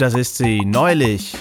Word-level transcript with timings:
Und 0.00 0.04
das 0.04 0.14
ist 0.14 0.38
sie, 0.38 0.64
neulich. 0.64 1.34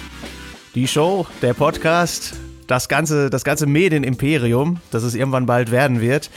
Die 0.76 0.86
Show, 0.86 1.26
der 1.42 1.54
Podcast, 1.54 2.34
das 2.68 2.90
ganze, 2.90 3.30
das 3.30 3.46
ganze 3.46 3.66
Medienimperium, 3.68 4.82
das 4.92 5.04
es 5.04 5.16
irgendwann 5.16 5.46
bald 5.46 5.72
werden 5.72 6.02
wird. 6.02 6.30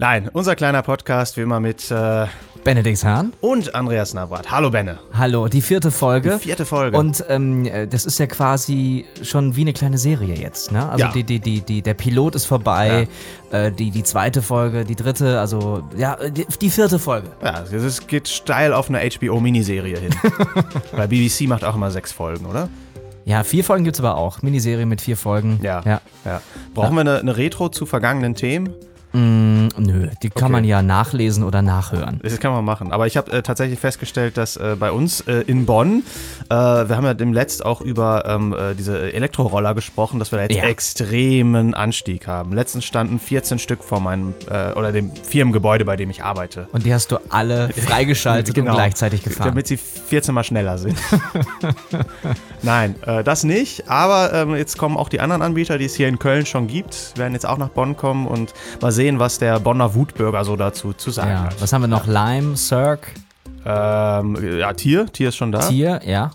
Nein, 0.00 0.28
unser 0.32 0.56
kleiner 0.56 0.82
Podcast, 0.82 1.36
wie 1.36 1.42
immer 1.42 1.60
mit 1.60 1.88
äh, 1.92 2.26
Benedikt 2.64 3.02
Hahn. 3.04 3.32
und 3.40 3.74
Andreas 3.74 4.14
Navrat. 4.14 4.48
Hallo 4.52 4.70
Benne. 4.70 4.98
Hallo, 5.12 5.48
die 5.48 5.60
vierte 5.60 5.90
Folge. 5.90 6.34
Die 6.34 6.44
vierte 6.44 6.64
Folge. 6.64 6.96
Und 6.96 7.24
ähm, 7.28 7.66
äh, 7.66 7.88
das 7.88 8.06
ist 8.06 8.20
ja 8.20 8.26
quasi 8.26 9.04
schon 9.22 9.56
wie 9.56 9.62
eine 9.62 9.72
kleine 9.72 9.98
Serie 9.98 10.36
jetzt, 10.36 10.70
ne? 10.70 10.88
Also 10.88 11.06
Ja. 11.06 11.10
die, 11.12 11.24
die, 11.24 11.40
die, 11.40 11.60
die, 11.60 11.82
der 11.82 11.94
Pilot 11.94 12.36
ist 12.36 12.44
vorbei, 12.46 13.08
äh, 13.50 13.72
die, 13.72 13.90
die 13.90 14.04
zweite 14.04 14.42
Folge, 14.42 14.84
die 14.84 14.94
dritte, 14.94 15.40
also 15.40 15.82
ja, 15.96 16.16
die, 16.16 16.46
die 16.60 16.70
vierte 16.70 17.00
Folge. 17.00 17.28
ja, 17.42 17.62
es 17.62 18.06
geht 18.06 18.28
steil 18.28 18.72
auf 18.72 18.88
eine 18.88 19.00
HBO-Miniserie 19.00 19.98
hin. 19.98 20.14
Weil 20.92 21.08
BBC 21.08 21.48
macht 21.48 21.64
auch 21.64 21.74
immer 21.74 21.90
sechs 21.90 22.12
Folgen, 22.12 22.46
oder? 22.46 22.68
Ja, 23.24 23.42
vier 23.42 23.64
Folgen 23.64 23.82
gibt's 23.82 23.98
aber 23.98 24.16
auch. 24.16 24.40
Miniserie 24.42 24.86
mit 24.86 25.00
vier 25.00 25.16
Folgen. 25.16 25.58
Ja. 25.62 25.80
ja. 25.84 26.00
ja. 26.24 26.40
Brauchen 26.74 26.94
wir 26.94 27.00
eine, 27.00 27.18
eine 27.18 27.36
Retro 27.36 27.70
zu 27.70 27.86
vergangenen 27.86 28.36
Themen? 28.36 28.72
Mm, 29.12 29.68
nö, 29.78 30.08
die 30.22 30.30
kann 30.30 30.44
Okay. 30.44 30.52
man 30.52 30.64
ja 30.64 30.82
nachlesen 30.82 31.44
oder 31.44 31.60
nachhören. 31.62 32.18
Das 32.22 32.38
kann 32.40 32.52
man 32.52 32.64
machen. 32.64 32.92
Aber 32.92 33.06
ich 33.06 33.16
habe 33.16 33.30
äh, 33.32 33.42
tatsächlich 33.42 33.78
festgestellt, 33.78 34.36
dass 34.36 34.56
äh, 34.56 34.76
bei 34.78 34.90
uns 34.90 35.20
äh, 35.22 35.42
in 35.46 35.66
Bonn, 35.66 36.02
äh, 36.52 36.88
wir 36.88 36.96
haben 36.96 37.04
ja 37.04 37.14
demletzt 37.14 37.64
auch 37.64 37.80
über 37.80 38.24
ähm, 38.26 38.52
äh, 38.52 38.74
diese 38.74 39.12
Elektroroller 39.12 39.74
gesprochen, 39.74 40.18
dass 40.18 40.32
wir 40.32 40.36
da 40.38 40.42
jetzt 40.44 40.56
Ja. 40.56 40.64
extremen 40.64 41.72
Anstieg 41.74 42.26
haben. 42.26 42.52
Letztens 42.52 42.84
standen 42.84 43.18
14 43.18 43.58
Stück 43.58 43.82
vor 43.82 44.00
meinem, 44.00 44.34
äh, 44.50 44.72
oder 44.72 44.92
dem 44.92 45.14
Firmengebäude, 45.14 45.84
bei 45.84 45.96
dem 45.96 46.10
ich 46.10 46.22
arbeite. 46.22 46.68
Und 46.72 46.84
die 46.84 46.92
hast 46.92 47.10
du 47.12 47.18
alle 47.30 47.68
freigeschaltet 47.86 48.54
Genau. 48.54 48.72
und 48.72 48.76
gleichzeitig 48.76 49.22
gefahren. 49.22 49.48
Damit 49.48 49.66
sie 49.66 49.76
14 49.76 50.34
mal 50.34 50.44
schneller 50.44 50.78
sind. 50.78 50.98
Nein, 52.62 52.94
äh, 53.06 53.24
das 53.24 53.44
nicht. 53.44 53.88
Aber 53.88 54.32
ähm, 54.32 54.54
jetzt 54.56 54.78
kommen 54.78 54.96
auch 54.96 55.08
die 55.08 55.20
anderen 55.20 55.42
Anbieter, 55.42 55.78
die 55.78 55.86
es 55.86 55.94
hier 55.94 56.08
in 56.08 56.18
Köln 56.18 56.46
schon 56.46 56.66
gibt, 56.66 57.16
werden 57.16 57.32
jetzt 57.32 57.46
auch 57.46 57.58
nach 57.58 57.68
Bonn 57.70 57.96
kommen 57.96 58.26
und 58.26 58.52
mal 58.80 58.92
sehen, 58.92 59.18
was 59.18 59.38
der 59.38 59.58
Bonner 59.60 59.94
Wutbürger 59.94 60.44
so 60.44 60.56
dazu 60.56 60.92
zu 60.92 61.10
sagen 61.10 61.30
ja. 61.30 61.44
hat. 61.44 61.60
Was 61.60 61.72
haben 61.72 61.82
wir 61.82 61.88
noch? 61.88 62.06
Lime, 62.06 62.56
Cirque, 62.56 63.08
Ähm, 63.64 64.58
ja, 64.58 64.72
Tier, 64.72 65.06
Tier 65.06 65.28
ist 65.28 65.36
schon 65.36 65.52
da. 65.52 65.60
Tier, 65.60 66.00
ja. 66.04 66.30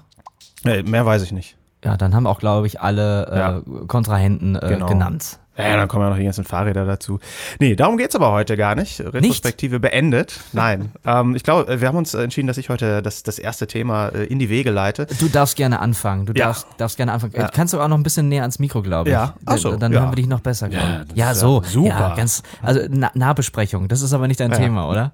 Nee, 0.67 0.83
mehr 0.83 1.05
weiß 1.05 1.23
ich 1.23 1.31
nicht. 1.31 1.57
Ja, 1.83 1.95
dann 1.97 2.13
haben 2.15 2.25
auch, 2.27 2.39
glaube 2.39 2.67
ich, 2.67 2.81
alle 2.81 3.27
äh, 3.31 3.37
Ja. 3.37 3.61
Kontrahenten 3.87 4.55
äh, 4.55 4.67
Genau. 4.67 4.87
genannt. 4.87 5.39
Ja, 5.59 5.75
dann 5.75 5.87
kommen 5.87 6.03
ja 6.03 6.09
noch 6.11 6.17
die 6.17 6.23
ganzen 6.23 6.43
Fahrräder 6.43 6.85
dazu. 6.85 7.19
Nee, 7.59 7.75
darum 7.75 7.97
geht's 7.97 8.15
aber 8.15 8.31
heute 8.31 8.55
gar 8.57 8.75
nicht. 8.75 8.99
Retrospektive 9.01 9.79
beendet. 9.79 10.39
Nein. 10.53 10.91
ähm, 11.05 11.35
ich 11.35 11.41
glaube, 11.41 11.81
wir 11.81 11.87
haben 11.87 11.97
uns 11.97 12.13
entschieden, 12.13 12.45
dass 12.45 12.59
ich 12.59 12.69
heute 12.69 13.01
das, 13.01 13.23
das 13.23 13.39
erste 13.39 13.65
Thema 13.65 14.09
äh, 14.09 14.25
in 14.25 14.37
die 14.37 14.49
Wege 14.49 14.69
leite. 14.69 15.07
Du 15.19 15.27
darfst 15.29 15.55
gerne 15.55 15.79
anfangen. 15.79 16.27
Du 16.27 16.33
Ja. 16.33 16.45
darfst, 16.47 16.67
darfst 16.77 16.97
gerne 16.97 17.11
anfangen. 17.11 17.33
Äh, 17.33 17.47
Kannst 17.51 17.73
du 17.73 17.79
auch 17.81 17.87
noch 17.87 17.97
ein 17.97 18.03
bisschen 18.03 18.29
näher 18.29 18.41
ans 18.43 18.59
Mikro, 18.59 18.83
glaube 18.83 19.09
ich. 19.09 19.13
Ja. 19.13 19.33
Ach 19.47 19.57
so, 19.57 19.75
Dann 19.77 19.91
ja. 19.93 20.01
hören 20.01 20.11
wir 20.11 20.15
dich 20.17 20.27
noch 20.27 20.41
besser. 20.41 20.67
Ja, 20.69 21.03
ja, 21.15 21.33
so. 21.33 21.61
ja 21.63 21.67
super. 21.67 21.87
Ja, 21.89 22.15
ganz, 22.15 22.43
also 22.61 22.81
Na 22.89 23.09
Nahbesprechung. 23.15 23.87
Das 23.87 24.03
ist 24.03 24.13
aber 24.13 24.27
nicht 24.27 24.39
dein 24.39 24.51
Thema, 24.51 24.87
oder? 24.89 25.13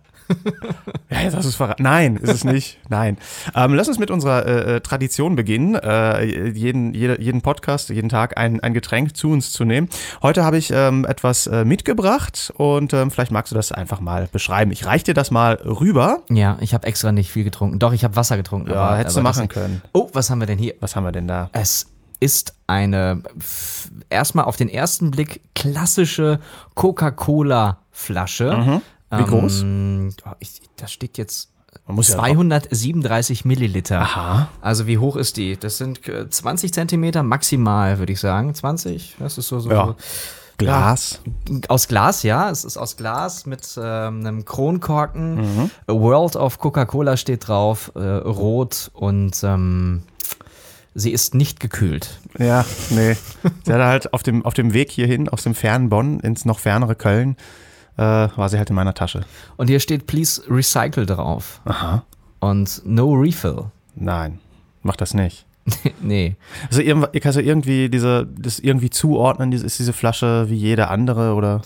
Ja, 1.09 1.29
das 1.29 1.45
ist 1.45 1.55
verraten. 1.55 1.83
Nein, 1.83 2.15
ist 2.17 2.33
es 2.33 2.43
nicht. 2.43 2.79
Nein. 2.89 3.17
Ähm, 3.55 3.73
lass 3.75 3.87
uns 3.87 3.99
mit 3.99 4.11
unserer 4.11 4.45
äh, 4.45 4.75
äh, 4.75 4.81
Tradition 4.81 5.35
beginnen, 5.35 5.75
äh, 5.75 6.23
jeden, 6.49 6.93
jede, 6.93 7.21
jeden 7.21 7.41
Podcast, 7.41 7.89
jeden 7.89 8.09
Tag 8.09 8.37
ein, 8.37 8.59
ein 8.61 8.73
Getränk 8.73 9.15
zu 9.15 9.29
uns 9.29 9.51
zu 9.51 9.63
nehmen. 9.63 9.89
Heute 10.21 10.43
habe 10.43 10.57
ich 10.57 10.71
ähm, 10.73 11.05
etwas 11.05 11.47
äh, 11.47 11.65
mitgebracht 11.65 12.51
und 12.57 12.93
ähm, 12.93 13.11
vielleicht 13.11 13.31
magst 13.31 13.51
du 13.51 13.55
das 13.55 13.71
einfach 13.71 13.99
mal 13.99 14.27
beschreiben. 14.31 14.71
Ich 14.71 14.85
reich 14.85 15.03
dir 15.03 15.13
das 15.13 15.31
mal 15.31 15.53
rüber. 15.65 16.19
Ja, 16.29 16.57
ich 16.61 16.73
habe 16.73 16.87
extra 16.87 17.11
nicht 17.11 17.31
viel 17.31 17.43
getrunken. 17.43 17.79
Doch, 17.79 17.93
ich 17.93 18.03
habe 18.03 18.15
Wasser 18.15 18.37
getrunken. 18.37 18.71
Ja, 18.71 18.75
aber, 18.77 18.97
hättest 18.97 19.15
du 19.15 19.19
aber 19.21 19.29
das- 19.29 19.37
machen 19.37 19.49
können. 19.49 19.81
Oh, 19.93 20.09
was 20.13 20.29
haben 20.29 20.39
wir 20.39 20.47
denn 20.47 20.59
hier? 20.59 20.73
Was 20.79 20.95
haben 20.95 21.03
wir 21.03 21.11
denn 21.11 21.27
da? 21.27 21.49
Es 21.53 21.87
ist 22.19 22.55
eine 22.67 23.21
erstmal 24.09 24.45
auf 24.45 24.55
den 24.55 24.69
ersten 24.69 25.11
Blick 25.11 25.41
klassische 25.55 26.39
Coca-Cola-Flasche. 26.75 28.81
Wie 29.19 29.25
groß? 29.25 29.61
Ähm, 29.61 30.13
oh, 30.25 30.31
ich, 30.39 30.61
das 30.77 30.91
steht 30.91 31.17
jetzt 31.17 31.49
Man 31.87 31.95
muss 31.95 32.09
ja 32.09 32.15
237 32.15 33.45
Milliliter. 33.45 34.01
Aha. 34.01 34.49
Also 34.61 34.87
wie 34.87 34.97
hoch 34.97 35.15
ist 35.15 35.37
die? 35.37 35.57
Das 35.57 35.77
sind 35.77 36.07
äh, 36.07 36.29
20 36.29 36.73
Zentimeter 36.73 37.23
maximal, 37.23 37.99
würde 37.99 38.13
ich 38.13 38.19
sagen. 38.19 38.53
20? 38.53 39.15
Das 39.19 39.37
ist 39.37 39.47
so, 39.47 39.59
so 39.59 39.69
Ja. 39.71 39.95
Glas. 40.57 41.19
aus 41.67 41.87
Glas, 41.87 42.23
ja. 42.23 42.49
Es 42.49 42.63
ist 42.63 42.77
aus 42.77 42.95
Glas 42.95 43.45
mit 43.45 43.61
ähm, 43.77 44.19
einem 44.19 44.45
Kronkorken. 44.45 45.35
Mhm. 45.35 45.71
A 45.87 45.93
World 45.93 46.35
of 46.35 46.59
Coca-Cola 46.59 47.17
steht 47.17 47.47
drauf, 47.47 47.91
äh, 47.95 47.99
rot 47.99 48.91
und 48.93 49.43
ähm, 49.43 50.03
sie 50.93 51.11
ist 51.11 51.33
nicht 51.33 51.59
gekühlt. 51.59 52.19
Ja, 52.37 52.65
nee. 52.91 53.17
Sie 53.65 53.73
hatte 53.73 53.85
halt 53.85 54.13
auf 54.13 54.21
dem, 54.23 54.45
auf 54.45 54.53
dem 54.53 54.73
Weg 54.73 54.91
hierhin, 54.91 55.27
aus 55.27 55.43
dem 55.43 55.55
fernen 55.55 55.89
Bonn 55.89 56.19
ins 56.19 56.45
noch 56.45 56.59
fernere 56.59 56.95
Köln, 56.95 57.35
äh, 57.97 58.01
war 58.35 58.49
sie 58.49 58.57
halt 58.57 58.69
in 58.69 58.75
meiner 58.75 58.93
Tasche. 58.93 59.21
Und 59.57 59.67
hier 59.69 59.79
steht 59.79 60.07
Please 60.07 60.41
Recycle 60.49 61.05
drauf. 61.05 61.61
Aha. 61.65 62.03
Und 62.39 62.81
No 62.85 63.13
Refill. 63.13 63.65
Nein, 63.95 64.39
mach 64.81 64.95
das 64.95 65.13
nicht. 65.13 65.45
nee. 66.01 66.35
Also 66.69 66.81
irgendwa- 66.81 67.17
kannst 67.19 67.37
du 67.37 67.41
irgendwie 67.41 67.87
diese, 67.89 68.27
das 68.37 68.59
irgendwie 68.59 68.89
zuordnen, 68.89 69.51
ist 69.53 69.79
diese 69.79 69.93
Flasche 69.93 70.49
wie 70.49 70.55
jede 70.55 70.89
andere 70.89 71.35
oder? 71.35 71.61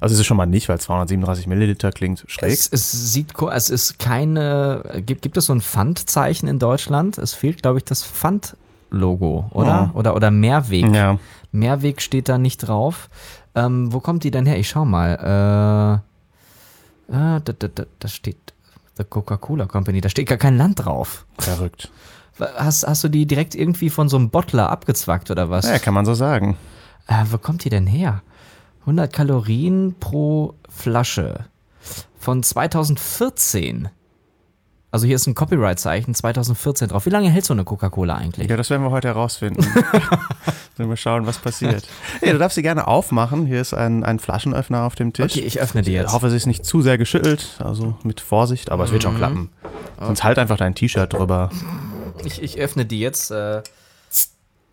Also 0.00 0.14
ist 0.14 0.20
es 0.20 0.26
schon 0.26 0.36
mal 0.36 0.46
nicht, 0.46 0.68
weil 0.68 0.80
237 0.80 1.46
Milliliter 1.48 1.90
klingt 1.92 2.24
schräg. 2.28 2.52
Es, 2.52 2.68
es 2.68 3.12
sieht 3.12 3.32
es 3.52 3.68
ist 3.70 3.98
keine. 3.98 5.02
Gibt, 5.04 5.22
gibt 5.22 5.36
es 5.36 5.46
so 5.46 5.52
ein 5.52 5.60
Pfandzeichen 5.60 6.48
in 6.48 6.58
Deutschland? 6.60 7.18
Es 7.18 7.34
fehlt, 7.34 7.62
glaube 7.62 7.78
ich, 7.78 7.84
das 7.84 8.04
Pfand-Logo, 8.04 9.50
oder? 9.52 9.66
Ja. 9.66 9.90
Oder, 9.94 10.14
oder 10.14 10.30
Mehrweg. 10.30 10.94
ja. 10.94 11.18
Mehrweg 11.50 12.02
steht 12.02 12.28
da 12.28 12.38
nicht 12.38 12.58
drauf. 12.58 13.08
Ähm, 13.58 13.92
wo 13.92 14.00
kommt 14.00 14.24
die 14.24 14.30
denn 14.30 14.46
her? 14.46 14.58
Ich 14.58 14.68
schau 14.68 14.84
mal. 14.84 16.02
Äh, 17.10 17.12
da, 17.12 17.40
da, 17.40 17.52
da, 17.52 17.84
da 17.98 18.08
steht 18.08 18.54
The 18.96 19.04
Coca-Cola 19.04 19.66
Company. 19.66 20.00
Da 20.00 20.08
steht 20.08 20.28
gar 20.28 20.38
kein 20.38 20.56
Land 20.56 20.84
drauf. 20.84 21.26
Verrückt. 21.38 21.90
Hast, 22.38 22.86
hast 22.86 23.02
du 23.02 23.08
die 23.08 23.26
direkt 23.26 23.54
irgendwie 23.54 23.90
von 23.90 24.08
so 24.08 24.16
einem 24.16 24.30
Bottler 24.30 24.70
abgezwackt 24.70 25.30
oder 25.30 25.50
was? 25.50 25.66
Ja, 25.66 25.78
kann 25.78 25.94
man 25.94 26.04
so 26.04 26.14
sagen. 26.14 26.56
Äh, 27.06 27.24
wo 27.30 27.38
kommt 27.38 27.64
die 27.64 27.70
denn 27.70 27.86
her? 27.86 28.22
100 28.80 29.12
Kalorien 29.12 29.96
pro 29.98 30.54
Flasche. 30.68 31.46
Von 32.18 32.42
2014. 32.42 33.88
Also 34.90 35.06
hier 35.06 35.16
ist 35.16 35.26
ein 35.26 35.34
Copyright-Zeichen 35.34 36.14
2014 36.14 36.88
drauf. 36.88 37.04
Wie 37.04 37.10
lange 37.10 37.28
hält 37.28 37.44
so 37.44 37.52
eine 37.52 37.64
Coca-Cola 37.64 38.14
eigentlich? 38.14 38.48
Ja, 38.48 38.56
das 38.56 38.70
werden 38.70 38.82
wir 38.82 38.90
heute 38.90 39.08
herausfinden. 39.08 39.62
Dann 40.78 40.88
mal 40.88 40.96
schauen, 40.96 41.26
was 41.26 41.38
passiert. 41.38 41.86
Hey, 42.20 42.32
du 42.32 42.38
darfst 42.38 42.54
sie 42.54 42.62
gerne 42.62 42.86
aufmachen. 42.86 43.44
Hier 43.44 43.60
ist 43.60 43.74
ein, 43.74 44.02
ein 44.02 44.18
Flaschenöffner 44.18 44.84
auf 44.84 44.94
dem 44.94 45.12
Tisch. 45.12 45.32
Okay, 45.36 45.44
ich 45.44 45.60
öffne 45.60 45.82
die 45.82 45.90
Ich 45.90 45.96
jetzt. 45.96 46.12
hoffe, 46.14 46.30
sie 46.30 46.36
ist 46.36 46.46
nicht 46.46 46.64
zu 46.64 46.80
sehr 46.80 46.96
geschüttelt, 46.96 47.56
also 47.62 47.96
mit 48.02 48.20
Vorsicht, 48.22 48.70
aber 48.70 48.84
es 48.84 48.92
wird 48.92 49.02
schon 49.02 49.14
Mhm. 49.14 49.18
klappen. 49.18 49.50
Sonst 50.00 50.24
halt 50.24 50.38
einfach 50.38 50.56
dein 50.56 50.74
T-Shirt 50.74 51.12
drüber. 51.12 51.50
Ich, 52.24 52.42
ich 52.42 52.58
öffne 52.58 52.86
die 52.86 53.00
jetzt. 53.00 53.30
Äh, 53.30 53.62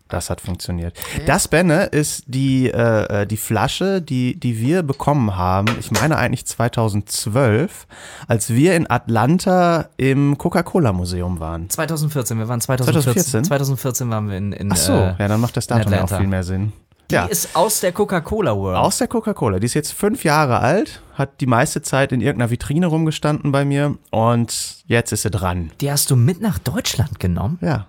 Das 0.08 0.30
hat 0.30 0.40
funktioniert. 0.40 0.96
Das, 1.26 1.48
Benne, 1.48 1.84
ist 1.86 2.24
die, 2.26 2.68
äh, 2.70 3.22
äh, 3.22 3.26
die 3.26 3.36
Flasche, 3.36 4.00
die, 4.00 4.38
die 4.38 4.60
wir 4.60 4.82
bekommen 4.84 5.36
haben, 5.36 5.66
ich 5.80 5.90
meine 5.90 6.16
eigentlich 6.16 6.46
2012, 6.46 7.86
als 8.28 8.50
wir 8.50 8.76
in 8.76 8.88
Atlanta 8.88 9.88
im 9.96 10.38
Coca-Cola-Museum 10.38 11.40
waren. 11.40 11.68
2014, 11.68 12.38
wir 12.38 12.48
waren 12.48 12.60
2014. 12.60 13.42
2014? 13.42 13.44
2014 13.44 14.10
waren 14.10 14.28
wir 14.30 14.36
in, 14.36 14.52
in 14.52 14.72
Ach 14.72 14.76
so, 14.76 14.92
äh, 14.92 15.14
ja, 15.18 15.28
dann 15.28 15.40
macht 15.40 15.56
das 15.56 15.66
Datum 15.66 15.92
ja 15.92 16.04
auch 16.04 16.08
viel 16.08 16.26
mehr 16.28 16.44
Sinn. 16.44 16.72
Die 17.10 17.14
Ja, 17.14 17.26
ist 17.26 17.54
aus 17.54 17.80
der 17.80 17.92
Coca-Cola 17.92 18.56
World. 18.56 18.78
aus 18.78 18.98
der 18.98 19.08
Coca-Cola. 19.08 19.58
Die 19.58 19.66
ist 19.66 19.74
jetzt 19.74 19.92
fünf 19.92 20.24
Jahre 20.24 20.58
alt, 20.60 21.02
hat 21.14 21.40
die 21.40 21.46
meiste 21.46 21.82
Zeit 21.82 22.12
in 22.12 22.20
irgendeiner 22.20 22.50
Vitrine 22.50 22.86
rumgestanden 22.86 23.52
bei 23.52 23.64
mir 23.64 23.96
und 24.10 24.76
jetzt 24.86 25.12
ist 25.12 25.22
sie 25.22 25.30
dran. 25.30 25.70
Die 25.80 25.90
hast 25.90 26.10
du 26.10 26.16
mit 26.16 26.40
nach 26.40 26.58
Deutschland 26.58 27.18
genommen? 27.20 27.58
Ja, 27.60 27.86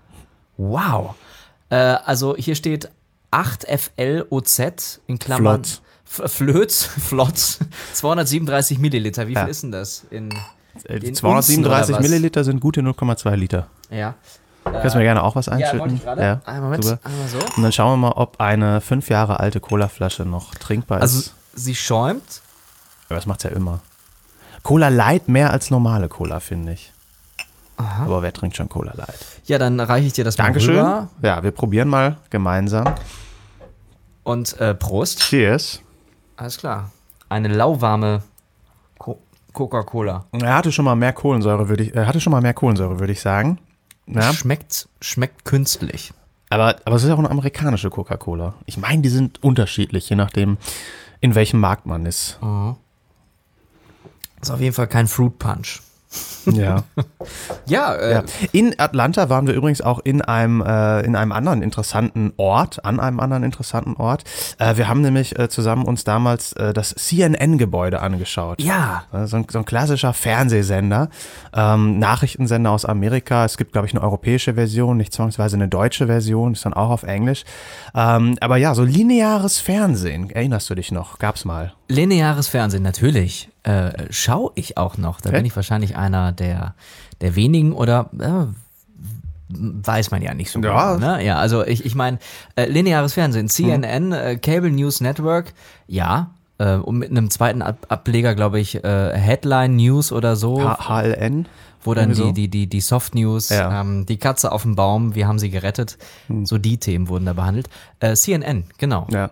Wow. 0.57 1.13
Äh, 1.69 1.75
also 1.75 2.35
hier 2.37 2.55
steht 2.55 2.89
8FLOZ 3.31 4.99
in 5.07 5.19
Klammern. 5.19 5.63
Flotz. 5.63 5.81
F- 6.09 6.31
Flöz, 6.31 6.83
Flotz, 7.07 7.59
237 7.93 8.79
Milliliter. 8.79 9.27
Wie 9.27 9.33
Ja. 9.33 9.41
viel 9.41 9.49
ist 9.51 9.63
denn 9.63 9.71
das? 9.71 10.05
In, 10.09 10.29
Äh, 10.87 10.97
In 10.99 11.15
237 11.15 11.95
Unzen? 11.95 12.09
Milliliter 12.09 12.43
sind 12.43 12.59
gute 12.61 12.81
0,2 12.81 13.35
Liter. 13.35 13.67
ja. 13.89 14.15
Kannst 14.63 14.95
du 14.95 14.99
mir 14.99 15.05
gerne 15.05 15.23
auch 15.23 15.35
was 15.37 15.45
Ja, 15.45 15.53
einschütten? 15.53 15.79
wollte 15.79 15.93
ich 15.95 16.03
gerade. 16.03 16.41
Einen 16.45 16.61
Moment, 16.63 16.83
super. 16.83 16.99
einmal 17.05 17.27
so. 17.29 17.37
Und 17.55 17.63
dann 17.63 17.71
schauen 17.71 17.93
wir 17.93 18.09
mal, 18.09 18.11
ob 18.17 18.41
eine 18.41 18.81
fünf 18.81 19.09
Jahre 19.09 19.39
alte 19.39 19.61
Colaflasche 19.61 20.23
noch 20.25 20.53
trinkbar 20.55 20.99
Also 21.01 21.19
ist. 21.19 21.33
sie 21.55 21.73
schäumt. 21.73 22.41
Aber 23.07 23.15
das 23.15 23.25
macht's 23.25 23.43
ja 23.43 23.51
immer. 23.51 23.79
Cola 24.63 24.89
Light 24.89 25.29
mehr 25.29 25.51
als 25.51 25.69
normale 25.71 26.09
Cola, 26.09 26.41
finde 26.41 26.73
ich. 26.73 26.91
Aber 27.77 28.21
wer 28.21 28.33
trinkt 28.33 28.55
schon 28.57 28.69
Cola 28.69 28.93
Light? 28.95 29.17
Ja, 29.45 29.57
dann 29.59 29.79
reiche 29.79 30.07
ich 30.07 30.13
dir 30.13 30.23
das 30.23 30.35
Dankeschön. 30.35 30.75
mal 30.75 30.81
rüber. 30.81 31.09
Ja, 31.21 31.43
wir 31.43 31.51
probieren 31.51 31.87
mal 31.87 32.17
gemeinsam. 32.29 32.95
Und 34.23 34.59
äh, 34.59 34.73
Prost. 34.73 35.19
Cheers. 35.21 35.81
Alles 36.35 36.57
klar. 36.57 36.91
Eine 37.29 37.49
lauwarme 37.49 38.23
Co 38.97 39.19
Coca-Cola. 39.53 40.25
Er 40.33 40.55
hatte 40.55 40.71
schon 40.71 40.85
mal 40.85 40.95
mehr 40.95 41.13
Kohlensäure, 41.13 41.69
würde 41.69 41.83
ich, 41.83 41.95
er 41.95 42.07
hatte 42.07 42.19
schon 42.19 42.31
mal 42.31 42.41
mehr 42.41 42.53
Kohlensäure, 42.53 42.99
würde 42.99 43.13
ich 43.13 43.21
sagen. 43.21 43.59
Ja. 44.05 44.31
schmeckt, 44.33 44.87
schmeckt 45.01 45.45
künstlich. 45.45 46.13
Aber, 46.49 46.75
aber 46.85 46.95
es 46.95 47.03
ist 47.03 47.11
auch 47.11 47.19
eine 47.19 47.29
amerikanische 47.29 47.89
Coca-Cola. 47.89 48.53
Ich 48.65 48.77
meine, 48.77 49.01
die 49.01 49.09
sind 49.09 49.43
unterschiedlich, 49.43 50.09
je 50.09 50.15
nachdem, 50.15 50.57
in 51.19 51.35
welchem 51.35 51.59
Markt 51.59 51.85
man 51.85 52.05
ist. 52.05 52.39
Ist 54.41 54.51
auf 54.51 54.61
jeden 54.61 54.73
Fall 54.73 54.87
kein 54.87 55.07
Fruit 55.07 55.37
Punch. 55.37 55.81
Ja. 56.45 56.83
Ja, 57.65 57.95
äh, 57.95 58.13
ja. 58.13 58.23
In 58.53 58.79
Atlanta 58.79 59.29
waren 59.29 59.45
wir 59.47 59.53
übrigens 59.53 59.81
auch 59.81 59.99
in 60.01 60.21
einem, 60.21 60.61
äh, 60.61 61.01
in 61.01 61.17
einem 61.17 61.33
anderen 61.33 61.61
interessanten 61.61 62.31
Ort, 62.37 62.85
an 62.85 63.01
einem 63.01 63.19
anderen 63.19 63.43
interessanten 63.43 63.95
Ort. 63.97 64.23
Äh, 64.57 64.77
wir 64.77 64.87
haben 64.87 65.01
nämlich 65.01 65.37
äh, 65.37 65.49
zusammen 65.49 65.83
uns 65.83 66.05
damals 66.05 66.53
äh, 66.53 66.71
das 66.71 66.95
CNN-Gebäude 66.95 68.01
angeschaut. 68.01 68.61
ja. 68.61 69.03
So 69.25 69.35
ein, 69.35 69.45
so 69.49 69.59
ein 69.59 69.65
klassischer 69.65 70.13
Fernsehsender, 70.13 71.09
ähm, 71.53 71.99
Nachrichtensender 71.99 72.71
aus 72.71 72.85
Amerika. 72.85 73.43
Es 73.43 73.57
gibt, 73.57 73.73
glaube 73.73 73.87
ich, 73.87 73.93
eine 73.93 74.01
europäische 74.01 74.53
Version, 74.53 74.95
nicht 74.95 75.11
zwangsweise 75.11 75.57
eine 75.57 75.67
deutsche 75.67 76.07
Version, 76.07 76.53
ist 76.53 76.63
dann 76.65 76.73
auch 76.73 76.89
auf 76.89 77.03
Englisch. 77.03 77.43
Ähm, 77.93 78.37
aber 78.39 78.55
ja, 78.55 78.73
so 78.73 78.83
lineares 78.83 79.59
Fernsehen, 79.59 80.29
erinnerst 80.29 80.69
du 80.69 80.75
dich 80.75 80.93
noch? 80.93 81.19
Gab's 81.19 81.43
mal. 81.43 81.73
Lineares 81.89 82.47
Fernsehen, 82.47 82.83
natürlich. 82.83 83.49
Äh, 83.63 83.91
Schaue 84.09 84.51
ich 84.55 84.77
auch 84.77 84.97
noch. 84.97 85.21
Da 85.21 85.29
Okay. 85.29 85.37
bin 85.39 85.45
ich 85.45 85.55
wahrscheinlich 85.55 85.95
einer 85.95 86.31
der, 86.31 86.73
der 87.21 87.35
wenigen 87.35 87.73
oder 87.73 88.09
äh, 88.19 88.47
weiß 89.49 90.11
man 90.11 90.21
ja 90.21 90.33
nicht 90.33 90.51
so 90.51 90.59
Ja. 90.59 90.95
genau. 90.95 91.13
Ne? 91.15 91.23
Ja, 91.25 91.37
also 91.37 91.65
ich, 91.65 91.85
ich 91.85 91.95
meine, 91.95 92.19
äh, 92.55 92.65
lineares 92.65 93.13
Fernsehen, 93.13 93.47
CNN, 93.47 94.11
äh, 94.11 94.35
Cable 94.37 94.71
News 94.71 94.99
Network, 95.01 95.53
ja. 95.87 96.31
Äh, 96.57 96.75
und 96.75 96.97
mit 96.97 97.11
einem 97.11 97.29
zweiten 97.29 97.61
Ab 97.61 97.85
Ableger, 97.89 98.35
glaube 98.35 98.59
ich, 98.59 98.83
äh, 98.83 99.17
Headline 99.17 99.75
News 99.77 100.11
oder 100.11 100.35
so. 100.35 100.61
H 100.67 100.89
HLN? 100.89 101.45
Wo 101.83 101.93
dann 101.93 102.09
Irgendwie 102.11 102.21
so. 102.21 102.31
die, 102.31 102.47
die, 102.47 102.49
die, 102.49 102.67
die 102.67 102.81
Soft 102.81 103.15
News, 103.15 103.49
Ja. 103.49 103.81
Hm. 103.81 103.99
ähm, 103.99 104.05
die 104.05 104.17
Katze 104.17 104.51
auf 104.51 104.63
dem 104.63 104.75
Baum, 104.75 105.15
wir 105.15 105.27
haben 105.27 105.39
sie 105.39 105.49
gerettet, 105.49 105.97
so 106.43 106.57
die 106.57 106.77
Themen 106.77 107.07
wurden 107.07 107.25
da 107.25 107.33
behandelt. 107.33 107.69
Äh, 107.99 108.15
CNN, 108.15 108.65
genau. 108.77 109.07
Ja. 109.11 109.31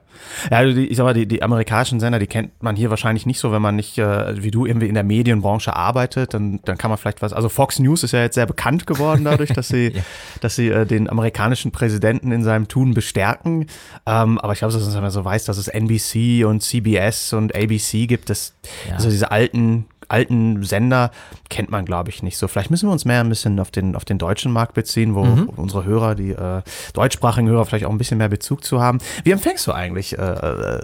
Ja, 0.49 0.57
also 0.57 0.73
die, 0.73 0.87
ich 0.87 0.97
sag 0.97 1.03
mal, 1.03 1.13
die, 1.13 1.27
die 1.27 1.43
amerikanischen 1.43 1.99
Sender, 1.99 2.19
die 2.19 2.27
kennt 2.27 2.63
man 2.63 2.75
hier 2.75 2.89
wahrscheinlich 2.89 3.25
nicht 3.25 3.39
so, 3.39 3.51
wenn 3.51 3.61
man 3.61 3.75
nicht, 3.75 3.97
äh, 3.97 4.41
wie 4.41 4.51
du, 4.51 4.65
irgendwie 4.65 4.87
in 4.87 4.93
der 4.93 5.03
Medienbranche 5.03 5.75
arbeitet, 5.75 6.33
dann, 6.33 6.59
dann 6.63 6.77
kann 6.77 6.89
man 6.89 6.97
vielleicht 6.97 7.21
was. 7.21 7.33
Also 7.33 7.49
Fox 7.49 7.79
News 7.79 8.03
ist 8.03 8.11
ja 8.13 8.21
jetzt 8.21 8.35
sehr 8.35 8.45
bekannt 8.45 8.87
geworden 8.87 9.23
dadurch, 9.25 9.51
dass 9.53 9.67
sie, 9.67 9.93
dass 10.41 10.55
sie 10.55 10.69
äh, 10.69 10.85
den 10.85 11.09
amerikanischen 11.09 11.71
Präsidenten 11.71 12.31
in 12.31 12.43
seinem 12.43 12.67
Tun 12.67 12.93
bestärken. 12.93 13.67
Ähm, 14.05 14.39
aber 14.39 14.53
ich 14.53 14.59
glaube, 14.59 14.73
dass 14.73 14.93
man 14.95 15.11
so 15.11 15.25
weiß, 15.25 15.45
dass 15.45 15.57
es 15.57 15.67
NBC 15.67 16.45
und 16.45 16.61
CBS 16.61 17.33
und 17.33 17.55
ABC 17.55 18.07
gibt, 18.07 18.29
das, 18.29 18.53
also 18.91 19.09
diese 19.09 19.31
alten 19.31 19.85
alten 20.09 20.63
Sender 20.63 21.11
kennt 21.49 21.69
man, 21.69 21.85
glaube 21.85 22.09
ich, 22.09 22.23
nicht 22.23 22.37
so. 22.37 22.47
Vielleicht 22.47 22.71
müssen 22.71 22.87
wir 22.89 22.93
uns 22.93 23.05
mehr 23.05 23.19
ein 23.21 23.29
bisschen 23.29 23.59
auf 23.59 23.71
den, 23.71 23.95
auf 23.95 24.05
den 24.05 24.17
deutschen 24.17 24.51
Markt 24.51 24.73
beziehen, 24.73 25.15
wo 25.15 25.21
unsere 25.55 25.85
Hörer, 25.85 26.15
die 26.15 26.31
äh, 26.31 26.61
deutschsprachigen 26.93 27.47
Hörer, 27.47 27.65
vielleicht 27.65 27.85
auch 27.85 27.91
ein 27.91 27.97
bisschen 27.97 28.17
mehr 28.17 28.29
Bezug 28.29 28.63
zu 28.63 28.81
haben. 28.81 28.99
Wie 29.23 29.31
empfängst 29.31 29.65
du 29.67 29.71
eigentlich 29.71 30.17
äh, 30.17 30.21
äh, 30.21 30.79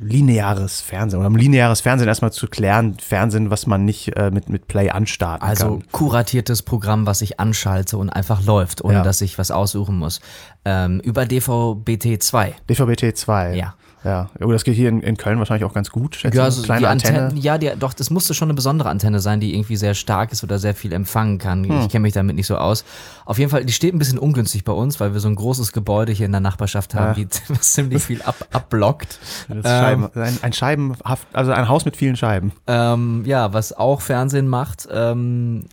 lineares 0.00 0.80
Fernsehen 0.80 1.20
oder 1.20 1.28
um 1.28 1.36
lineares 1.36 1.80
Fernsehen 1.80 2.08
erstmal 2.08 2.32
zu 2.32 2.46
klären, 2.48 2.96
Fernsehen, 2.98 3.50
was 3.50 3.66
man 3.66 3.84
nicht 3.84 4.16
äh, 4.16 4.30
mit, 4.30 4.48
mit 4.48 4.68
Play 4.68 4.90
anstarten 4.90 5.46
Also 5.46 5.78
kann? 5.78 5.84
kuratiertes 5.92 6.62
Programm, 6.62 7.06
was 7.06 7.20
ich 7.22 7.40
anschalte 7.40 7.96
und 7.98 8.10
einfach 8.10 8.44
läuft, 8.44 8.84
ohne 8.84 8.94
Ja. 8.94 9.02
dass 9.02 9.20
ich 9.20 9.38
was 9.38 9.50
aussuchen 9.50 9.98
muss. 9.98 10.20
Ähm, 10.64 11.00
über 11.00 11.22
DVB-T2. 11.22 12.52
DVB-T 12.68 13.14
2. 13.14 13.54
Ja. 13.56 13.74
Ja, 14.02 14.30
oh, 14.40 14.50
das 14.50 14.64
geht 14.64 14.76
hier 14.76 14.88
in, 14.88 15.02
in 15.02 15.16
Köln 15.16 15.38
wahrscheinlich 15.38 15.64
auch 15.64 15.74
ganz 15.74 15.90
gut. 15.90 16.22
Ja, 16.22 16.44
also 16.44 16.62
Kleine 16.62 16.80
die 16.80 16.86
Antenne. 16.86 17.22
Antennen, 17.22 17.42
ja, 17.42 17.58
die, 17.58 17.70
doch, 17.78 17.92
das 17.92 18.08
musste 18.10 18.32
schon 18.32 18.46
eine 18.46 18.54
besondere 18.54 18.88
Antenne 18.88 19.20
sein, 19.20 19.40
die 19.40 19.54
irgendwie 19.54 19.76
sehr 19.76 19.94
stark 19.94 20.32
ist 20.32 20.42
oder 20.42 20.58
sehr 20.58 20.74
viel 20.74 20.92
empfangen 20.92 21.38
kann. 21.38 21.64
Hm. 21.64 21.80
Ich 21.82 21.88
kenne 21.90 22.02
mich 22.02 22.14
damit 22.14 22.36
nicht 22.36 22.46
so 22.46 22.56
aus. 22.56 22.84
Auf 23.26 23.38
jeden 23.38 23.50
Fall, 23.50 23.64
die 23.64 23.72
steht 23.72 23.94
ein 23.94 23.98
bisschen 23.98 24.18
ungünstig 24.18 24.64
bei 24.64 24.72
uns, 24.72 25.00
weil 25.00 25.12
wir 25.12 25.20
so 25.20 25.28
ein 25.28 25.34
großes 25.34 25.72
Gebäude 25.72 26.12
hier 26.12 26.26
in 26.26 26.32
der 26.32 26.40
Nachbarschaft 26.40 26.94
haben, 26.94 27.14
die 27.14 27.28
was 27.48 27.72
ziemlich 27.72 28.02
viel 28.02 28.22
ab, 28.22 28.36
abblockt. 28.52 29.18
Ist 29.48 29.66
Scheiben, 29.66 30.08
ein, 30.14 30.38
ein 30.42 30.52
Scheibenhaft, 30.52 31.28
also 31.34 31.52
ein 31.52 31.68
Haus 31.68 31.84
mit 31.84 31.96
vielen 31.96 32.16
Scheiben. 32.16 32.52
Ähm, 32.66 33.24
ja, 33.26 33.52
was 33.52 33.74
auch 33.74 34.00
Fernsehen 34.00 34.48
macht. 34.48 34.88
Ähm, 34.90 35.66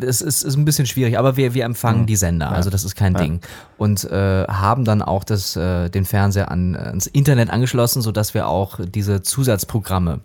es 0.00 0.20
ist, 0.20 0.42
ist 0.42 0.56
ein 0.56 0.64
bisschen 0.64 0.86
schwierig, 0.86 1.18
aber 1.18 1.36
wir, 1.36 1.54
wir 1.54 1.64
empfangen 1.64 2.06
die 2.06 2.16
Sender, 2.16 2.52
also 2.52 2.70
das 2.70 2.84
ist 2.84 2.94
kein 2.94 3.14
Ding. 3.14 3.40
Und 3.78 4.04
äh, 4.04 4.44
haben 4.46 4.84
dann 4.84 5.02
auch 5.02 5.24
das, 5.24 5.56
äh, 5.56 5.88
den 5.88 6.04
Fernseher 6.04 6.50
an, 6.50 6.76
ans 6.76 7.06
Internet 7.06 7.50
angeschlossen, 7.50 8.00
sodass 8.00 8.34
wir 8.34 8.46
auch 8.46 8.78
diese 8.80 9.22
Zusatzprogramme 9.22 10.20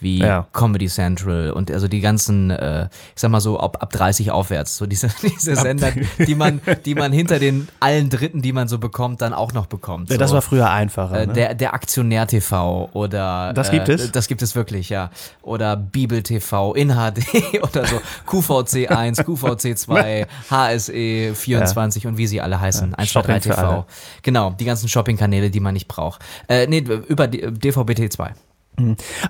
wie 0.00 0.18
Ja. 0.18 0.46
Comedy 0.52 0.86
Central 0.88 1.50
und 1.50 1.70
also 1.70 1.88
die 1.88 2.00
ganzen, 2.00 2.50
äh, 2.50 2.84
ich 3.14 3.20
sag 3.20 3.30
mal 3.30 3.40
so, 3.40 3.58
ab, 3.58 3.78
ab 3.80 3.90
30 3.92 4.30
aufwärts, 4.30 4.76
so 4.76 4.86
diese, 4.86 5.08
diese 5.22 5.56
Sender, 5.56 5.92
die 6.18 6.34
man, 6.34 6.60
die 6.84 6.94
man 6.94 7.12
hinter 7.12 7.38
den 7.38 7.68
allen 7.80 8.10
Dritten, 8.10 8.42
die 8.42 8.52
man 8.52 8.68
so 8.68 8.78
bekommt, 8.78 9.22
dann 9.22 9.32
auch 9.32 9.52
noch 9.52 9.66
bekommt. 9.66 10.10
Ja, 10.10 10.16
so. 10.16 10.20
das 10.20 10.32
war 10.32 10.42
früher 10.42 10.70
einfacher. 10.70 11.20
Äh, 11.22 11.26
ne? 11.26 11.32
Der, 11.32 11.54
der 11.54 11.74
Aktionär 11.74 12.26
TV 12.26 12.90
oder. 12.92 13.52
Das 13.54 13.70
gibt 13.70 13.88
äh, 13.88 13.94
es? 13.94 14.12
Das 14.12 14.28
gibt 14.28 14.42
es 14.42 14.54
wirklich, 14.54 14.88
ja. 14.90 15.10
Oder 15.42 15.76
Bibel 15.76 16.22
TV 16.22 16.74
in 16.74 16.90
HD 16.90 17.24
oder 17.62 17.86
so. 17.86 18.00
QVC 18.26 18.90
1, 18.90 19.24
QVC 19.24 19.76
2, 19.78 20.26
HSE 20.50 21.34
24 21.34 22.06
und 22.06 22.18
wie 22.18 22.26
sie 22.26 22.40
alle 22.40 22.60
heißen. 22.60 22.94
1, 22.94 23.12
2, 23.12 23.22
3 23.22 23.26
Shopping 23.40 23.42
für 23.42 23.58
alle. 23.58 23.68
TV. 23.68 23.86
Genau, 24.22 24.50
die 24.50 24.64
ganzen 24.64 24.88
Shopping-Kanäle, 24.88 25.50
die 25.50 25.60
man 25.60 25.74
nicht 25.74 25.88
braucht. 25.88 26.20
Äh, 26.48 26.66
nee, 26.66 26.78
über 27.08 27.26
die- 27.28 27.40
DVB-T 27.40 28.08
2. 28.10 28.34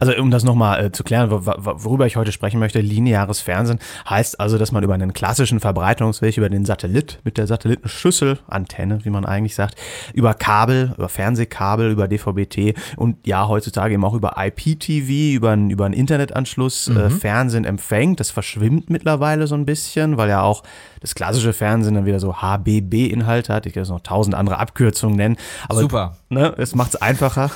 Also 0.01 0.13
um 0.17 0.31
das 0.31 0.45
nochmal 0.45 0.87
äh, 0.87 0.93
zu 0.93 1.05
klären, 1.05 1.31
wo- 1.31 1.47
wo- 1.47 1.85
worüber 1.85 2.07
ich 2.07 2.17
heute 2.17 2.33
sprechen 2.33 2.59
möchte, 2.59 2.81
lineares 2.81 3.41
Fernsehen 3.41 3.79
heißt 4.09 4.41
also, 4.41 4.59
dass 4.59 4.73
man 4.73 4.83
über 4.83 4.95
einen 4.95 5.13
klassischen 5.13 5.61
Verbreitungsweg, 5.61 6.37
über 6.37 6.49
den 6.49 6.65
Satellit 6.65 7.21
mit 7.25 7.39
der 7.39 7.47
Satellitenschüssel, 7.47 8.39
Antenne, 8.49 9.05
wie 9.05 9.11
man 9.11 9.25
eigentlich 9.25 9.55
sagt, 9.55 9.77
über 10.15 10.35
Kabel, 10.35 10.93
über 10.97 11.09
Fernsehkabel, 11.09 11.91
über 11.91 12.09
DVB-T 12.09 12.75
und 12.97 13.25
ja, 13.27 13.47
heutzutage 13.49 13.95
eben 13.95 14.05
auch 14.05 14.15
über 14.15 14.35
IPTV, 14.37 15.35
über 15.37 15.51
einen, 15.51 15.71
über 15.71 15.85
einen 15.85 15.95
Internetanschluss 15.95 16.89
äh, 16.89 17.11
Fernsehen 17.11 17.65
empfängt. 17.65 18.21
Das 18.21 18.31
verschwimmt 18.31 18.91
mittlerweile 18.91 19.47
so 19.47 19.55
ein 19.55 19.65
bisschen, 19.67 20.17
weil 20.17 20.29
ja 20.29 20.43
auch 20.43 20.63
das 21.07 21.15
klassische 21.15 21.53
Fernsehen 21.53 21.95
dann 21.95 22.05
wieder 22.05 22.19
so 22.19 22.43
HBB-Inhalte 22.43 23.55
hat. 23.55 23.65
Ich 23.67 23.75
kann 23.75 23.85
jetzt 23.85 23.91
noch 23.91 24.01
tausend 24.01 24.35
andere 24.35 24.59
Abkürzungen 24.59 25.17
nennen. 25.17 25.37
Aber 25.69 25.81
Super. 25.81 26.17
ne, 26.31 26.53
es 26.59 26.75
macht 26.75 26.95
es 26.95 27.03
einfacher. 27.03 27.53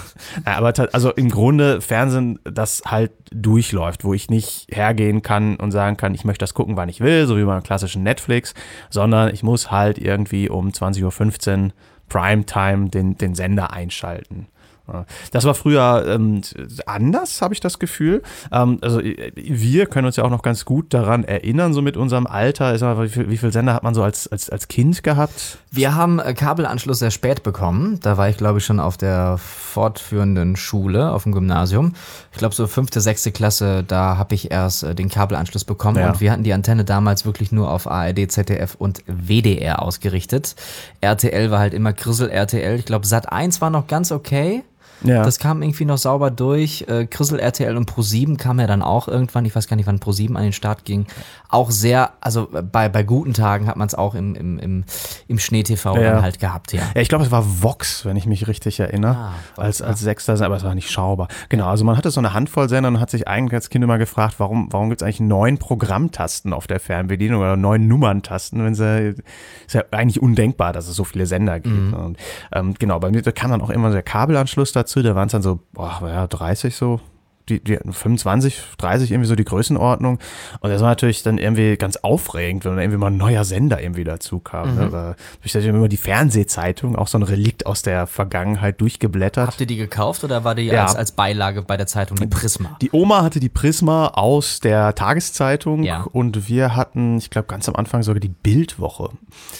Ja, 0.46 0.56
aber 0.56 0.72
also 0.92 1.10
im 1.10 1.30
Grunde 1.30 1.80
Fernsehen, 1.80 2.38
das 2.44 2.82
halt 2.86 3.10
durchläuft, 3.32 4.04
wo 4.04 4.14
ich 4.14 4.30
nicht 4.30 4.68
hergehen 4.70 5.22
kann 5.22 5.56
und 5.56 5.72
sagen 5.72 5.96
kann, 5.96 6.14
ich 6.14 6.24
möchte 6.24 6.44
das 6.44 6.54
gucken, 6.54 6.76
wann 6.76 6.88
ich 6.88 7.00
will, 7.00 7.26
so 7.26 7.36
wie 7.36 7.44
beim 7.44 7.64
klassischen 7.64 8.04
Netflix, 8.04 8.54
sondern 8.88 9.34
ich 9.34 9.42
muss 9.42 9.72
halt 9.72 9.98
irgendwie 9.98 10.48
um 10.48 10.68
20.15 10.68 11.64
Uhr 11.64 11.70
Primetime 12.08 12.88
den, 12.88 13.16
den 13.16 13.34
Sender 13.34 13.72
einschalten. 13.72 14.46
Ja. 14.92 15.06
Das 15.32 15.44
war 15.44 15.54
früher 15.54 16.04
ähm, 16.06 16.40
anders, 16.86 17.42
habe 17.42 17.54
ich 17.54 17.60
das 17.60 17.78
Gefühl. 17.78 18.22
Ähm, 18.52 18.78
also 18.80 19.00
äh, 19.00 19.32
wir 19.34 19.86
können 19.86 20.06
uns 20.06 20.16
ja 20.16 20.24
auch 20.24 20.30
noch 20.30 20.42
ganz 20.42 20.64
gut 20.64 20.92
daran 20.94 21.24
erinnern, 21.24 21.74
so 21.74 21.82
mit 21.82 21.96
unserem 21.96 22.26
Alter. 22.26 22.76
Sag 22.78 22.96
mal, 22.96 23.04
wie 23.04 23.08
viel, 23.08 23.30
wie 23.30 23.36
viel 23.36 23.52
Sender 23.52 23.74
hat 23.74 23.82
man 23.82 23.94
so 23.94 24.02
als, 24.02 24.26
als, 24.28 24.50
als 24.50 24.68
Kind 24.68 25.02
gehabt? 25.02 25.58
Wir 25.70 25.94
haben 25.94 26.18
äh, 26.18 26.34
Kabelanschluss 26.34 26.98
sehr 26.98 27.10
spät 27.10 27.42
bekommen. 27.42 27.98
Da 28.00 28.16
war 28.16 28.28
ich, 28.28 28.36
glaube 28.36 28.58
ich, 28.58 28.64
schon 28.64 28.80
auf 28.80 28.96
der 28.96 29.38
fortführenden 29.38 30.56
Schule, 30.56 31.12
auf 31.12 31.24
dem 31.24 31.32
Gymnasium. 31.32 31.94
Ich 32.32 32.38
glaube, 32.38 32.54
so 32.54 32.66
fünfte, 32.66 33.00
sechste 33.00 33.32
Klasse, 33.32 33.84
da 33.86 34.16
habe 34.16 34.34
ich 34.34 34.50
erst 34.50 34.82
äh, 34.82 34.94
den 34.94 35.08
Kabelanschluss 35.08 35.64
bekommen. 35.64 35.98
Ja. 35.98 36.10
Und 36.10 36.20
wir 36.20 36.32
hatten 36.32 36.42
die 36.42 36.52
Antenne 36.52 36.84
damals 36.84 37.24
wirklich 37.24 37.52
nur 37.52 37.70
auf 37.70 37.90
ARD, 37.90 38.30
ZDF 38.30 38.74
und 38.74 39.02
WDR 39.06 39.82
ausgerichtet. 39.82 40.56
RTL 41.00 41.50
war 41.50 41.60
halt 41.60 41.74
immer 41.74 41.92
Grissel 41.92 42.30
RTL. 42.30 42.78
Ich 42.78 42.84
glaube, 42.84 43.06
Sat 43.06 43.30
1 43.30 43.60
war 43.60 43.70
noch 43.70 43.86
ganz 43.86 44.12
okay. 44.12 44.62
Ja. 45.02 45.22
Das 45.22 45.38
kam 45.38 45.62
irgendwie 45.62 45.84
noch 45.84 45.98
sauber 45.98 46.30
durch. 46.30 46.84
Äh, 46.88 47.06
Grissel 47.06 47.38
RTL 47.38 47.76
und 47.76 47.90
Pro7 47.90 48.36
kam 48.36 48.60
ja 48.60 48.66
dann 48.66 48.82
auch 48.82 49.08
irgendwann. 49.08 49.44
Ich 49.44 49.54
weiß 49.56 49.66
gar 49.68 49.76
nicht, 49.76 49.86
wann 49.86 49.98
Pro7 49.98 50.34
an 50.36 50.42
den 50.42 50.52
Start 50.52 50.84
ging. 50.84 51.06
Auch 51.48 51.70
sehr, 51.70 52.12
also 52.20 52.48
bei, 52.50 52.88
bei 52.88 53.02
guten 53.02 53.32
Tagen 53.34 53.66
hat 53.66 53.76
man 53.76 53.86
es 53.86 53.94
auch 53.94 54.14
im, 54.14 54.34
im, 54.34 54.58
im, 54.58 54.84
im 55.28 55.38
Schnee-TV 55.38 55.96
Ja. 55.96 56.12
dann 56.12 56.22
halt 56.22 56.38
gehabt, 56.40 56.72
ja. 56.72 56.82
Ja, 56.94 57.00
ich 57.00 57.08
glaube, 57.08 57.24
es 57.24 57.30
war 57.30 57.62
Vox, 57.62 58.04
wenn 58.04 58.16
ich 58.16 58.26
mich 58.26 58.46
richtig 58.46 58.78
erinnere, 58.80 59.16
Ah, 59.16 59.32
Vox, 59.56 59.58
als, 59.58 59.82
als 59.82 60.00
sechster 60.00 60.40
aber 60.40 60.56
es 60.56 60.64
war 60.64 60.74
nicht 60.74 60.90
schaubar. 60.90 61.28
Genau, 61.48 61.66
also 61.66 61.84
man 61.84 61.96
hatte 61.96 62.10
so 62.10 62.20
eine 62.20 62.32
Handvoll 62.34 62.68
Sender 62.68 62.88
und 62.88 63.00
hat 63.00 63.10
sich 63.10 63.26
eigentlich 63.26 63.54
als 63.54 63.70
Kind 63.70 63.84
immer 63.84 63.98
gefragt, 63.98 64.36
warum, 64.38 64.68
warum 64.70 64.88
gibt 64.90 65.02
es 65.02 65.04
eigentlich 65.04 65.20
neun 65.20 65.58
Programmtasten 65.58 66.52
auf 66.52 66.66
der 66.66 66.80
Fernbedienung 66.80 67.40
oder 67.40 67.56
neun 67.56 67.88
Nummerntasten, 67.88 68.64
wenn 68.64 68.74
sie, 68.74 69.14
ist 69.66 69.74
ja 69.74 69.82
eigentlich 69.90 70.20
undenkbar, 70.22 70.72
dass 70.72 70.88
es 70.88 70.96
so 70.96 71.04
viele 71.04 71.26
Sender 71.26 71.60
gibt. 71.60 71.74
Mhm. 71.74 71.94
Und 71.94 72.18
ähm, 72.52 72.74
genau, 72.78 72.98
bei 73.00 73.10
mir 73.10 73.22
kam 73.22 73.50
dann 73.50 73.60
auch 73.60 73.70
immer 73.70 73.90
der 73.90 74.02
Kabelanschluss 74.02 74.72
dazu, 74.72 74.89
da 75.02 75.14
waren 75.14 75.26
es 75.26 75.32
dann 75.32 75.42
so, 75.42 75.60
boah, 75.72 76.00
ja, 76.02 76.26
30 76.26 76.74
so. 76.74 77.00
Die, 77.50 77.62
die 77.62 77.76
25, 77.90 78.60
30 78.78 79.10
irgendwie 79.10 79.28
so 79.28 79.34
die 79.34 79.44
Größenordnung. 79.44 80.18
Und 80.60 80.70
das 80.70 80.80
war 80.80 80.88
natürlich 80.88 81.22
dann 81.22 81.38
irgendwie 81.38 81.76
ganz 81.76 81.96
aufregend, 81.96 82.64
wenn 82.64 82.72
dann 82.72 82.80
irgendwie 82.80 82.98
mal 82.98 83.08
ein 83.08 83.16
neuer 83.16 83.44
Sender 83.44 83.82
irgendwie 83.82 84.04
dazu 84.04 84.38
kam. 84.40 84.76
Ne? 84.76 84.88
Da 84.90 85.16
ich 85.42 85.52
dann 85.52 85.62
immer 85.64 85.88
die 85.88 85.96
Fernsehzeitung, 85.96 86.96
auch 86.96 87.08
so 87.08 87.18
ein 87.18 87.22
Relikt 87.22 87.66
aus 87.66 87.82
der 87.82 88.06
Vergangenheit 88.06 88.80
durchgeblättert. 88.80 89.48
Habt 89.48 89.60
ihr 89.60 89.66
die 89.66 89.76
gekauft 89.76 90.24
oder 90.24 90.44
war 90.44 90.54
die 90.54 90.62
Ja. 90.62 90.84
als, 90.84 90.94
als 90.96 91.12
Beilage 91.12 91.62
bei 91.62 91.76
der 91.76 91.86
Zeitung 91.86 92.16
die 92.18 92.26
Prisma? 92.26 92.76
Die 92.80 92.90
Oma 92.92 93.22
hatte 93.22 93.40
die 93.40 93.48
Prisma 93.48 94.08
aus 94.08 94.60
der 94.60 94.94
Tageszeitung 94.94 95.82
Ja. 95.82 96.02
und 96.12 96.48
wir 96.48 96.76
hatten, 96.76 97.18
ich 97.18 97.30
glaube, 97.30 97.48
ganz 97.48 97.68
am 97.68 97.76
Anfang 97.76 98.02
sogar 98.02 98.20
die 98.20 98.28
Bildwoche. 98.28 99.10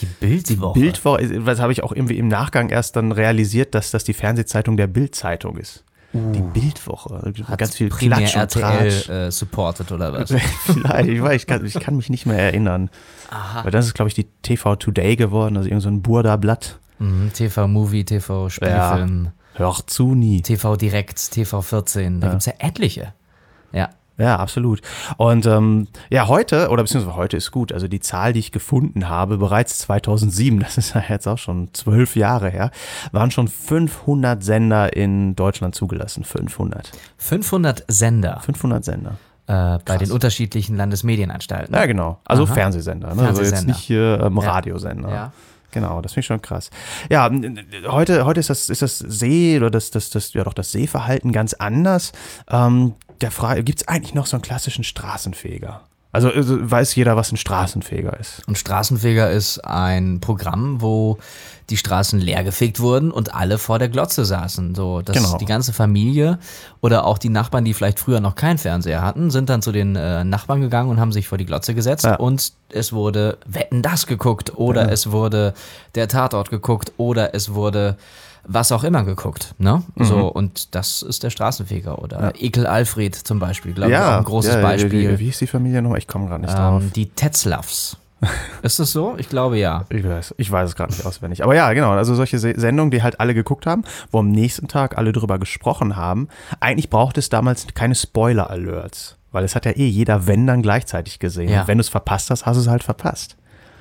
Die 0.00 0.06
Bildwoche. 0.06 0.78
Bildwoche, 0.78 1.40
das 1.40 1.61
habe 1.61 1.73
ich 1.73 1.82
auch 1.82 1.92
irgendwie 1.92 2.18
im 2.18 2.28
Nachgang 2.28 2.68
erst 2.68 2.97
dann 2.97 3.12
realisiert, 3.12 3.75
dass 3.75 3.90
das 3.90 4.04
die 4.04 4.12
Fernsehzeitung 4.14 4.76
der 4.76 4.87
Bildzeitung 4.87 5.56
ist. 5.56 5.85
Die 6.12 6.43
Bildwoche. 6.43 7.33
Hat 7.45 7.59
ganz 7.59 7.76
viel 7.76 7.88
Klatsch 7.88 8.35
und. 8.35 8.40
RTL 8.40 9.11
äh, 9.11 9.31
supported 9.31 9.93
oder 9.93 10.12
was? 10.12 10.31
Vielleicht, 10.64 11.09
ich, 11.09 11.23
weiß, 11.23 11.37
ich, 11.37 11.47
kann, 11.47 11.64
ich 11.64 11.75
kann 11.75 11.97
mich 11.97 12.11
nicht 12.11 12.26
mehr 12.26 12.38
erinnern. 12.38 12.90
Weil 13.62 13.71
das 13.71 13.87
ist, 13.87 13.95
glaube 13.95 14.09
ich, 14.09 14.14
die 14.14 14.26
TV 14.43 14.75
Today 14.76 15.14
geworden, 15.14 15.57
also 15.57 15.69
irgend 15.69 15.83
so 15.83 15.88
ein 15.88 16.02
Burda-Blatt. 16.02 16.81
Mhm, 16.99 17.33
TV 17.33 17.69
Movie, 17.69 18.05
TV 18.05 18.49
Spielfilm, 18.49 19.31
Hör 19.55 19.76
zu 19.87 20.14
nie. 20.14 20.43
TV 20.43 20.76
Direkt, 20.76 21.31
TV 21.31 21.62
14. 21.62 22.21
Da 22.21 22.31
gibt's 22.31 22.47
ja 22.47 22.55
etliche. 22.59 23.14
Ja. 23.73 23.90
Ja, 24.21 24.37
absolut. 24.37 24.83
Und 25.17 25.47
ähm, 25.47 25.89
ja, 26.11 26.29
heute, 26.29 26.69
oder 26.69 26.83
beziehungsweise 26.83 27.17
heute 27.17 27.37
ist 27.39 27.50
gut, 27.50 27.73
also 27.73 27.89
die 27.89 28.00
Zahl, 28.00 28.35
die 28.35 28.41
ich 28.41 28.53
gefunden 28.53 29.09
habe, 29.09 29.39
bereits 29.39 29.79
2007, 29.79 30.61
das 30.61 30.77
ist 30.77 30.95
ja 30.95 31.03
jetzt 31.09 31.27
auch 31.27 31.39
schon 31.39 31.71
zwölf 31.73 32.17
Jahre 32.17 32.50
her, 32.50 32.71
waren 33.12 33.31
schon 33.31 33.49
500 33.49 34.45
Sender 34.45 34.95
in 34.95 35.35
Deutschland 35.37 35.75
zugelassen. 35.75 36.25
500. 36.25 36.93
500 37.17 37.85
Sender 37.89 38.41
500 38.41 38.85
Sender. 38.85 39.17
äh, 39.47 39.79
bei 39.85 39.97
den 39.97 40.12
unterschiedlichen 40.12 40.77
Landesmedienanstalten. 40.77 41.75
Ja, 41.75 41.87
genau. 41.87 42.21
Also 42.25 42.45
Aha. 42.45 42.55
Fernsehsender, 42.55 43.15
ne? 43.15 43.27
also 43.27 43.43
jetzt 43.43 43.67
nicht 43.67 43.79
hier 43.79 44.21
ähm, 44.23 44.39
Radiosender. 44.39 45.09
Ja. 45.09 45.33
Genau, 45.73 46.03
das 46.03 46.12
finde 46.12 46.21
ich 46.21 46.27
schon 46.27 46.43
krass. 46.43 46.71
Ja, 47.09 47.31
heute, 47.87 48.25
heute 48.25 48.41
ist 48.41 48.50
das, 48.50 48.69
ist 48.69 48.83
das 48.83 48.99
See 48.99 49.57
oder 49.57 49.71
das, 49.71 49.91
das, 49.91 50.11
das, 50.11 50.33
ja 50.33 50.43
doch 50.45 50.53
das 50.53 50.73
Sehverhalten 50.73 51.33
ganz 51.33 51.55
anders. 51.55 52.12
Ähm, 52.50 52.95
der 53.23 53.31
Frage, 53.31 53.62
gibt 53.65 53.81
es 53.83 53.89
eigentlich 53.89 54.15
noch 54.15 54.27
so 54.27 54.37
einen 54.37 54.43
klassischen 54.43 54.85
Straßenfeger? 54.85 55.83
Also, 56.12 56.29
also 56.29 56.69
weiß 56.69 56.97
jeder, 56.97 57.15
was 57.15 57.31
ein 57.31 57.37
Straßenfeger 57.37 58.19
ist. 58.19 58.43
Und 58.49 58.59
Straßenfeger 58.59 59.31
ist 59.31 59.65
ein 59.65 60.19
Programm, 60.21 60.81
wo 60.83 61.19
die 61.69 61.77
Straßen 61.77 62.19
leergefegt 62.19 62.81
wurden 62.81 63.12
und 63.12 63.33
alle 63.33 63.59
vor 63.59 63.79
der 63.79 63.89
Glotze 63.89 64.25
saßen. 64.25 64.75
So, 64.75 65.03
dass 65.03 65.17
Genau. 65.17 65.37
die 65.39 65.45
ganze 65.45 65.73
Familie 65.73 66.41
oder 66.81 67.05
auch 67.07 67.17
die 67.17 67.29
Nachbarn, 67.29 67.65
die 67.65 67.75
vielleicht 67.75 68.00
früher 68.00 68.19
noch 68.19 68.35
keinen 68.35 68.59
Fernseher 68.59 69.03
hatten, 69.03 69.31
sind 69.31 69.49
dann 69.50 69.62
zu 69.62 69.71
den 69.71 69.95
äh, 69.95 70.25
Nachbarn 70.25 70.61
gegangen 70.61 70.91
und 70.91 70.99
haben 70.99 71.12
sich 71.12 71.29
vor 71.29 71.39
die 71.39 71.47
Glotze 71.47 71.75
gesetzt 71.77 72.05
Ja. 72.05 72.17
und 72.17 72.55
es 72.71 72.93
wurde 72.93 73.39
Wetten 73.47 73.81
das 73.83 74.09
geguckt 74.09 74.53
oder 74.57 74.91
es 74.91 75.12
wurde 75.12 75.55
der 75.95 76.09
Tatort 76.09 76.50
geguckt 76.50 76.91
oder 76.97 77.37
es 77.37 77.55
wurde 77.55 77.97
was 78.47 78.73
auch 78.73 78.85
immer 78.85 79.04
geguckt, 79.04 79.54
ne? 79.59 79.82
Mhm. 79.94 80.04
So, 80.04 80.28
und 80.28 80.75
das 80.75 81.02
ist 81.02 81.23
der 81.23 81.30
Straßenfeger 81.30 82.02
oder 82.02 82.32
Ekel 82.38 82.66
Alfred 82.66 83.14
zum 83.14 83.38
Beispiel, 83.38 83.73
glaube 83.73 83.92
ich, 83.92 83.99
auch 83.99 84.18
ein 84.18 84.25
großes 84.25 84.54
ja, 84.54 84.62
Beispiel. 84.62 85.11
Wie, 85.11 85.18
wie 85.18 85.25
hieß 85.26 85.38
die 85.38 85.47
Familie 85.47 85.82
noch? 85.82 85.97
Ich 85.97 86.06
komme 86.06 86.26
gerade 86.26 86.42
nicht 86.42 86.54
drauf. 86.54 86.82
ähm, 86.82 86.92
die 86.94 87.09
Tetzlaffs. 87.11 87.97
ist 88.62 88.78
das 88.78 88.92
so? 88.92 89.14
Ich 89.16 89.28
glaube 89.28 89.59
ja. 89.59 89.87
Ich 89.88 90.04
weiß, 90.04 90.35
ich 90.37 90.50
weiß 90.50 90.70
es 90.70 90.76
gerade 90.76 90.92
nicht 90.92 91.06
auswendig. 91.06 91.42
Aber 91.42 91.54
ja, 91.54 91.73
genau. 91.73 91.90
Also 91.92 92.14
solche 92.14 92.38
Se 92.38 92.54
Sendungen, 92.56 92.90
die 92.90 93.02
halt 93.02 93.18
alle 93.18 93.35
geguckt 93.35 93.66
haben, 93.66 93.85
wo 94.11 94.18
am 94.18 94.30
nächsten 94.30 94.68
Tag 94.68 94.99
alle 94.99 95.12
drüber 95.12 95.38
gesprochen 95.38 95.97
haben. 95.97 96.28
Eigentlich 96.61 96.90
brauchte 96.90 97.20
es 97.20 97.30
damals 97.30 97.66
keine 97.75 97.94
Spoiler-Alerts. 97.94 99.16
Weil 99.32 99.44
es 99.44 99.54
hat 99.54 99.64
ja 99.64 99.73
eh 99.73 99.87
jeder 99.87 100.26
Wenn 100.26 100.47
dann 100.47 100.61
gleichzeitig 100.61 101.18
gesehen. 101.18 101.49
Ja. 101.49 101.62
Und 101.62 101.68
wenn 101.68 101.78
du 101.78 101.82
es 101.82 101.88
verpasst 101.88 102.30
hast, 102.30 102.47
hast 102.47 102.56
du 102.56 102.61
es 102.61 102.68
halt 102.68 102.82
verpasst. 102.82 103.37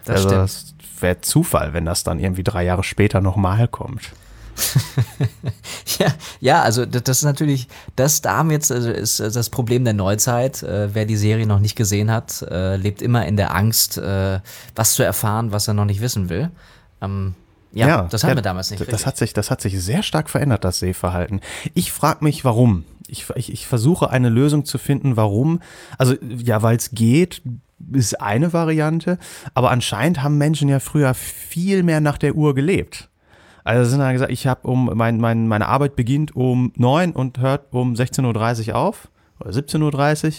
Das 0.06 0.18
also 0.18 0.30
stimmt. 0.30 0.44
das 0.44 0.76
wäre 1.02 1.22
Zufall, 1.22 1.74
wenn 1.74 1.86
das 1.86 2.04
dann 2.04 2.20
irgendwie 2.20 2.44
drei 2.44 2.64
Jahre 2.64 2.84
später 2.84 3.22
nochmal 3.22 3.68
kommt. 3.68 4.12
Ja, 5.98 6.08
ja, 6.40 6.62
also 6.62 6.86
das 6.86 7.18
ist 7.18 7.24
natürlich, 7.24 7.68
das 7.96 8.22
da 8.22 8.38
haben 8.38 8.52
jetzt 8.52 8.72
also 8.72 8.90
ist 8.90 9.20
äh, 9.20 9.32
das 9.32 9.50
Problem 9.50 9.84
der 9.84 9.94
Neuzeit. 9.94 10.64
Äh, 10.64 10.94
wer 10.94 11.06
die 11.06 11.18
Serie 11.18 11.46
noch 11.46 11.60
nicht 11.60 11.76
gesehen 11.76 12.12
hat, 12.12 12.42
äh, 12.44 12.76
lebt 12.78 13.02
immer 13.02 13.26
in 13.26 13.36
der 13.36 13.56
Angst, 13.56 13.98
äh, 13.98 14.40
was 14.76 14.94
zu 14.94 15.04
erfahren, 15.04 15.52
was 15.52 15.68
er 15.68 15.74
noch 15.74 15.86
nicht 15.86 16.02
wissen 16.02 16.30
will. 16.30 16.52
Ähm, 17.02 17.36
ja, 17.72 18.08
das 18.10 18.24
haben 18.24 18.32
ja, 18.32 18.36
wir 18.38 18.42
damals 18.42 18.72
nicht. 18.72 18.82
Das 18.82 18.88
richtig. 18.88 19.06
hat, 19.06 19.18
sich, 19.18 19.34
das 19.34 19.52
hat 19.52 19.62
sich 19.62 19.80
sehr 19.82 20.04
stark 20.04 20.30
verändert, 20.30 20.64
das 20.64 20.80
Sehverhalten. 20.80 21.42
Ich 21.74 21.92
frage 21.92 22.24
mich, 22.24 22.44
warum. 22.46 22.86
Ich, 23.08 23.30
ich, 23.36 23.52
ich 23.52 23.68
versuche 23.68 24.10
eine 24.10 24.30
Lösung 24.30 24.66
zu 24.66 24.78
finden, 24.78 25.18
warum. 25.18 25.62
Also, 25.98 26.16
ja, 26.22 26.62
weil 26.62 26.78
es 26.78 26.92
geht, 26.92 27.42
ist 27.92 28.22
eine 28.22 28.54
Variante. 28.54 29.18
Aber 29.54 29.72
anscheinend 29.72 30.24
haben 30.24 30.38
Menschen 30.38 30.70
ja 30.70 30.80
früher 30.80 31.14
viel 31.14 31.84
mehr 31.84 32.02
nach 32.02 32.18
der 32.18 32.36
Uhr 32.36 32.56
gelebt. 32.56 33.10
Also 33.64 33.90
sind 33.90 34.00
dann 34.00 34.14
gesagt, 34.14 34.32
ich 34.32 34.48
habe 34.48 34.68
um 34.68 34.92
mein, 34.94 35.20
mein, 35.20 35.48
meine 35.48 35.68
Arbeit 35.68 35.96
beginnt 35.96 36.36
um 36.36 36.72
9 36.76 37.12
und 37.12 37.40
hört 37.40 37.74
um 37.74 37.94
16.30 37.94 38.70
Uhr 38.70 38.76
auf 38.76 39.10
oder 39.40 39.52
17.30 39.52 40.26
Uhr. 40.26 40.34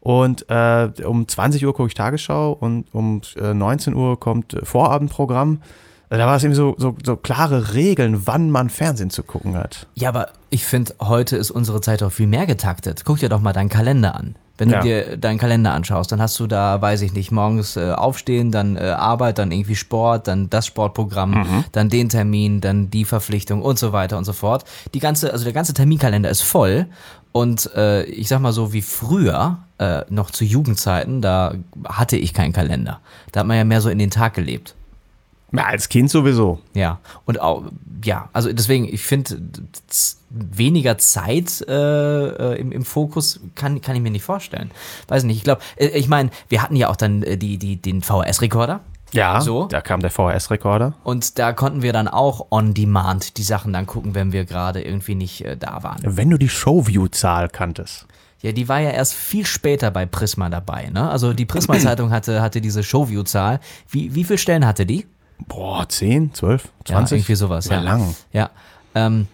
Und 0.00 0.48
äh, 0.48 0.88
um 1.04 1.28
20 1.28 1.66
Uhr 1.66 1.74
gucke 1.74 1.88
ich 1.88 1.94
Tagesschau 1.94 2.52
und 2.52 2.86
um 2.92 3.20
äh, 3.36 3.52
19 3.52 3.94
Uhr 3.94 4.18
kommt 4.18 4.54
äh, 4.54 4.64
Vorabendprogramm. 4.64 5.60
Also 6.08 6.18
Da 6.18 6.26
war 6.26 6.36
es 6.36 6.42
irgendwie 6.42 6.56
so, 6.56 6.74
so, 6.78 6.96
so 7.04 7.16
klare 7.16 7.74
Regeln, 7.74 8.26
wann 8.26 8.50
man 8.50 8.70
Fernsehen 8.70 9.10
zu 9.10 9.22
gucken 9.22 9.56
hat. 9.56 9.86
Ja, 9.94 10.08
aber 10.08 10.30
ich 10.48 10.64
finde, 10.64 10.94
heute 11.00 11.36
ist 11.36 11.50
unsere 11.50 11.80
Zeit 11.80 12.02
auch 12.02 12.10
viel 12.10 12.26
mehr 12.26 12.46
getaktet. 12.46 13.02
Guck 13.04 13.18
dir 13.18 13.28
doch 13.28 13.40
mal 13.40 13.52
deinen 13.52 13.68
Kalender 13.68 14.16
an. 14.16 14.34
Wenn 14.60 14.68
Ja. 14.68 14.80
du 14.80 14.84
dir 14.86 15.16
deinen 15.16 15.38
Kalender 15.38 15.72
anschaust, 15.72 16.12
dann 16.12 16.20
hast 16.20 16.38
du 16.38 16.46
da, 16.46 16.82
weiß 16.82 17.00
ich 17.00 17.14
nicht, 17.14 17.32
morgens 17.32 17.76
äh, 17.76 17.92
aufstehen, 17.92 18.52
dann 18.52 18.76
äh, 18.76 18.80
Arbeit, 18.90 19.38
dann 19.38 19.52
irgendwie 19.52 19.74
Sport, 19.74 20.28
dann 20.28 20.50
das 20.50 20.66
Sportprogramm, 20.66 21.30
Mhm. 21.30 21.64
dann 21.72 21.88
den 21.88 22.10
Termin, 22.10 22.60
dann 22.60 22.90
die 22.90 23.06
Verpflichtung 23.06 23.62
und 23.62 23.78
so 23.78 23.92
weiter 23.94 24.18
und 24.18 24.24
so 24.26 24.34
fort. 24.34 24.64
Die 24.92 24.98
ganze, 25.00 25.32
also 25.32 25.44
der 25.44 25.54
ganze 25.54 25.72
Terminkalender 25.72 26.28
ist 26.28 26.42
voll. 26.42 26.86
Und 27.32 27.70
äh, 27.74 28.02
ich 28.04 28.28
sag 28.28 28.40
mal 28.40 28.52
so 28.52 28.72
wie 28.74 28.82
früher, 28.82 29.58
äh, 29.78 30.02
noch 30.10 30.30
zu 30.30 30.44
Jugendzeiten, 30.44 31.22
da 31.22 31.54
hatte 31.88 32.16
ich 32.18 32.34
keinen 32.34 32.52
Kalender. 32.52 33.00
Da 33.32 33.40
hat 33.40 33.46
man 33.46 33.56
ja 33.56 33.64
mehr 33.64 33.80
so 33.80 33.88
in 33.88 33.98
den 33.98 34.10
Tag 34.10 34.34
gelebt. 34.34 34.74
Ja, 35.52 35.64
als 35.64 35.88
Kind 35.88 36.10
sowieso. 36.10 36.60
Ja, 36.74 36.98
und 37.24 37.40
auch, 37.40 37.64
ja, 38.04 38.28
also 38.32 38.52
deswegen, 38.52 38.84
ich 38.92 39.02
finde, 39.02 39.40
weniger 40.30 40.96
Zeit 40.98 41.60
äh, 41.68 41.72
äh, 42.54 42.60
im, 42.60 42.70
im 42.72 42.84
Fokus 42.84 43.40
kann, 43.56 43.80
kann 43.80 43.96
ich 43.96 44.02
mir 44.02 44.10
nicht 44.10 44.22
vorstellen. 44.22 44.70
Weiß 45.08 45.24
nicht, 45.24 45.36
ich 45.38 45.44
glaube, 45.44 45.60
äh, 45.76 45.88
ich 45.88 46.08
meine, 46.08 46.30
wir 46.48 46.62
hatten 46.62 46.76
ja 46.76 46.88
auch 46.88 46.96
dann 46.96 47.22
äh, 47.22 47.36
die, 47.36 47.58
die, 47.58 47.76
den 47.76 48.00
VHS-Rekorder 48.02 48.80
Ja, 49.12 49.40
So. 49.40 49.66
da 49.66 49.80
kam 49.80 50.00
der 50.00 50.10
VHS-Rekorder. 50.10 50.94
und 51.02 51.38
da 51.40 51.52
konnten 51.52 51.82
wir 51.82 51.92
dann 51.92 52.06
auch 52.06 52.46
on 52.50 52.74
demand 52.74 53.36
die 53.38 53.42
Sachen 53.42 53.72
dann 53.72 53.86
gucken, 53.86 54.14
wenn 54.14 54.32
wir 54.32 54.44
gerade 54.44 54.82
irgendwie 54.82 55.16
nicht 55.16 55.44
äh, 55.44 55.56
da 55.56 55.82
waren. 55.82 55.98
Wenn 56.04 56.30
du 56.30 56.38
die 56.38 56.48
Showview-Zahl 56.48 57.48
kanntest. 57.48 58.06
Ja, 58.42 58.52
die 58.52 58.68
war 58.68 58.78
ja 58.80 58.90
erst 58.90 59.12
viel 59.14 59.44
später 59.44 59.90
bei 59.90 60.06
Prisma 60.06 60.48
dabei, 60.48 60.88
ne? 60.90 61.10
Also 61.10 61.34
die 61.34 61.44
Prisma-Zeitung 61.44 62.10
hatte, 62.10 62.40
hatte 62.40 62.60
diese 62.62 62.82
Showview-Zahl. 62.82 63.60
Wie, 63.90 64.14
wie 64.14 64.24
viele 64.24 64.38
Stellen 64.38 64.64
hatte 64.64 64.86
die? 64.86 65.06
Boah, 65.48 65.88
10, 65.88 66.34
12, 66.34 66.64
Ja, 66.64 66.96
20? 66.96 67.18
irgendwie 67.18 67.34
sowas, 67.34 67.68
War 67.70 67.76
ja. 67.78 67.82
lang. 67.82 68.14
Ja. 68.32 68.50
Ähm, 68.94 69.26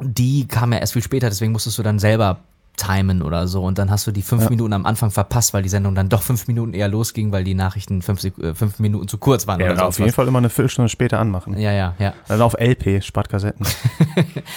die 0.00 0.46
kam 0.48 0.72
ja 0.72 0.78
erst 0.78 0.94
viel 0.94 1.02
später, 1.02 1.28
deswegen 1.28 1.52
musstest 1.52 1.78
du 1.78 1.82
dann 1.82 1.98
selber 1.98 2.38
timen 2.80 3.22
oder 3.22 3.46
so. 3.46 3.62
Und 3.62 3.78
dann 3.78 3.90
hast 3.90 4.06
du 4.06 4.12
die 4.12 4.22
fünf 4.22 4.48
Minuten 4.48 4.72
am 4.72 4.86
Anfang 4.86 5.10
verpasst, 5.10 5.52
weil 5.52 5.62
die 5.62 5.68
Sendung 5.68 5.94
dann 5.94 6.08
doch 6.08 6.22
fünf 6.22 6.48
Minuten 6.48 6.72
eher 6.72 6.88
losging, 6.88 7.30
weil 7.32 7.44
die 7.44 7.54
Nachrichten 7.54 8.00
fünf, 8.02 8.24
äh, 8.24 8.54
fünf 8.54 8.78
Minuten 8.78 9.08
zu 9.08 9.18
kurz 9.18 9.46
waren 9.46 9.60
Ja, 9.60 9.74
auf 9.86 9.98
jeden 9.98 10.08
was. 10.08 10.14
Fall 10.14 10.26
immer 10.28 10.38
eine 10.38 10.48
Viertelstunde 10.50 10.88
später 10.88 11.18
anmachen. 11.18 11.58
Ja, 11.58 11.72
ja, 11.72 11.94
ja. 11.98 12.14
Dann 12.28 12.40
auf 12.42 12.54
LP, 12.58 13.02
Spartkassetten. 13.02 13.66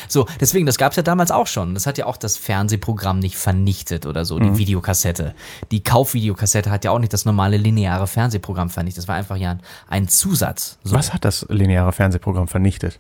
So, 0.08 0.27
deswegen, 0.39 0.65
das 0.65 0.77
gab's 0.77 0.96
ja 0.96 1.03
damals 1.03 1.32
auch 1.32 1.48
schon. 1.48 1.74
Das 1.74 1.86
hat 1.88 1.98
ja 1.98 2.06
auch 2.06 2.18
das 2.18 2.38
Fernsehprogramm 2.38 3.20
nicht 3.20 3.36
vernichtet 3.36 4.06
oder 4.06 4.25
so, 4.25 4.39
die 4.39 4.50
Mhm. 4.50 4.58
Videokassette. 4.58 5.34
Die 5.72 5.84
Kaufvideokassette 5.84 6.70
hat 6.72 6.86
ja 6.86 6.92
auch 6.92 7.00
nicht 7.00 7.13
das 7.13 7.25
normale 7.25 7.58
lineare 7.58 8.08
Fernsehprogramm 8.08 8.70
vernichtet. 8.70 9.03
Das 9.03 9.08
war 9.08 9.15
einfach 9.15 9.36
ja 9.38 9.51
ein, 9.51 9.62
ein 9.88 10.08
Zusatz. 10.08 10.77
So. 10.84 10.96
Was 10.96 11.13
hat 11.13 11.25
das 11.25 11.46
lineare 11.50 11.92
Fernsehprogramm 11.92 12.48
vernichtet? 12.48 13.00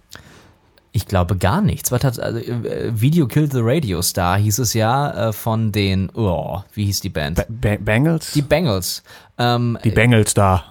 Ich 0.95 1.07
glaube 1.07 1.37
gar 1.37 1.61
nichts. 1.61 1.91
Was 1.91 2.03
hat, 2.03 2.19
also, 2.19 2.37
äh, 2.37 2.91
Video 2.93 3.27
Killed 3.27 3.51
the 3.51 3.61
Radio 3.61 4.03
Star 4.03 4.37
hieß 4.37 4.59
es 4.59 4.75
ja 4.75 5.29
äh, 5.29 5.33
von 5.33 5.71
den, 5.71 6.11
oh, 6.13 6.61
wie 6.73 6.85
hieß 6.85 7.01
die 7.01 7.09
Band? 7.09 7.37
Ba 7.37 7.45
ba 7.49 7.77
Bengals? 7.77 8.33
die 8.33 8.43
Bengals. 8.43 9.01
Ähm, 9.39 9.79
Die 9.83 9.89
Bengals 9.89 10.35
da. 10.35 10.65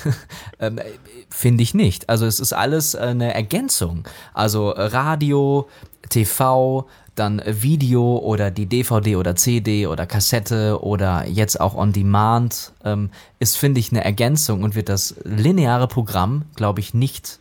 ähm, 0.60 0.80
Finde 1.28 1.62
ich 1.62 1.74
nicht. 1.74 2.08
Also 2.08 2.24
es 2.24 2.40
ist 2.40 2.54
alles 2.54 2.94
äh, 2.94 3.00
eine 3.00 3.34
Ergänzung. 3.34 4.08
Also 4.32 4.70
äh, 4.70 4.86
Radio, 4.86 5.68
TV, 6.08 6.88
dann 7.14 7.40
äh, 7.40 7.62
Video 7.62 8.16
oder 8.16 8.50
die 8.50 8.64
DVD 8.64 9.16
oder 9.16 9.36
CD 9.36 9.86
oder 9.86 10.06
Kassette 10.06 10.82
oder 10.82 11.26
jetzt 11.26 11.60
auch 11.60 11.74
On 11.74 11.92
Demand 11.92 12.72
ähm, 12.82 13.10
ist, 13.40 13.58
finde 13.58 13.80
ich, 13.80 13.92
eine 13.92 14.02
Ergänzung 14.02 14.62
und 14.62 14.74
wird 14.74 14.88
das 14.88 15.16
lineare 15.24 15.86
Programm, 15.86 16.46
glaube 16.54 16.80
ich, 16.80 16.94
nicht 16.94 17.40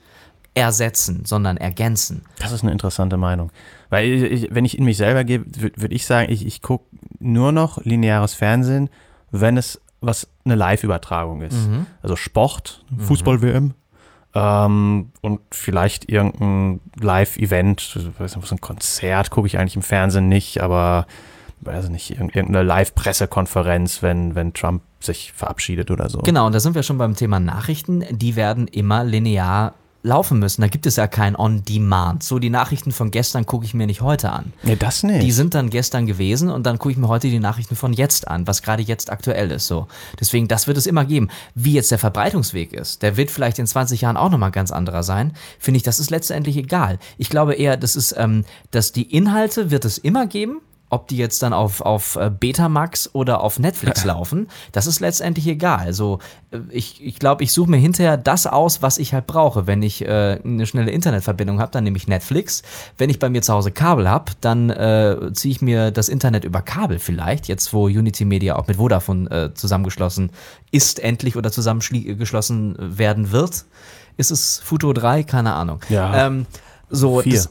ersetzen, 0.55 1.25
sondern 1.25 1.57
ergänzen. 1.57 2.24
Das 2.39 2.51
ist 2.51 2.63
eine 2.63 2.71
interessante 2.71 3.17
Meinung. 3.17 3.51
Weil 3.89 4.07
ich, 4.07 4.47
wenn 4.51 4.65
ich 4.65 4.77
in 4.77 4.85
mich 4.85 4.97
selber 4.97 5.24
gehe, 5.24 5.43
würde 5.45 5.81
würd 5.81 5.93
ich 5.93 6.05
sagen, 6.05 6.31
ich, 6.31 6.45
ich 6.45 6.62
gucke 6.62 6.85
nur 7.19 7.51
noch 7.51 7.83
lineares 7.83 8.33
Fernsehen, 8.33 8.89
wenn 9.31 9.57
es 9.57 9.81
was 10.01 10.27
eine 10.45 10.55
Live-Übertragung 10.55 11.41
ist. 11.41 11.67
Mhm. 11.67 11.85
Also 12.01 12.15
Sport, 12.15 12.85
Fußball-WM 12.97 13.74
ähm, 14.35 15.12
und 15.21 15.39
vielleicht 15.51 16.09
irgendein 16.09 16.81
Live-Event, 17.00 17.97
weiß 18.19 18.35
nicht, 18.35 18.47
so 18.47 18.55
ein 18.55 18.62
Konzert 18.62 19.31
gucke 19.31 19.47
ich 19.47 19.57
eigentlich 19.57 19.77
im 19.77 19.81
Fernsehen 19.81 20.27
nicht, 20.27 20.62
aber 20.62 21.07
weiß 21.62 21.89
nicht, 21.89 22.12
irgendeine 22.12 22.62
Live-Pressekonferenz, 22.63 24.03
wenn, 24.03 24.35
wenn 24.35 24.53
Trump 24.53 24.83
sich 25.00 25.31
verabschiedet 25.31 25.89
oder 25.89 26.09
so. 26.09 26.19
Genau, 26.19 26.45
und 26.45 26.53
da 26.53 26.59
sind 26.59 26.75
wir 26.75 26.83
schon 26.83 26.97
beim 26.97 27.15
Thema 27.15 27.39
Nachrichten. 27.39 28.03
Die 28.12 28.35
werden 28.35 28.67
immer 28.67 29.03
linear 29.03 29.74
laufen 30.05 30.39
müssen. 30.39 30.62
Da 30.62 30.67
gibt 30.67 30.85
es 30.85 30.95
ja 30.95 31.07
kein 31.07 31.35
On-Demand. 31.35 32.24
So 32.24 32.39
die 32.39 32.50
Nachrichten 32.50 32.91
von 32.91 33.12
gestern 33.12 33.45
gucke 33.45 33.65
ich 33.65 33.74
mir 33.74 33.88
nicht 33.88 34.01
heute 34.01 34.31
an. 34.31 34.53
Nee, 34.63 34.75
das 34.75 35.03
nicht. 35.03 35.21
Die 35.21 35.31
sind 35.31 35.53
dann 35.53 35.69
gestern 35.69 36.05
gewesen 36.05 36.50
und 36.50 36.65
dann 36.65 36.77
gucke 36.77 36.91
ich 36.91 36.97
mir 36.97 37.07
heute 37.07 37.29
die 37.29 37.39
Nachrichten 37.39 37.75
von 37.75 37.91
jetzt 37.91 38.27
an, 38.27 38.47
was 38.47 38.62
gerade 38.62 38.83
jetzt 38.83 39.12
aktuell 39.12 39.51
ist. 39.51 39.67
So. 39.67 39.88
Deswegen, 40.19 40.47
das 40.47 40.67
wird 40.67 40.77
es 40.77 40.85
immer 40.85 41.05
geben. 41.05 41.29
Wie 41.55 41.74
jetzt 41.74 41.91
der 41.91 42.00
Verbreitungsweg 42.00 42.71
ist, 42.71 43.01
der 43.01 43.17
wird 43.17 43.31
vielleicht 43.31 43.59
in 43.59 43.67
20 43.67 44.01
Jahren 44.01 44.17
auch 44.17 44.29
nochmal 44.29 44.51
ganz 44.51 44.71
anderer 44.71 45.03
sein. 45.03 45.33
Finde 45.59 45.77
ich, 45.77 45.83
das 45.83 46.00
ist 46.00 46.12
letztendlich 46.12 46.57
egal. 46.57 47.00
Ich 47.17 47.29
glaube 47.29 47.55
eher, 47.55 47.75
das 47.75 47.95
ist, 47.95 48.15
ähm, 48.17 48.45
dass 48.71 48.91
die 48.91 49.15
Inhalte 49.15 49.71
wird 49.71 49.85
es 49.85 49.97
immer 49.97 50.27
geben. 50.27 50.62
Ob 50.95 51.09
die 51.09 51.17
jetzt 51.17 51.43
dann 51.43 51.51
auf, 51.51 51.81
auf 51.81 52.15
äh, 52.15 52.31
Betamax 52.31 53.09
oder 53.11 53.41
auf 53.41 53.59
Netflix 53.59 54.05
laufen, 54.05 54.47
das 54.71 54.87
ist 54.87 55.01
letztendlich 55.01 55.45
egal. 55.45 55.79
Also 55.79 56.19
äh, 56.51 56.59
ich, 56.69 57.05
ich 57.05 57.19
glaube, 57.19 57.43
ich 57.43 57.51
suche 57.51 57.69
mir 57.69 57.75
hinterher 57.75 58.15
das 58.15 58.47
aus, 58.47 58.81
was 58.81 58.97
ich 58.97 59.13
halt 59.13 59.27
brauche. 59.27 59.67
Wenn 59.67 59.83
ich 59.83 60.05
äh, 60.05 60.39
eine 60.41 60.65
schnelle 60.65 60.91
Internetverbindung 60.91 61.59
habe, 61.59 61.69
dann 61.73 61.83
nehme 61.83 61.97
ich 61.97 62.07
Netflix. 62.07 62.63
Wenn 62.97 63.09
ich 63.09 63.19
bei 63.19 63.29
mir 63.29 63.41
zu 63.41 63.51
Hause 63.51 63.71
Kabel 63.71 64.09
habe, 64.09 64.31
dann 64.39 64.69
äh, 64.69 65.33
ziehe 65.33 65.51
ich 65.51 65.61
mir 65.61 65.91
das 65.91 66.07
Internet 66.07 66.45
über 66.45 66.61
Kabel 66.61 66.97
vielleicht. 66.97 67.49
Jetzt, 67.49 67.73
wo 67.73 67.87
Unity 67.87 68.23
Media 68.23 68.55
auch 68.55 68.67
mit 68.67 68.77
Vodafone 68.77 69.29
äh, 69.29 69.53
zusammengeschlossen 69.53 70.29
ist, 70.71 70.99
endlich 70.99 71.35
oder 71.35 71.51
zusammengeschlossen 71.51 72.77
werden 72.79 73.33
wird. 73.33 73.65
Ist 74.15 74.31
es 74.31 74.59
Futo 74.59 74.93
3? 74.93 75.23
Keine 75.23 75.55
Ahnung. 75.55 75.81
Ja. 75.89 76.27
Ähm, 76.27 76.45
so, 76.89 77.21
Vier. 77.21 77.33
das, 77.33 77.49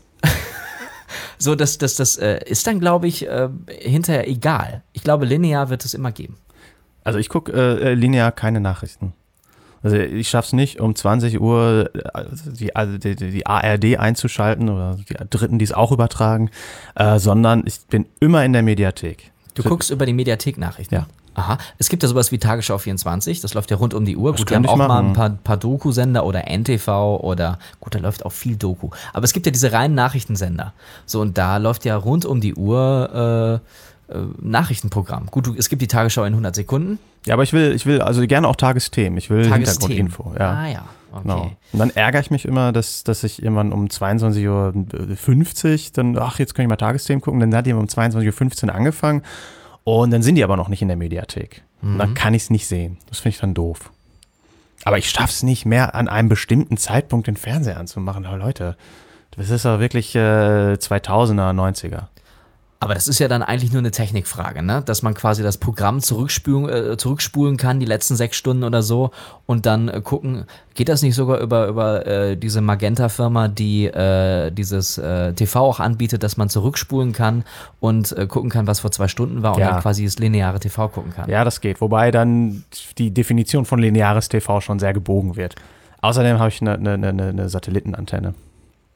so, 1.38 1.54
das, 1.54 1.78
das, 1.78 1.96
das 1.96 2.16
äh, 2.16 2.40
ist 2.46 2.66
dann, 2.66 2.80
glaube 2.80 3.06
ich, 3.06 3.26
äh, 3.26 3.48
hinterher 3.68 4.28
egal. 4.28 4.82
Ich 4.92 5.02
glaube, 5.02 5.26
linear 5.26 5.70
wird 5.70 5.84
es 5.84 5.94
immer 5.94 6.12
geben. 6.12 6.36
Also 7.02 7.18
ich 7.18 7.28
gucke 7.28 7.52
äh, 7.52 7.94
linear 7.94 8.32
keine 8.32 8.60
Nachrichten. 8.60 9.12
Also 9.82 9.98
ich 9.98 10.30
schaff's 10.30 10.54
nicht, 10.54 10.80
um 10.80 10.96
20 10.96 11.40
Uhr 11.40 11.90
äh, 11.94 12.24
die, 12.46 12.74
also 12.74 12.96
die, 12.96 13.14
die 13.14 13.30
die 13.30 13.46
ARD 13.46 13.98
einzuschalten 13.98 14.70
oder 14.70 14.96
die 14.96 15.14
Dritten, 15.28 15.58
die 15.58 15.64
es 15.64 15.72
auch 15.72 15.92
übertragen, 15.92 16.50
äh, 16.94 17.18
sondern 17.18 17.64
ich 17.66 17.86
bin 17.88 18.06
immer 18.18 18.44
in 18.44 18.54
der 18.54 18.62
Mediathek. 18.62 19.30
Du 19.54 19.62
guckst 19.62 19.90
über 19.90 20.06
die 20.06 20.14
Mediathek-Nachrichten. 20.14 20.94
Ja. 20.94 21.06
Aha. 21.34 21.58
Es 21.78 21.88
gibt 21.88 22.02
ja 22.02 22.08
sowas 22.08 22.30
wie 22.32 22.38
Tagesschau 22.38 22.78
24, 22.78 23.40
das 23.40 23.54
läuft 23.54 23.70
ja 23.70 23.76
rund 23.76 23.92
um 23.94 24.04
die 24.04 24.16
Uhr. 24.16 24.34
Gut, 24.34 24.50
die 24.50 24.54
haben 24.54 24.66
auch 24.66 24.72
ich 24.72 24.78
mal 24.78 24.88
machen. 24.88 25.06
ein 25.08 25.12
paar, 25.14 25.30
paar 25.30 25.56
Doku-Sender 25.56 26.24
oder 26.24 26.44
NTV 26.48 27.20
oder, 27.22 27.58
gut, 27.80 27.94
da 27.94 27.98
läuft 27.98 28.24
auch 28.24 28.32
viel 28.32 28.56
Doku. 28.56 28.90
Aber 29.12 29.24
es 29.24 29.32
gibt 29.32 29.46
ja 29.46 29.52
diese 29.52 29.72
reinen 29.72 29.94
Nachrichtensender. 29.94 30.72
So, 31.06 31.20
und 31.20 31.36
da 31.36 31.56
läuft 31.56 31.84
ja 31.84 31.96
rund 31.96 32.24
um 32.24 32.40
die 32.40 32.54
Uhr 32.54 33.60
äh, 34.08 34.14
äh, 34.14 34.18
Nachrichtenprogramm. 34.40 35.26
Gut, 35.26 35.46
du, 35.46 35.54
es 35.56 35.68
gibt 35.68 35.82
die 35.82 35.88
Tagesschau 35.88 36.24
in 36.24 36.34
100 36.34 36.54
Sekunden. 36.54 36.98
Ja, 37.26 37.34
aber 37.34 37.42
ich 37.42 37.52
will, 37.52 37.72
ich 37.72 37.86
will 37.86 38.00
also 38.00 38.26
gerne 38.26 38.46
auch 38.46 38.56
Tagesthemen. 38.56 39.18
Ich 39.18 39.30
will 39.30 39.48
Tagesthemen. 39.48 39.96
Hintergrundinfo. 39.96 40.34
Ja. 40.38 40.52
Ah 40.52 40.68
ja, 40.68 40.84
okay. 41.10 41.22
Genau. 41.22 41.50
Und 41.72 41.78
dann 41.78 41.90
ärgere 41.90 42.20
ich 42.20 42.30
mich 42.30 42.44
immer, 42.44 42.70
dass, 42.72 43.02
dass 43.02 43.24
ich 43.24 43.42
irgendwann 43.42 43.72
um 43.72 43.86
22.50 43.86 44.46
Uhr 44.48 45.78
dann, 45.94 46.18
ach, 46.18 46.38
jetzt 46.38 46.54
kann 46.54 46.64
ich 46.64 46.68
mal 46.68 46.76
Tagesthemen 46.76 47.22
gucken. 47.22 47.40
Dann 47.40 47.54
hat 47.54 47.66
die 47.66 47.72
um 47.72 47.86
22.15 47.86 48.66
Uhr 48.68 48.74
angefangen 48.74 49.22
und 49.84 50.10
dann 50.10 50.22
sind 50.22 50.34
die 50.36 50.44
aber 50.44 50.56
noch 50.56 50.68
nicht 50.68 50.82
in 50.82 50.88
der 50.88 50.96
Mediathek. 50.96 51.62
Und 51.82 51.94
Mhm. 51.94 51.98
dann 51.98 52.14
kann 52.14 52.34
ich 52.34 52.44
es 52.44 52.50
nicht 52.50 52.66
sehen. 52.66 52.98
Das 53.08 53.18
finde 53.20 53.34
ich 53.34 53.40
dann 53.40 53.54
doof. 53.54 53.90
Aber 54.84 54.98
ich 54.98 55.08
schaffe 55.10 55.30
es 55.32 55.42
nicht 55.42 55.64
mehr, 55.66 55.94
an 55.94 56.08
einem 56.08 56.28
bestimmten 56.28 56.76
Zeitpunkt 56.76 57.26
den 57.26 57.36
Fernseher 57.36 57.78
anzumachen. 57.78 58.26
Aber 58.26 58.36
Leute, 58.38 58.76
das 59.36 59.50
ist 59.50 59.64
doch 59.64 59.80
wirklich 59.80 60.14
äh, 60.14 60.18
2000er, 60.78 61.52
90er. 61.52 62.08
Aber 62.84 62.94
das 62.94 63.08
ist 63.08 63.18
ja 63.18 63.28
dann 63.28 63.42
eigentlich 63.42 63.72
nur 63.72 63.80
eine 63.80 63.90
Technikfrage, 63.90 64.62
ne? 64.62 64.82
Dass 64.84 65.02
man 65.02 65.14
quasi 65.14 65.42
das 65.42 65.58
Programm 65.58 66.00
zurückspulen, 66.00 66.68
äh, 66.92 66.96
zurückspulen 66.96 67.56
kann, 67.56 67.80
die 67.80 67.86
letzten 67.86 68.14
sechs 68.16 68.36
Stunden 68.36 68.62
oder 68.62 68.82
so, 68.82 69.10
und 69.46 69.66
dann 69.66 69.88
äh, 69.88 70.00
gucken, 70.02 70.44
geht 70.74 70.88
das 70.88 71.02
nicht 71.02 71.14
sogar 71.14 71.38
über, 71.40 71.66
über 71.68 72.06
äh, 72.06 72.36
diese 72.36 72.60
Magenta-Firma, 72.60 73.48
die 73.48 73.86
äh, 73.86 74.50
dieses 74.50 74.98
äh, 74.98 75.32
TV 75.32 75.60
auch 75.60 75.80
anbietet, 75.80 76.22
dass 76.22 76.36
man 76.36 76.48
zurückspulen 76.48 77.12
kann 77.12 77.44
und 77.80 78.16
äh, 78.16 78.26
gucken 78.26 78.50
kann, 78.50 78.66
was 78.66 78.80
vor 78.80 78.90
zwei 78.92 79.08
Stunden 79.08 79.42
war 79.42 79.54
und 79.54 79.60
Ja. 79.60 79.72
dann 79.72 79.80
quasi 79.80 80.04
das 80.04 80.18
lineare 80.18 80.60
TV 80.60 80.88
gucken 80.88 81.12
kann. 81.12 81.30
Ja, 81.30 81.44
das 81.44 81.60
geht. 81.60 81.80
Wobei 81.80 82.10
dann 82.10 82.64
die 82.98 83.10
Definition 83.12 83.64
von 83.64 83.78
lineares 83.78 84.28
TV 84.28 84.60
schon 84.60 84.78
sehr 84.78 84.92
gebogen 84.92 85.36
wird. 85.36 85.54
Außerdem 86.02 86.38
habe 86.38 86.48
ich 86.50 86.60
eine, 86.60 86.74
eine, 86.74 87.08
eine, 87.08 87.28
eine 87.28 87.48
Satellitenantenne. 87.48 88.34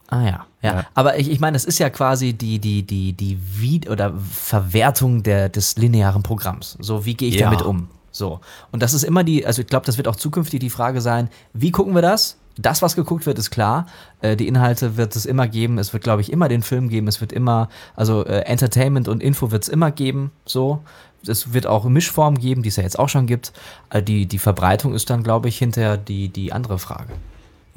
Ah 0.09 0.23
ja, 0.23 0.47
ja. 0.63 0.75
Ja. 0.75 0.87
Aber 0.95 1.19
ich, 1.19 1.31
ich 1.31 1.39
meine, 1.39 1.57
es 1.57 1.65
ist 1.65 1.79
ja 1.79 1.91
quasi 1.91 2.33
die, 2.33 2.59
die, 2.59 2.83
die, 2.83 3.13
die 3.13 3.39
Wied 3.61 3.89
oder 3.89 4.15
Verwertung 4.31 5.23
der, 5.23 5.49
des 5.49 5.77
linearen 5.77 6.23
Programms. 6.23 6.77
So, 6.81 7.05
wie 7.05 7.15
gehe 7.15 7.29
ich 7.29 7.37
Ja. 7.37 7.47
damit 7.51 7.63
um? 7.63 7.89
So. 8.11 8.41
Und 8.73 8.83
das 8.83 8.95
ist 8.95 9.05
immer 9.05 9.23
die, 9.23 9.47
also 9.47 9.61
ich 9.63 9.69
glaube, 9.69 9.87
das 9.87 9.97
wird 9.99 10.09
auch 10.09 10.17
zukünftig 10.17 10.61
die 10.61 10.71
Frage 10.71 11.01
sein, 11.01 11.29
wie 11.53 11.71
gucken 11.71 11.95
wir 11.95 12.03
das? 12.03 12.39
Das, 12.57 12.83
was 12.83 12.97
geguckt 12.97 13.27
wird, 13.27 13.39
ist 13.39 13.51
klar. 13.51 13.87
Äh, 14.21 14.35
die 14.35 14.49
Inhalte 14.49 14.97
wird 14.97 15.15
es 15.15 15.27
immer 15.27 15.47
geben. 15.47 15.79
Es 15.79 15.93
wird, 15.93 16.03
glaube 16.03 16.23
ich, 16.23 16.33
immer 16.33 16.49
den 16.49 16.63
Film 16.63 16.89
geben. 16.89 17.07
Es 17.07 17.21
wird 17.21 17.33
immer, 17.33 17.69
also 17.95 18.25
äh, 18.25 18.41
Entertainment 18.41 19.07
und 19.07 19.23
Info 19.23 19.53
wird 19.53 19.63
es 19.63 19.69
immer 19.69 19.93
geben. 19.93 20.33
So. 20.45 20.81
Es 21.25 21.53
wird 21.53 21.67
auch 21.67 21.85
Mischformen 21.85 22.39
geben, 22.41 22.63
die 22.63 22.71
es 22.71 22.77
ja 22.77 22.83
jetzt 22.83 22.99
auch 22.99 23.09
schon 23.09 23.27
gibt. 23.27 23.53
Äh, 23.91 24.03
die, 24.03 24.27
die 24.27 24.39
Verbreitung 24.41 24.95
ist 24.95 25.09
dann, 25.11 25.23
glaube 25.23 25.49
ich, 25.49 25.59
hinterher 25.59 25.97
die, 25.99 26.31
die 26.31 26.53
andere 26.53 26.79
Frage. 26.81 27.13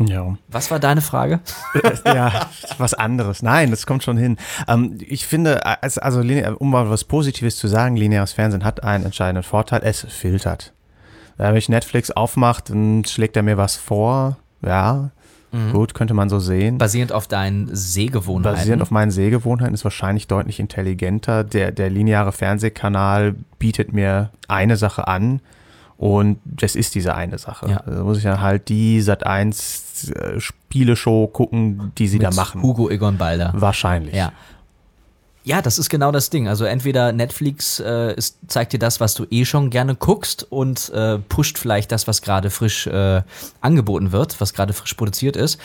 Ja. 0.08 0.38
Was 0.48 0.72
war 0.72 0.80
deine 0.80 1.02
Frage? 1.02 1.40
ja, 2.06 2.48
was 2.78 2.94
anderes. 2.94 3.42
Nein, 3.42 3.70
das 3.72 3.86
kommt 3.86 4.04
schon 4.04 4.18
hin. 4.18 4.38
Ähm, 4.68 4.98
ich 5.00 5.26
finde, 5.26 5.66
als- 5.66 5.98
also 5.98 6.22
um 6.58 6.72
mal 6.72 6.90
was 6.90 7.04
Positives 7.04 7.58
zu 7.58 7.68
sagen, 7.68 7.96
lineares 7.96 8.34
Fernsehen 8.34 8.64
hat 8.64 8.84
einen 8.84 9.06
entscheidenden 9.06 9.44
Vorteil, 9.44 9.82
es 9.84 10.02
filtert. 10.10 10.74
Äh, 11.38 11.50
Wenn 11.50 11.56
ich 11.58 11.70
Netflix 11.70 12.12
aufmacht, 12.12 12.70
dann 12.70 13.04
schlägt 13.06 13.36
er 13.38 13.44
mir 13.44 13.58
was 13.58 13.76
vor. 13.78 14.38
Ja, 14.64 15.10
gut, 15.74 15.94
könnte 15.94 16.14
man 16.14 16.30
so 16.30 16.40
sehen. 16.40 16.78
Basierend 16.78 17.12
auf 17.12 17.28
deinen 17.28 17.68
Sehgewohnheiten. 17.76 18.58
Basierend 18.58 18.82
auf 18.82 18.90
meinen 18.92 19.12
Sehgewohnheiten 19.12 19.74
ist 19.74 19.84
wahrscheinlich 19.84 20.28
deutlich 20.28 20.62
intelligenter. 20.62 21.44
Der, 21.44 21.72
der 21.74 21.90
lineare 21.90 22.32
Fernsehkanal 22.32 23.36
bietet 23.60 23.92
mir 23.92 24.30
eine 24.48 24.78
Sache 24.78 25.10
an 25.10 25.42
und 25.98 26.40
das 26.46 26.76
ist 26.76 26.96
diese 26.96 27.16
eine 27.16 27.38
Sache. 27.38 27.70
Ja. 27.70 27.78
Also 27.86 28.04
muss 28.06 28.18
ich 28.20 28.24
dann 28.24 28.40
halt 28.40 28.70
die 28.70 29.02
Sat 29.02 29.26
1 29.28 29.91
Spieleshow 30.40 31.28
gucken, 31.28 31.92
die 31.98 32.08
sie 32.08 32.20
da 32.20 32.30
mit 32.30 32.38
machen. 32.38 32.62
Hugo 32.62 32.90
Egon 32.90 33.18
Balder. 33.18 33.52
Wahrscheinlich. 33.56 34.16
Ja. 34.16 34.32
Ja, 35.44 35.64
das 35.64 35.80
ist 35.80 35.90
genau 35.90 36.12
das 36.12 36.30
Ding. 36.30 36.48
Also 36.48 36.66
entweder 36.66 37.14
Netflix 37.14 37.80
äh, 37.80 38.14
ist, 38.14 38.38
zeigt 38.48 38.74
dir 38.74 38.80
das, 38.80 39.00
was 39.00 39.16
du 39.16 39.26
eh 39.32 39.44
schon 39.46 39.72
gerne 39.72 39.96
guckst 39.96 40.46
und 40.52 40.90
äh, 40.90 41.18
pusht 41.18 41.58
vielleicht 41.58 41.92
das, 41.92 42.08
was 42.08 42.22
gerade 42.22 42.52
frisch 42.52 42.86
äh, 42.86 43.24
angeboten 43.60 44.12
wird, 44.12 44.40
was 44.40 44.54
gerade 44.54 44.74
frisch 44.74 44.94
produziert 44.94 45.36
ist. 45.36 45.60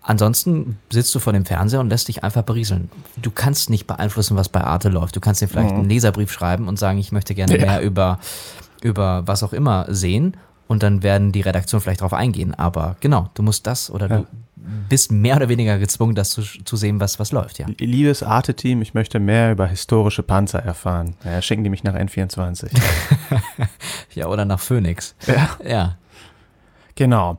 Ansonsten 0.00 0.78
sitzt 0.90 1.14
du 1.14 1.18
vor 1.18 1.32
dem 1.34 1.44
Fernseher 1.44 1.80
und 1.80 1.90
lässt 1.90 2.08
dich 2.08 2.24
einfach 2.24 2.42
berieseln. 2.42 2.90
Du 3.20 3.30
kannst 3.30 3.68
nicht 3.70 3.86
beeinflussen, 3.86 4.36
was 4.36 4.48
bei 4.48 4.62
Arte 4.64 4.88
läuft. 4.88 5.14
Du 5.14 5.20
kannst 5.20 5.42
dir 5.42 5.46
vielleicht 5.48 5.74
einen 5.74 5.88
Leserbrief 5.88 6.32
schreiben 6.32 6.66
und 6.66 6.78
sagen, 6.78 6.98
ich 6.98 7.12
möchte 7.12 7.34
gerne 7.34 7.56
Ja. 7.58 7.66
mehr 7.66 7.82
über, 7.82 8.18
über 8.80 9.26
was 9.26 9.42
auch 9.42 9.52
immer 9.52 9.86
sehen. 9.90 10.36
Und 10.68 10.82
dann 10.82 11.02
werden 11.02 11.32
die 11.32 11.40
Redaktion 11.42 11.80
vielleicht 11.80 12.00
darauf 12.00 12.14
eingehen. 12.14 12.54
Aber 12.54 12.96
genau, 13.00 13.28
du 13.34 13.42
musst 13.42 13.66
das 13.66 13.90
oder 13.90 14.08
Ja. 14.08 14.16
du 14.18 14.26
bist 14.88 15.10
mehr 15.12 15.36
oder 15.36 15.48
weniger 15.48 15.78
gezwungen, 15.78 16.14
das 16.14 16.30
zu, 16.30 16.42
zu 16.42 16.76
sehen, 16.76 17.00
was, 17.00 17.18
was 17.18 17.32
läuft, 17.32 17.58
ja. 17.58 17.66
Liebes 17.78 18.22
Arte-Team, 18.22 18.80
ich 18.80 18.94
möchte 18.94 19.18
mehr 19.18 19.50
über 19.52 19.66
historische 19.66 20.22
Panzer 20.22 20.60
erfahren. 20.60 21.14
Ja, 21.24 21.42
schicken 21.42 21.64
die 21.64 21.70
mich 21.70 21.82
nach 21.84 21.94
N24. 21.94 22.70
Ja, 24.14 24.26
oder 24.26 24.44
nach 24.44 24.60
Phoenix. 24.60 25.14
ja. 25.26 25.50
Ja. 25.66 25.96
Genau. 26.94 27.38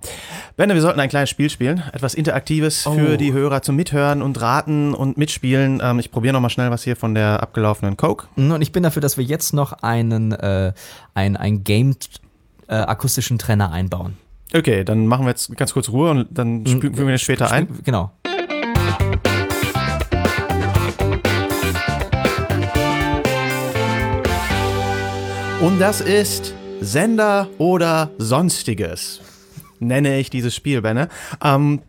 Benne, 0.57 0.73
wir 0.73 0.81
sollten 0.81 0.99
ein 0.99 1.09
kleines 1.09 1.29
Spiel 1.29 1.47
spielen. 1.47 1.83
Etwas 1.93 2.15
Interaktives 2.15 2.87
Oh. 2.87 2.93
für 2.95 3.17
die 3.17 3.33
Hörer 3.33 3.61
zum 3.61 3.75
Mithören 3.75 4.23
und 4.23 4.41
Raten 4.41 4.95
und 4.95 5.15
Mitspielen. 5.17 5.79
Ähm, 5.83 5.99
ich 5.99 6.09
probiere 6.09 6.33
nochmal 6.33 6.49
schnell 6.49 6.71
was 6.71 6.83
hier 6.83 6.95
von 6.95 7.13
der 7.13 7.43
abgelaufenen 7.43 7.95
Coke. 7.95 8.25
Und 8.35 8.61
ich 8.63 8.71
bin 8.71 8.81
dafür, 8.81 9.03
dass 9.03 9.15
wir 9.17 9.23
jetzt 9.23 9.53
noch 9.53 9.73
einen, 9.83 10.31
äh, 10.31 10.73
ein, 11.13 11.37
ein 11.37 11.63
Game 11.63 11.95
äh, 12.73 12.77
akustischen 12.77 13.37
Trenner 13.37 13.71
einbauen. 13.71 14.17
Okay, 14.53 14.83
dann 14.83 15.05
machen 15.07 15.25
wir 15.25 15.29
jetzt 15.29 15.55
ganz 15.57 15.73
kurz 15.73 15.89
Ruhe 15.89 16.11
und 16.11 16.27
dann 16.31 16.65
spülen 16.65 16.97
wir 16.97 17.11
das 17.11 17.21
später 17.21 17.51
ein. 17.51 17.67
Genau. 17.83 18.11
Und 25.61 25.79
das 25.79 26.01
ist 26.01 26.53
Sender 26.81 27.47
oder 27.57 28.09
Sonstiges. 28.17 29.21
Nenne 29.79 30.19
ich 30.19 30.29
dieses 30.29 30.53
Spiel, 30.55 30.81
Benne. 30.81 31.09
Ähm, 31.43 31.81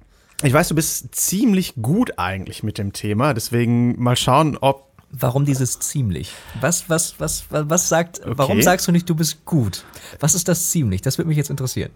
Ich 0.42 0.52
weiß, 0.52 0.68
du 0.68 0.74
bist 0.74 1.14
ziemlich 1.14 1.74
gut 1.80 2.18
eigentlich 2.18 2.62
mit 2.62 2.76
dem 2.76 2.92
Thema, 2.92 3.32
deswegen 3.32 4.00
mal 4.02 4.16
schauen, 4.16 4.58
ob. 4.60 4.83
Warum 5.16 5.44
dieses 5.44 5.78
ziemlich? 5.78 6.32
Was, 6.60 6.88
was, 6.90 7.20
was, 7.20 7.44
was, 7.50 7.68
was 7.70 7.88
sagt, 7.88 8.20
warum 8.24 8.60
sagst 8.62 8.88
du 8.88 8.92
nicht, 8.92 9.08
du 9.08 9.14
bist 9.14 9.44
gut? 9.44 9.84
Was 10.18 10.34
ist 10.34 10.48
das 10.48 10.70
ziemlich? 10.70 11.02
Das 11.02 11.18
würde 11.18 11.28
mich 11.28 11.36
jetzt 11.36 11.50
interessieren. 11.50 11.90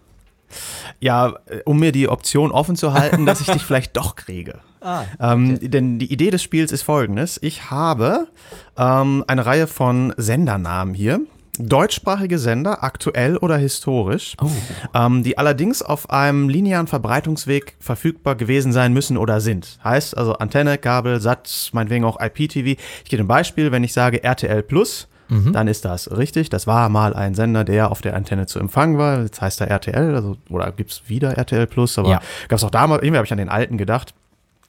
Ja, 1.01 1.35
äh, 1.47 1.61
um 1.65 1.79
mir 1.79 1.93
die 1.93 2.09
Option 2.09 2.53
offen 2.53 2.77
zu 2.77 2.93
halten, 2.93 3.27
dass 3.27 3.41
ich 3.41 3.49
dich 3.49 3.63
vielleicht 3.67 3.97
doch 3.97 4.17
kriege. 4.17 4.61
Ah, 4.81 5.03
ähm, 5.21 5.55
okay. 5.55 5.65
ähm, 5.65 5.71
denn 5.71 5.99
die 5.99 6.13
Idee 6.13 6.31
des 6.31 6.43
Spiels 6.43 6.73
ist 6.73 6.83
folgendes. 6.83 7.39
Ich 7.43 7.71
habe 7.71 8.29
ähm, 8.77 9.25
eine 9.27 9.45
Reihe 9.45 9.67
von 9.67 10.15
Sendernamen 10.17 10.95
hier 10.95 11.21
deutschsprachige 11.59 12.38
Sender, 12.38 12.83
aktuell 12.83 13.37
oder 13.37 13.57
historisch, 13.57 14.35
oh. 14.42 14.51
ähm, 14.94 15.23
die 15.23 15.38
allerdings 15.38 15.83
auf 15.83 16.11
einem 16.11 16.49
linearen 16.49 16.87
Verbreitungsweg 16.87 17.77
verfügbar 17.81 18.37
gewesen 18.37 18.73
sein 18.73 18.92
müssen 18.92 19.16
oder 19.16 19.40
sind. 19.40 19.79
Heißt 19.83 20.16
also 20.16 20.35
Antenne, 20.35 20.79
Kabel, 20.79 21.21
Sat, 21.21 21.71
meinetwegen 21.73 22.05
auch 22.05 22.21
IPTV. 22.21 22.81
Ich 23.05 23.11
gebe 23.11 23.23
ein 23.23 23.29
Beispiel, 23.29 23.73
wenn 23.73 23.85
ich 23.85 23.92
sage 23.92 24.23
RTL 24.23 24.62
Plus, 24.62 25.09
mhm. 25.29 25.53
dann 25.53 25.68
ist 25.68 25.85
das 25.85 26.11
richtig. 26.16 26.51
Das 26.51 26.66
war 26.66 26.88
mal 26.88 27.14
ein 27.14 27.35
Sender, 27.35 27.64
der 27.64 27.90
auf 27.90 28.01
der 28.01 28.14
Antenne 28.14 28.47
zu 28.47 28.59
empfangen 28.59 28.99
war. 28.99 29.23
Jetzt 29.23 29.40
heißt 29.40 29.61
er 29.61 29.68
RTL, 29.68 30.14
also, 30.14 30.37
oder 30.51 30.71
gibt 30.73 30.90
es 30.90 31.03
wieder 31.09 31.37
RTL 31.37 31.66
Plus, 31.66 31.99
aber 31.99 32.09
ja. 32.09 32.21
gab 32.49 32.59
es 32.59 32.64
auch 32.64 32.71
damals, 32.71 33.03
irgendwie 33.03 33.18
habe 33.18 33.27
ich 33.27 33.33
an 33.33 33.38
den 33.38 33.49
alten 33.49 33.79
gedacht. 33.79 34.14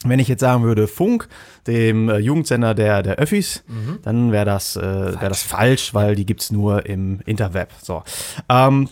Wenn 0.06 0.20
ich 0.20 0.30
jetzt 0.30 0.40
sagen 0.40 0.64
würde 0.64 0.88
Funk, 0.88 1.28
dem 1.68 2.08
äh, 2.10 2.20
Jugendsender 2.20 2.74
der, 2.74 3.04
der 3.04 3.16
Öffis, 3.16 3.64
mhm. 3.68 4.00
dann 4.02 4.32
wäre 4.32 4.46
das, 4.46 4.78
äh, 4.78 4.82
wär 4.82 5.28
das 5.30 5.44
falsch, 5.44 5.94
weil 5.94 6.16
die 6.16 6.26
gibt 6.26 6.42
es 6.42 6.52
nur 6.52 6.86
im 6.86 7.20
Interweb. 7.26 7.70
So. 7.82 8.04
Ähm, 8.48 8.88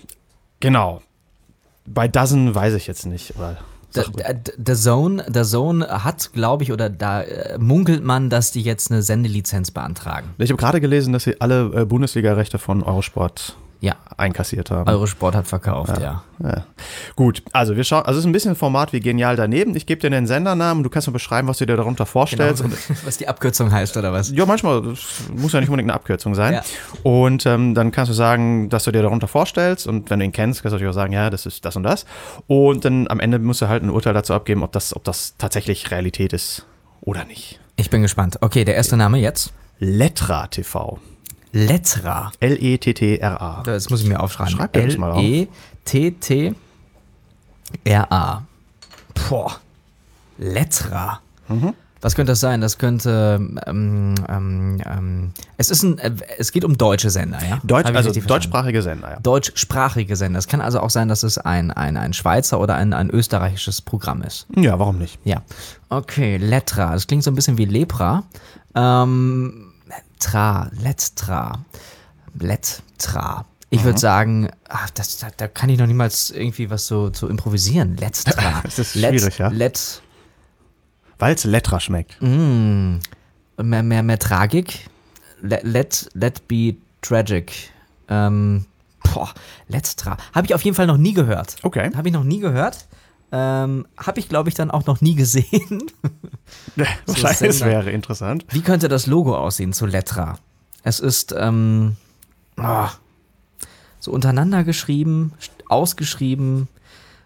genau. 0.59 1.01
Bei 1.85 2.09
Dozen 2.09 2.53
weiß 2.53 2.73
ich 2.73 2.87
jetzt 2.87 3.05
nicht. 3.05 3.37
Oder 3.37 3.57
der 4.57 4.75
Zone, 4.75 5.25
der 5.27 5.43
Zone 5.43 5.87
hat, 6.03 6.33
glaube 6.33 6.63
ich, 6.63 6.71
oder 6.71 6.89
da 6.89 7.21
äh, 7.21 7.57
munkelt 7.57 8.03
man, 8.03 8.29
dass 8.29 8.51
die 8.51 8.61
jetzt 8.61 8.91
eine 8.91 9.01
Sendelizenz 9.01 9.71
beantragen. 9.71 10.29
Ich 10.37 10.49
habe 10.49 10.59
gerade 10.59 10.81
gelesen, 10.81 11.13
dass 11.13 11.23
sie 11.23 11.39
alle 11.41 11.71
äh, 11.73 11.85
Bundesliga-Rechte 11.85 12.59
von 12.59 12.83
Eurosport 12.83 13.57
ja. 13.79 13.95
einkassiert 14.17 14.71
haben. 14.71 14.89
Eurosport 14.89 15.35
hat 15.35 15.47
verkauft, 15.47 15.97
ja. 15.99 16.23
ja. 16.39 16.49
ja. 16.49 16.65
Gut, 17.15 17.43
also 17.53 17.75
wir 17.75 17.83
schauen, 17.83 18.05
also 18.05 18.17
es 18.17 18.23
ist 18.23 18.25
ein 18.25 18.31
bisschen 18.31 18.51
ein 18.51 18.55
Format 18.55 18.93
wie 18.93 18.99
genial 18.99 19.35
daneben. 19.35 19.75
Ich 19.75 19.85
gebe 19.85 20.01
dir 20.01 20.09
den 20.09 20.27
Sendernamen, 20.27 20.83
du 20.83 20.89
kannst 20.89 21.07
mir 21.07 21.13
beschreiben, 21.13 21.47
was 21.47 21.57
du 21.57 21.65
dir 21.65 21.77
darunter 21.77 22.05
vorstellst. 22.05 22.63
Genau, 22.63 22.75
was 23.05 23.17
die 23.17 23.27
Abkürzung 23.27 23.71
heißt 23.71 23.95
oder 23.97 24.13
was? 24.13 24.31
Ja, 24.31 24.45
manchmal 24.45 24.81
muss 24.81 25.53
ja 25.53 25.59
nicht 25.59 25.69
unbedingt 25.69 25.89
eine 25.89 25.93
Abkürzung 25.93 26.35
sein. 26.35 26.55
Ja. 26.55 26.61
Und 27.03 27.45
ähm, 27.45 27.75
dann 27.75 27.91
kannst 27.91 28.09
du 28.09 28.13
sagen, 28.13 28.69
dass 28.69 28.83
du 28.83 28.91
dir 28.91 29.01
darunter 29.01 29.27
vorstellst 29.27 29.87
und 29.87 30.09
wenn 30.09 30.19
du 30.19 30.25
ihn 30.25 30.31
kennst, 30.31 30.61
kannst 30.61 30.73
du 30.73 30.75
natürlich 30.75 30.91
auch 30.91 30.99
sagen, 30.99 31.13
ja, 31.13 31.29
das 31.29 31.45
ist 31.45 31.65
das 31.65 31.75
und 31.75 31.83
das. 31.83 32.05
Und 32.47 32.85
dann 32.85 33.07
am 33.07 33.19
Ende 33.19 33.39
musst 33.39 33.61
du 33.61 33.67
halt 33.67 33.83
ein 33.83 33.89
Urteil 33.89 34.13
dazu 34.13 34.33
abgeben, 34.33 34.63
ob 34.63 34.71
das, 34.71 34.95
ob 34.95 35.03
das 35.03 35.35
tatsächlich 35.37 35.91
Realität 35.91 36.33
ist 36.33 36.65
oder 37.01 37.25
nicht. 37.25 37.59
Ich 37.75 37.89
bin 37.89 38.01
gespannt. 38.01 38.37
Okay, 38.41 38.65
der 38.65 38.75
erste 38.75 38.97
Name 38.97 39.19
jetzt? 39.19 39.53
Letra 39.79 40.47
TV. 40.47 40.99
Letra. 41.51 42.31
L-E-T-T-R-A. 42.39 43.63
Das 43.63 43.89
muss 43.89 44.01
ich 44.01 44.07
mir 44.07 44.19
aufschreiben. 44.19 44.53
Schreib 44.53 44.73
das 44.73 44.97
mal 44.97 45.11
auf. 45.11 45.23
L-E-T-T-R-A. 45.23 46.53
Boah. 49.29 49.59
Letra. 50.37 51.21
Mhm. 51.47 51.73
Was 52.01 52.15
könnte 52.15 52.33
das 52.33 52.39
sein? 52.39 52.61
Das 52.61 52.77
könnte. 52.77 53.39
Ähm, 53.65 54.15
ähm, 54.29 54.81
ähm, 54.85 55.31
es 55.57 55.71
ist 55.71 55.83
ein. 55.83 55.97
Äh, 55.97 56.11
es 56.37 56.51
geht 56.51 56.63
um 56.63 56.77
deutsche 56.77 57.09
Sender, 57.09 57.39
ja? 57.43 57.59
Deutsch, 57.63 57.87
also 57.87 58.11
deutschsprachige 58.11 58.81
Sender, 58.83 59.11
ja. 59.11 59.19
Deutschsprachige 59.19 60.15
Sender. 60.15 60.37
Es 60.37 60.47
kann 60.47 60.61
also 60.61 60.79
auch 60.79 60.91
sein, 60.91 61.07
dass 61.07 61.23
es 61.23 61.37
ein, 61.39 61.71
ein, 61.71 61.97
ein 61.97 62.13
Schweizer 62.13 62.59
oder 62.59 62.75
ein, 62.75 62.93
ein 62.93 63.09
österreichisches 63.09 63.81
Programm 63.81 64.21
ist. 64.21 64.45
Ja, 64.55 64.77
warum 64.77 64.99
nicht? 64.99 65.19
Ja. 65.23 65.41
Okay, 65.89 66.37
Letra. 66.37 66.93
Das 66.93 67.07
klingt 67.07 67.23
so 67.23 67.31
ein 67.31 67.35
bisschen 67.35 67.57
wie 67.57 67.65
Lepra. 67.65 68.23
Ähm, 68.75 69.66
Tra, 70.19 70.69
Letra, 70.73 71.65
Letra. 72.39 73.45
Ich 73.69 73.83
würde 73.83 73.97
mhm. 73.97 74.01
sagen, 74.01 74.49
ach, 74.69 74.89
das, 74.91 75.17
da, 75.17 75.27
da, 75.35 75.47
kann 75.47 75.69
ich 75.69 75.77
noch 75.77 75.87
niemals 75.87 76.29
irgendwie 76.29 76.69
was 76.69 76.87
so 76.87 77.09
zu 77.09 77.27
improvisieren. 77.27 77.97
Letra. 77.97 78.61
das 78.63 78.79
ist 78.79 78.93
schwierig, 78.93 79.23
Let, 79.23 79.37
ja. 79.37 79.47
Let. 79.49 80.01
Weil 81.19 81.35
es 81.35 81.43
Letra 81.43 81.79
schmeckt. 81.79 82.21
Mm, 82.21 82.99
mehr, 83.57 83.83
mehr, 83.83 84.03
mehr 84.03 84.19
Tragik. 84.19 84.89
Let, 85.41 85.63
let, 85.63 86.09
let 86.13 86.47
be 86.47 86.75
tragic. 87.01 87.71
Ähm, 88.07 88.65
boah, 89.13 89.33
Letra. 89.67 90.17
Habe 90.33 90.47
ich 90.47 90.53
auf 90.53 90.63
jeden 90.63 90.75
Fall 90.75 90.87
noch 90.87 90.97
nie 90.97 91.13
gehört. 91.13 91.57
Okay. 91.63 91.91
Habe 91.95 92.07
ich 92.07 92.13
noch 92.13 92.23
nie 92.23 92.39
gehört. 92.39 92.87
Ähm, 93.31 93.85
Habe 93.97 94.19
ich, 94.19 94.29
glaube 94.29 94.49
ich, 94.49 94.55
dann 94.55 94.71
auch 94.71 94.85
noch 94.85 95.01
nie 95.01 95.15
gesehen. 95.15 95.91
Wahrscheinlich, 97.05 97.41
es 97.41 97.61
wäre 97.61 97.91
interessant. 97.91 98.45
Wie 98.51 98.61
könnte 98.61 98.87
das 98.87 99.05
Logo 99.05 99.35
aussehen 99.35 99.73
zu 99.73 99.85
Letra? 99.85 100.39
Es 100.83 100.99
ist 100.99 101.35
ähm, 101.37 101.97
oh, 102.57 102.87
so 103.99 104.11
untereinander 104.11 104.63
geschrieben, 104.63 105.33
ausgeschrieben, 105.67 106.69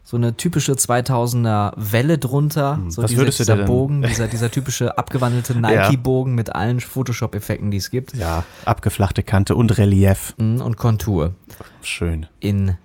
so 0.03 0.17
eine 0.17 0.35
typische 0.35 0.73
2000er 0.73 1.73
Welle 1.77 2.17
drunter, 2.17 2.77
hm, 2.77 2.91
so 2.91 3.03
dieser, 3.03 3.25
dieser 3.25 3.55
Bogen, 3.57 4.01
dieser, 4.07 4.27
dieser 4.27 4.49
typische 4.49 4.97
abgewandelte 4.97 5.57
Nike-Bogen 5.57 6.31
ja. 6.31 6.35
mit 6.35 6.55
allen 6.55 6.79
Photoshop-Effekten, 6.79 7.71
die 7.71 7.77
es 7.77 7.91
gibt. 7.91 8.15
Ja, 8.15 8.43
abgeflachte 8.65 9.23
Kante 9.23 9.55
und 9.55 9.77
Relief. 9.77 10.33
Hm, 10.37 10.61
und 10.61 10.77
Kontur. 10.77 11.35
Schön. 11.83 12.25
In 12.39 12.77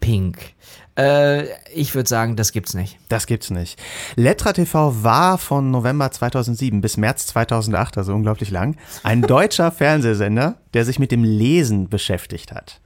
Pink. 0.00 0.38
Äh, 0.98 1.44
ich 1.72 1.94
würde 1.94 2.08
sagen, 2.08 2.36
das 2.36 2.52
gibt's 2.52 2.74
nicht. 2.74 2.98
Das 3.08 3.26
gibt's 3.26 3.50
nicht. 3.50 3.80
Letra 4.16 4.52
TV 4.52 5.02
war 5.02 5.38
von 5.38 5.70
November 5.70 6.10
2007 6.10 6.80
bis 6.80 6.96
März 6.96 7.26
2008, 7.28 7.98
also 7.98 8.14
unglaublich 8.14 8.50
lang, 8.50 8.76
ein 9.04 9.22
deutscher 9.36 9.70
Fernsehsender, 9.70 10.56
der 10.74 10.84
sich 10.84 10.98
mit 10.98 11.12
dem 11.12 11.22
Lesen 11.22 11.88
beschäftigt 11.88 12.52
hat. 12.52 12.80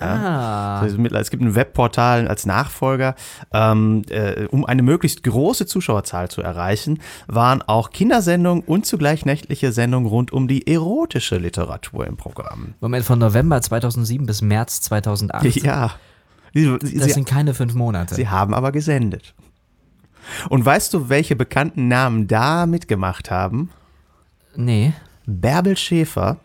Ja. 0.00 0.80
Ah. 0.82 0.86
Es 0.86 1.30
gibt 1.30 1.42
ein 1.42 1.54
Webportal 1.54 2.26
als 2.26 2.46
Nachfolger. 2.46 3.14
Ähm, 3.52 4.02
äh, 4.10 4.46
um 4.46 4.66
eine 4.66 4.82
möglichst 4.82 5.22
große 5.22 5.66
Zuschauerzahl 5.66 6.28
zu 6.30 6.42
erreichen, 6.42 6.98
waren 7.28 7.62
auch 7.62 7.90
Kindersendungen 7.90 8.64
und 8.64 8.86
zugleich 8.86 9.24
nächtliche 9.24 9.70
Sendungen 9.70 10.08
rund 10.08 10.32
um 10.32 10.48
die 10.48 10.66
erotische 10.66 11.36
Literatur 11.36 12.06
im 12.06 12.16
Programm. 12.16 12.74
Moment, 12.80 13.04
von 13.04 13.20
November 13.20 13.62
2007 13.62 14.26
bis 14.26 14.42
März 14.42 14.80
2008. 14.80 15.62
Ja. 15.62 15.92
Sie, 16.54 16.78
das 16.78 16.88
sie, 16.88 17.10
sind 17.10 17.26
keine 17.26 17.52
fünf 17.52 17.74
Monate. 17.74 18.14
Sie 18.14 18.28
haben 18.28 18.54
aber 18.54 18.70
gesendet. 18.70 19.34
Und 20.48 20.64
weißt 20.64 20.94
du, 20.94 21.08
welche 21.08 21.36
bekannten 21.36 21.88
Namen 21.88 22.28
da 22.28 22.66
mitgemacht 22.66 23.30
haben? 23.30 23.70
Nee. 24.54 24.94
Bärbel 25.26 25.76
Schäfer 25.76 26.38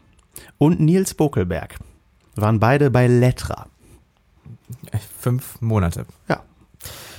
und 0.57 0.79
Nils 0.79 1.13
Bokelberg 1.13 1.75
waren 2.35 2.59
beide 2.59 2.89
bei 2.89 3.07
Letra. 3.07 3.67
Fünf 5.19 5.61
Monate. 5.61 6.05
Ja. 6.27 6.41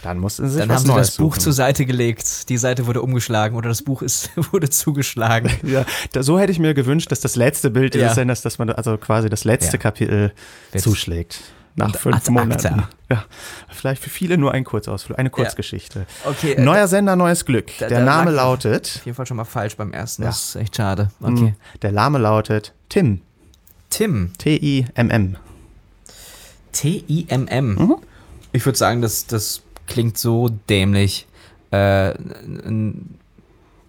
Dann 0.02 0.18
mussten 0.18 0.48
sie 0.48 0.58
Dann 0.58 0.72
haben 0.72 0.84
sie 0.84 0.94
das 0.94 1.16
Buch 1.16 1.34
suchen. 1.34 1.40
zur 1.40 1.52
Seite 1.52 1.84
gelegt. 1.84 2.48
Die 2.48 2.56
Seite 2.56 2.86
wurde 2.86 3.02
umgeschlagen 3.02 3.56
oder 3.56 3.68
das 3.68 3.82
Buch 3.82 4.02
ist, 4.02 4.30
wurde 4.52 4.70
zugeschlagen. 4.70 5.50
ja, 5.62 5.84
da, 6.12 6.22
so 6.22 6.38
hätte 6.38 6.52
ich 6.52 6.58
mir 6.58 6.74
gewünscht, 6.74 7.12
dass 7.12 7.20
das 7.20 7.36
letzte 7.36 7.70
Bild 7.70 7.94
ja. 7.94 8.08
ist, 8.08 8.16
dass, 8.16 8.40
dass 8.42 8.58
man 8.58 8.70
also 8.70 8.96
quasi 8.96 9.28
das 9.28 9.44
letzte 9.44 9.76
ja. 9.76 9.78
Kapitel 9.78 10.32
Wird 10.72 10.82
zuschlägt 10.82 11.40
nach 11.80 11.96
fünf 11.96 12.28
Monaten. 12.30 12.84
Ja, 13.10 13.24
vielleicht 13.68 14.02
für 14.02 14.10
viele 14.10 14.38
nur 14.38 14.52
ein 14.52 14.64
Kurzausflug, 14.64 15.18
eine 15.18 15.30
Kurzgeschichte. 15.30 16.06
Ja. 16.24 16.30
Okay, 16.30 16.52
äh, 16.52 16.60
Neuer 16.62 16.86
Sender, 16.86 17.16
neues 17.16 17.44
Glück. 17.44 17.70
Da, 17.78 17.88
der 17.88 18.00
Name 18.04 18.30
lautet. 18.30 18.92
Auf 18.96 19.06
jeden 19.06 19.16
Fall 19.16 19.26
schon 19.26 19.36
mal 19.36 19.44
falsch 19.44 19.76
beim 19.76 19.92
ersten. 19.92 20.22
Ja. 20.22 20.28
Das 20.28 20.50
ist 20.50 20.54
echt 20.56 20.76
schade. 20.76 21.10
Mhm. 21.18 21.36
Okay. 21.36 21.54
Der 21.82 21.92
Name 21.92 22.18
lautet 22.18 22.72
Tim. 22.88 23.20
Tim. 23.90 24.32
T-I-M-M. 24.38 25.36
T-I-M-M. 26.72 27.74
Mhm. 27.74 27.96
Ich 28.52 28.64
würde 28.64 28.78
sagen, 28.78 29.02
das, 29.02 29.26
das 29.26 29.62
klingt 29.86 30.18
so 30.18 30.48
dämlich. 30.68 31.26
Äh, 31.72 32.10
ein 32.10 33.18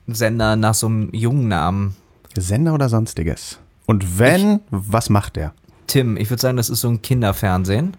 Sender 0.07 0.55
nach 0.55 0.73
so 0.73 0.87
einem 0.87 1.09
jungen 1.13 1.47
Namen. 1.47 1.95
Sender 2.35 2.73
oder 2.73 2.89
sonstiges? 2.89 3.59
Und 3.85 4.19
wenn, 4.19 4.55
ich, 4.55 4.61
was 4.69 5.09
macht 5.09 5.35
der? 5.35 5.53
Tim, 5.91 6.15
ich 6.15 6.29
würde 6.29 6.39
sagen, 6.39 6.55
das 6.55 6.69
ist 6.69 6.79
so 6.79 6.87
ein 6.87 7.01
Kinderfernsehen. 7.01 7.97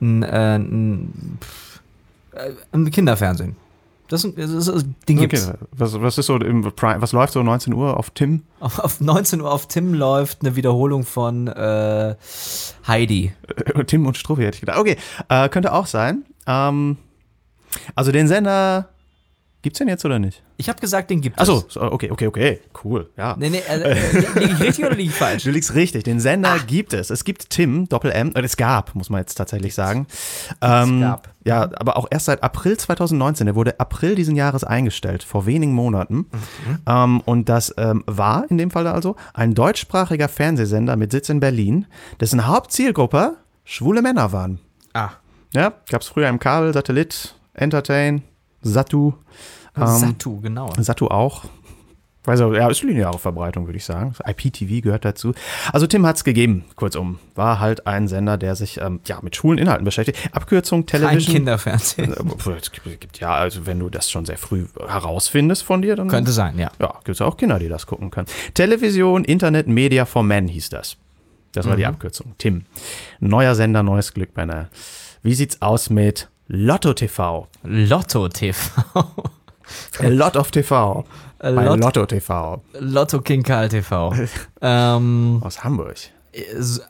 Ein, 0.00 0.22
äh, 0.22 0.56
ein, 0.56 1.38
äh, 2.32 2.52
ein 2.72 2.90
Kinderfernsehen. 2.90 3.56
Das, 4.08 4.26
das, 4.34 4.64
das 4.64 4.84
Ding 5.06 5.18
gibt's. 5.18 5.46
Okay. 5.46 5.58
Was, 5.72 6.00
was 6.00 6.16
ist 6.16 6.26
so 6.26 6.36
im 6.36 6.62
Prime, 6.62 7.02
was 7.02 7.12
läuft 7.12 7.34
so 7.34 7.42
19 7.42 7.74
Uhr 7.74 7.98
auf 7.98 8.08
Tim? 8.10 8.42
Auf, 8.58 8.78
auf 8.78 9.02
19 9.02 9.42
Uhr 9.42 9.52
auf 9.52 9.68
Tim 9.68 9.92
läuft 9.92 10.40
eine 10.40 10.56
Wiederholung 10.56 11.04
von 11.04 11.46
äh, 11.48 12.16
Heidi. 12.88 13.34
Äh, 13.74 13.84
Tim 13.84 14.06
und 14.06 14.16
Struffi 14.16 14.42
hätte 14.42 14.54
ich 14.54 14.60
gedacht. 14.60 14.78
Okay, 14.78 14.96
äh, 15.28 15.50
könnte 15.50 15.74
auch 15.74 15.86
sein. 15.86 16.24
Ähm, 16.46 16.96
also 17.94 18.12
den 18.12 18.28
Sender 18.28 18.88
Gibt's 19.62 19.78
den 19.78 19.88
jetzt 19.88 20.04
oder 20.06 20.18
nicht? 20.18 20.42
Ich 20.56 20.70
habe 20.70 20.80
gesagt, 20.80 21.10
den 21.10 21.20
gibt 21.20 21.38
Achso, 21.38 21.64
es. 21.68 21.74
so, 21.74 21.82
okay, 21.82 22.10
okay, 22.10 22.26
okay. 22.28 22.60
Cool, 22.82 23.10
ja. 23.18 23.36
Nee, 23.38 23.50
nee, 23.50 23.62
äh, 23.68 23.94
liege 24.38 24.52
ich 24.54 24.60
richtig 24.60 24.84
oder 24.86 24.94
liege 24.94 25.10
ich 25.10 25.14
falsch? 25.14 25.44
Du 25.44 25.50
liegst 25.50 25.74
richtig. 25.74 26.04
Den 26.04 26.18
Sender 26.18 26.58
gibt 26.66 26.94
es. 26.94 27.10
Es 27.10 27.24
gibt 27.24 27.50
Tim, 27.50 27.86
Doppel-M, 27.88 28.32
äh, 28.34 28.40
es 28.40 28.56
gab, 28.56 28.94
muss 28.94 29.10
man 29.10 29.20
jetzt 29.20 29.34
tatsächlich 29.34 29.74
sagen. 29.74 30.06
Ähm, 30.62 31.00
gab. 31.02 31.28
Ja, 31.44 31.62
aber 31.76 31.98
auch 31.98 32.06
erst 32.10 32.26
seit 32.26 32.42
April 32.42 32.78
2019. 32.78 33.46
Der 33.46 33.54
wurde 33.54 33.78
April 33.80 34.14
diesen 34.14 34.34
Jahres 34.34 34.64
eingestellt, 34.64 35.22
vor 35.22 35.44
wenigen 35.44 35.72
Monaten. 35.74 36.26
Ähm, 36.86 37.20
und 37.20 37.48
das 37.50 37.74
ähm, 37.76 38.02
war 38.06 38.50
in 38.50 38.56
dem 38.56 38.70
Fall 38.70 38.86
also 38.86 39.16
ein 39.34 39.54
deutschsprachiger 39.54 40.28
Fernsehsender 40.28 40.96
mit 40.96 41.12
Sitz 41.12 41.28
in 41.28 41.40
Berlin, 41.40 41.86
dessen 42.20 42.46
Hauptzielgruppe 42.46 43.36
schwule 43.64 44.00
Männer 44.00 44.32
waren. 44.32 44.58
Ah, 44.94 45.10
Ja, 45.54 45.74
gab's 45.90 46.08
früher 46.08 46.28
im 46.28 46.38
Kabel, 46.38 46.72
Satellit, 46.72 47.34
Entertain, 47.54 48.22
Satu. 48.62 49.14
Ähm, 49.76 49.86
Satu, 49.86 50.40
genau. 50.40 50.72
Satu 50.78 51.08
auch. 51.08 51.44
Also, 52.26 52.52
ja, 52.54 52.68
ist 52.68 52.82
lineare 52.82 53.18
Verbreitung, 53.18 53.66
würde 53.66 53.78
ich 53.78 53.84
sagen. 53.84 54.14
IPTV 54.26 54.82
gehört 54.82 55.06
dazu. 55.06 55.32
Also, 55.72 55.86
Tim 55.86 56.04
hat's 56.06 56.22
gegeben, 56.22 56.64
kurzum. 56.76 57.18
War 57.34 57.60
halt 57.60 57.86
ein 57.86 58.08
Sender, 58.08 58.36
der 58.36 58.56
sich 58.56 58.78
ähm, 58.78 59.00
ja, 59.06 59.18
mit 59.22 59.36
schwulen 59.36 59.58
Inhalten 59.58 59.86
beschäftigt. 59.86 60.18
Abkürzung 60.32 60.84
Kein 60.84 61.00
Television. 61.00 61.36
Kinderfernsehen. 61.36 62.12
Äh, 62.12 62.50
Es 62.58 62.72
gibt, 62.72 63.18
ja, 63.18 63.32
also 63.32 63.64
wenn 63.64 63.78
du 63.78 63.88
das 63.88 64.10
schon 64.10 64.26
sehr 64.26 64.36
früh 64.36 64.66
herausfindest 64.86 65.62
von 65.62 65.80
dir, 65.80 65.96
dann 65.96 66.08
Könnte 66.08 66.32
sein, 66.32 66.58
ja. 66.58 66.70
ja, 66.78 66.88
gibt 67.04 67.08
es 67.16 67.22
auch 67.22 67.38
Kinder, 67.38 67.58
die 67.58 67.68
das 67.68 67.86
gucken 67.86 68.10
können. 68.10 68.28
Television, 68.52 69.24
Internet, 69.24 69.66
Media 69.66 70.04
for 70.04 70.22
Men 70.22 70.46
hieß 70.46 70.68
das. 70.68 70.98
Das 71.52 71.66
war 71.66 71.76
die 71.76 71.86
Abkürzung. 71.86 72.34
Tim. 72.38 72.64
Neuer 73.18 73.54
Sender, 73.54 73.82
neues 73.82 74.12
Glück, 74.12 74.34
Banner. 74.34 74.68
Wie 75.22 75.34
sieht's 75.34 75.62
aus 75.62 75.90
mit 75.90 76.28
Lotto 76.52 76.92
TV? 76.94 77.46
Lotto 77.62 78.28
TV. 78.28 78.56
A 80.00 80.08
lot 80.08 80.36
of 80.36 80.50
TV. 80.50 81.04
Bei 81.38 81.50
Lot- 81.64 81.78
Lotto 81.78 82.04
TV 82.06 82.60
Lotto 82.80 83.20
King 83.20 83.42
Karl 83.44 83.68
TV. 83.68 84.12
ähm, 84.60 85.40
aus 85.44 85.62
Hamburg. 85.62 85.94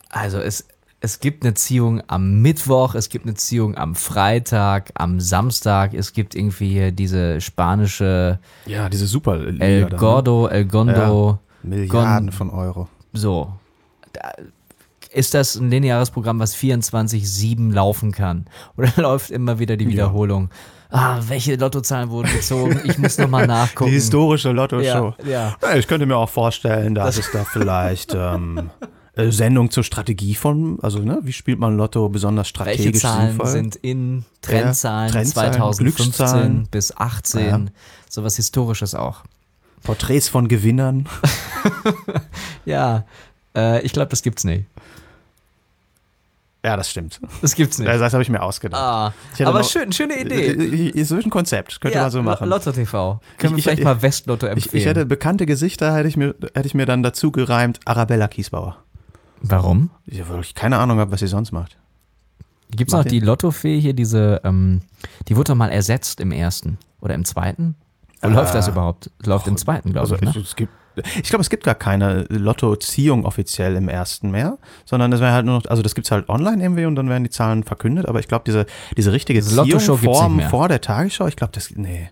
also 0.08 0.38
es, 0.40 0.66
es 1.00 1.20
gibt 1.20 1.44
eine 1.44 1.52
Ziehung 1.54 2.02
am 2.08 2.40
Mittwoch, 2.40 2.94
es 2.94 3.10
gibt 3.10 3.26
eine 3.26 3.34
Ziehung 3.34 3.76
am 3.76 3.94
Freitag, 3.94 4.90
am 4.94 5.20
Samstag, 5.20 5.92
es 5.92 6.14
gibt 6.14 6.34
irgendwie 6.34 6.70
hier 6.70 6.90
diese 6.90 7.40
spanische 7.42 8.38
Ja, 8.64 8.88
diese 8.88 9.06
super 9.06 9.38
El 9.60 9.90
Gordo, 9.90 10.48
El 10.48 10.64
Gondo. 10.64 11.38
Milliarden 11.62 12.28
Gon- 12.28 12.32
von 12.32 12.48
Euro. 12.50 12.88
So. 13.12 13.52
Da, 14.14 14.32
ist 15.12 15.34
das 15.34 15.56
ein 15.56 15.70
lineares 15.70 16.10
Programm, 16.10 16.38
was 16.38 16.54
24-7 16.56 17.72
laufen 17.72 18.12
kann? 18.12 18.46
Oder 18.76 18.92
läuft 18.96 19.30
immer 19.30 19.58
wieder 19.58 19.76
die 19.76 19.88
Wiederholung? 19.88 20.50
Ah, 20.90 21.20
welche 21.28 21.54
Lottozahlen 21.54 22.10
wurden 22.10 22.32
gezogen? 22.32 22.80
Ich 22.84 22.98
muss 22.98 23.16
nochmal 23.18 23.46
nachgucken. 23.48 23.90
Die 23.90 23.94
historische 23.96 24.50
Lotto-Show. 24.50 25.14
Ja, 25.24 25.28
ja. 25.30 25.56
Ja, 25.62 25.76
Ich 25.76 25.86
könnte 25.86 26.04
mir 26.06 26.16
auch 26.16 26.28
vorstellen, 26.28 26.94
dass 26.96 27.16
es 27.16 27.30
da 27.32 27.44
vielleicht 27.44 28.12
ähm, 28.14 28.70
äh, 29.14 29.30
Sendung 29.30 29.70
zur 29.70 29.84
Strategie 29.84 30.34
von, 30.34 30.78
also 30.82 30.98
ne, 30.98 31.20
wie 31.22 31.32
spielt 31.32 31.60
man 31.60 31.76
Lotto 31.76 32.08
besonders 32.08 32.48
strategisch 32.48 32.84
Welche 32.86 32.98
Zahlen 32.98 33.28
sinnvoll? 33.28 33.46
sind 33.46 33.76
in 33.76 34.24
Trendzahlen, 34.42 35.12
Trendzahlen, 35.12 35.52
2015 35.52 36.04
Glückszahlen. 36.04 36.68
bis 36.72 36.96
18? 36.96 37.70
Sowas 38.08 38.34
Historisches 38.34 38.96
auch. 38.96 39.22
Porträts 39.84 40.28
von 40.28 40.48
Gewinnern. 40.48 41.08
Ja, 42.64 43.04
äh, 43.56 43.82
ich 43.82 43.92
glaube, 43.92 44.08
das 44.08 44.22
gibt's 44.22 44.44
nicht. 44.44 44.64
Ja, 46.64 46.76
das 46.76 46.90
stimmt. 46.90 47.20
Das 47.40 47.54
gibt's 47.54 47.78
nicht. 47.78 47.88
Das 47.88 48.12
habe 48.12 48.22
ich 48.22 48.28
mir 48.28 48.42
ausgedacht. 48.42 48.80
ah, 48.82 49.14
Ich 49.32 49.38
hätte 49.40 49.48
aber 49.48 49.60
noch- 49.60 49.68
schön, 49.70 49.90
schöne 49.92 50.20
Idee. 50.20 50.88
Ist 50.90 51.08
so 51.08 51.16
ein 51.16 51.30
Konzept, 51.30 51.80
könnte 51.80 51.98
man 51.98 52.10
so 52.10 52.22
machen. 52.22 52.48
Lotto 52.48 52.70
TV. 52.72 53.18
Können 53.38 53.54
wir 53.54 53.58
Ich- 53.58 53.64
vielleicht 53.64 53.78
ich- 53.78 53.84
mal 53.84 54.02
Westlotto 54.02 54.46
empfehlen. 54.46 54.68
Ich, 54.72 54.74
ich 54.74 54.84
hätte 54.86 55.06
bekannte 55.06 55.46
Gesichter, 55.46 55.94
hätte 55.94 56.08
ich 56.08 56.16
mir, 56.18 56.34
hätte 56.54 56.66
ich 56.66 56.74
mir 56.74 56.84
dann 56.84 57.02
dazu 57.02 57.32
gereimt, 57.32 57.80
Arabella 57.86 58.28
Kiesbauer. 58.28 58.76
Warum? 59.40 59.88
Ja, 60.04 60.28
weil 60.28 60.40
ich 60.40 60.54
keine 60.54 60.76
Ahnung 60.78 60.98
habe, 60.98 61.10
was 61.12 61.20
sie 61.20 61.28
sonst 61.28 61.50
macht. 61.52 61.78
Gibt's 62.70 62.92
noch 62.92 62.98
Martin? 63.00 63.12
die 63.18 63.20
Lottofee 63.24 63.80
hier, 63.80 63.94
diese, 63.94 64.42
ähm, 64.44 64.82
die 65.28 65.36
wurde 65.36 65.52
doch 65.52 65.56
mal 65.56 65.70
ersetzt 65.70 66.20
im 66.20 66.30
ersten 66.30 66.76
oder 67.00 67.14
im 67.14 67.24
zweiten? 67.24 67.74
Wo 68.20 68.28
Äh, 68.28 68.32
läuft 68.32 68.54
das 68.54 68.68
überhaupt? 68.68 69.10
Läuft 69.24 69.46
im 69.48 69.56
zweiten, 69.56 69.92
glaube 69.92 70.00
Also 70.02 70.14
ich. 70.16 70.20
Ne? 70.20 70.30
es, 70.30 70.36
es 70.36 70.56
gibt, 70.56 70.72
ich 71.22 71.28
glaube, 71.28 71.42
es 71.42 71.50
gibt 71.50 71.64
gar 71.64 71.74
keine 71.74 72.24
Lotto-Ziehung 72.28 73.24
offiziell 73.24 73.76
im 73.76 73.88
ersten 73.88 74.30
mehr, 74.30 74.58
sondern 74.84 75.10
das 75.10 75.20
wäre 75.20 75.32
halt 75.32 75.46
nur 75.46 75.56
noch, 75.58 75.66
also 75.66 75.82
das 75.82 75.94
gibt 75.94 76.06
es 76.06 76.10
halt 76.10 76.28
online 76.28 76.62
irgendwie 76.62 76.84
und 76.86 76.94
dann 76.96 77.08
werden 77.08 77.24
die 77.24 77.30
Zahlen 77.30 77.64
verkündet, 77.64 78.06
aber 78.06 78.20
ich 78.20 78.28
glaube, 78.28 78.44
diese, 78.46 78.66
diese 78.96 79.12
richtige 79.12 79.40
Lotto-Show 79.40 79.96
Ziehung 79.96 80.14
vor, 80.40 80.50
vor 80.50 80.68
der 80.68 80.80
Tagesschau, 80.80 81.26
ich 81.26 81.36
glaube, 81.36 81.52
das, 81.54 81.70
nee. 81.74 82.10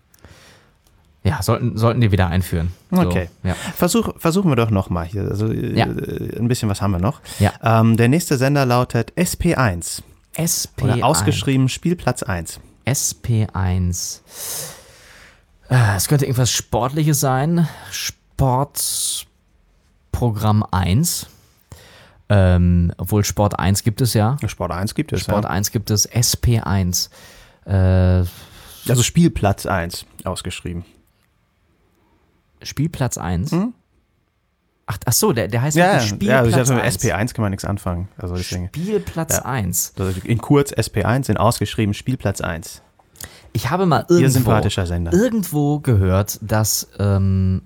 Ja, 1.24 1.42
sollten, 1.42 1.76
sollten 1.76 2.00
die 2.00 2.12
wieder 2.12 2.28
einführen. 2.28 2.72
So, 2.90 3.00
Okay. 3.02 3.28
Ja. 3.42 3.54
Versuch, 3.74 4.10
versuchen 4.18 4.50
wir 4.50 4.56
doch 4.56 4.70
nochmal 4.70 5.04
hier, 5.06 5.22
also 5.22 5.52
äh, 5.52 5.74
Ja. 5.76 5.84
ein 5.86 6.48
bisschen 6.48 6.68
was 6.68 6.80
haben 6.80 6.92
wir 6.92 7.00
noch. 7.00 7.20
Ja. 7.38 7.52
Ähm, 7.62 7.96
der 7.96 8.08
nächste 8.08 8.36
Sender 8.38 8.64
lautet 8.64 9.12
SP1 9.16 10.02
SP1. 10.36 10.68
oder 10.82 11.04
ausgeschrieben 11.04 11.68
Spielplatz 11.68 12.22
1. 12.22 12.60
SP1. 12.86 14.20
Äh, 15.68 15.96
Es 15.96 16.08
könnte 16.08 16.24
irgendwas 16.24 16.50
Sportliches 16.52 17.20
sein. 17.20 17.68
Sportprogramm 18.38 20.64
1. 20.70 21.26
Ähm, 22.30 22.92
obwohl 22.98 23.24
Sport 23.24 23.58
1 23.58 23.82
gibt 23.82 24.00
es 24.00 24.14
ja. 24.14 24.36
Sport 24.46 24.70
1 24.72 24.94
gibt 24.94 25.12
es. 25.12 25.22
Sport 25.22 25.44
ja. 25.44 25.50
1 25.50 25.70
gibt 25.72 25.90
es. 25.90 26.08
SP1. 26.08 27.08
Äh, 27.64 28.24
Also 28.88 29.02
Spielplatz 29.02 29.66
1 29.66 30.06
ausgeschrieben. 30.24 30.84
Spielplatz 32.62 33.18
1. 33.18 33.50
Ach, 34.90 34.96
ach 35.04 35.12
so, 35.12 35.32
der, 35.32 35.48
der 35.48 35.62
heißt 35.62 35.76
Hm? 35.76 35.82
Ja, 35.82 35.92
wirklich 35.94 36.10
ja, 36.10 36.16
Spielplatz 36.16 36.38
also 36.38 36.48
ich 36.48 36.56
hatte 36.56 36.74
mit 36.74 36.84
1. 36.84 36.98
SP1 37.04 37.34
kann 37.34 37.42
man 37.42 37.50
nichts 37.50 37.64
anfangen. 37.64 38.08
Also 38.18 38.36
deswegen. 38.36 38.68
Spielplatz 38.68 39.36
Ja. 39.38 39.44
1. 39.46 39.94
Also 39.98 40.20
in 40.24 40.38
kurz 40.38 40.72
SP1 40.72 41.28
in 41.30 41.36
ausgeschrieben 41.38 41.94
Spielplatz 41.94 42.40
1. 42.40 42.82
Ich 43.54 43.70
habe 43.70 43.86
mal 43.86 44.04
irgendwo, 44.08 44.28
sympathischer 44.30 44.86
Sender. 44.86 45.12
irgendwo 45.12 45.80
gehört, 45.80 46.38
dass 46.42 46.88
ähm, 46.98 47.62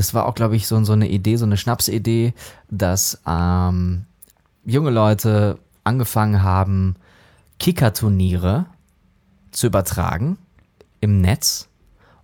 das 0.00 0.14
war 0.14 0.24
auch, 0.24 0.34
glaube 0.34 0.56
ich, 0.56 0.66
so, 0.66 0.82
so 0.82 0.94
eine 0.94 1.10
Idee, 1.10 1.36
so 1.36 1.44
eine 1.44 1.58
Schnapsidee, 1.58 2.32
dass 2.70 3.20
ähm, 3.26 4.06
junge 4.64 4.88
Leute 4.88 5.58
angefangen 5.84 6.42
haben, 6.42 6.96
Kickerturniere 7.58 8.64
zu 9.50 9.66
übertragen 9.66 10.38
im 11.02 11.20
Netz 11.20 11.68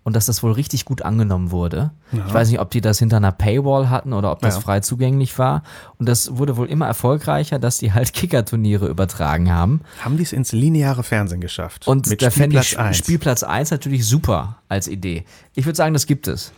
und 0.05 0.17
dass 0.17 0.25
das 0.25 0.43
wohl 0.43 0.53
richtig 0.53 0.87
gut 0.87 1.03
angenommen 1.03 1.51
wurde. 1.51 1.91
Ich 2.13 2.33
weiß 2.33 2.49
nicht, 2.49 2.61
ob 2.61 2.71
die 2.71 2.81
das 2.81 2.99
hinter 2.99 3.19
einer 3.19 3.33
Paywall 3.33 3.91
hatten 3.91 4.15
oder 4.15 4.33
ob 4.33 4.41
das 4.41 4.55
Ja. 4.55 4.61
frei 4.63 4.81
zugänglich 4.81 5.39
war. 5.39 5.63
Und 5.99 6.09
das 6.09 6.39
wurde 6.39 6.57
wohl 6.57 6.69
immer 6.69 6.87
erfolgreicher, 6.87 7.59
dass 7.59 7.77
die 7.77 7.93
halt 7.93 8.13
Kickerturniere 8.15 8.87
übertragen 8.87 9.53
haben. 9.53 9.83
Haben 10.01 10.17
die 10.17 10.23
es 10.23 10.33
ins 10.33 10.53
lineare 10.53 11.03
Fernsehen 11.03 11.43
geschafft? 11.43 11.87
Und 11.87 12.07
mit 12.07 12.23
da 12.23 12.31
fände 12.31 12.59
ich 12.59 12.69
Spielplatz 12.69 12.87
1. 12.89 12.97
Spielplatz 12.97 13.43
1 13.43 13.71
natürlich 13.73 14.07
super 14.07 14.57
als 14.71 14.89
Idee. 14.89 15.25
Ich 15.55 15.67
würde 15.67 15.77
sagen, 15.77 15.93
das 15.93 16.07
gibt 16.07 16.27
es. 16.27 16.53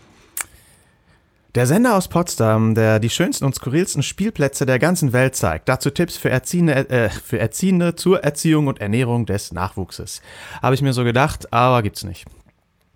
Der 1.58 1.66
Sender 1.66 1.96
aus 1.96 2.06
Potsdam, 2.06 2.76
der 2.76 3.00
die 3.00 3.10
schönsten 3.10 3.44
und 3.44 3.52
skurrilsten 3.52 4.04
Spielplätze 4.04 4.64
der 4.64 4.78
ganzen 4.78 5.12
Welt 5.12 5.34
zeigt. 5.34 5.68
Dazu 5.68 5.90
Tipps 5.90 6.16
für 6.16 6.30
Erziehende, 6.30 6.88
äh, 6.88 7.08
für 7.10 7.40
Erziehende 7.40 7.96
zur 7.96 8.22
Erziehung 8.22 8.68
und 8.68 8.80
Ernährung 8.80 9.26
des 9.26 9.50
Nachwuchses. 9.50 10.22
Habe 10.62 10.76
ich 10.76 10.82
mir 10.82 10.92
so 10.92 11.02
gedacht, 11.02 11.52
aber 11.52 11.82
gibt's 11.82 12.04
nicht. 12.04 12.26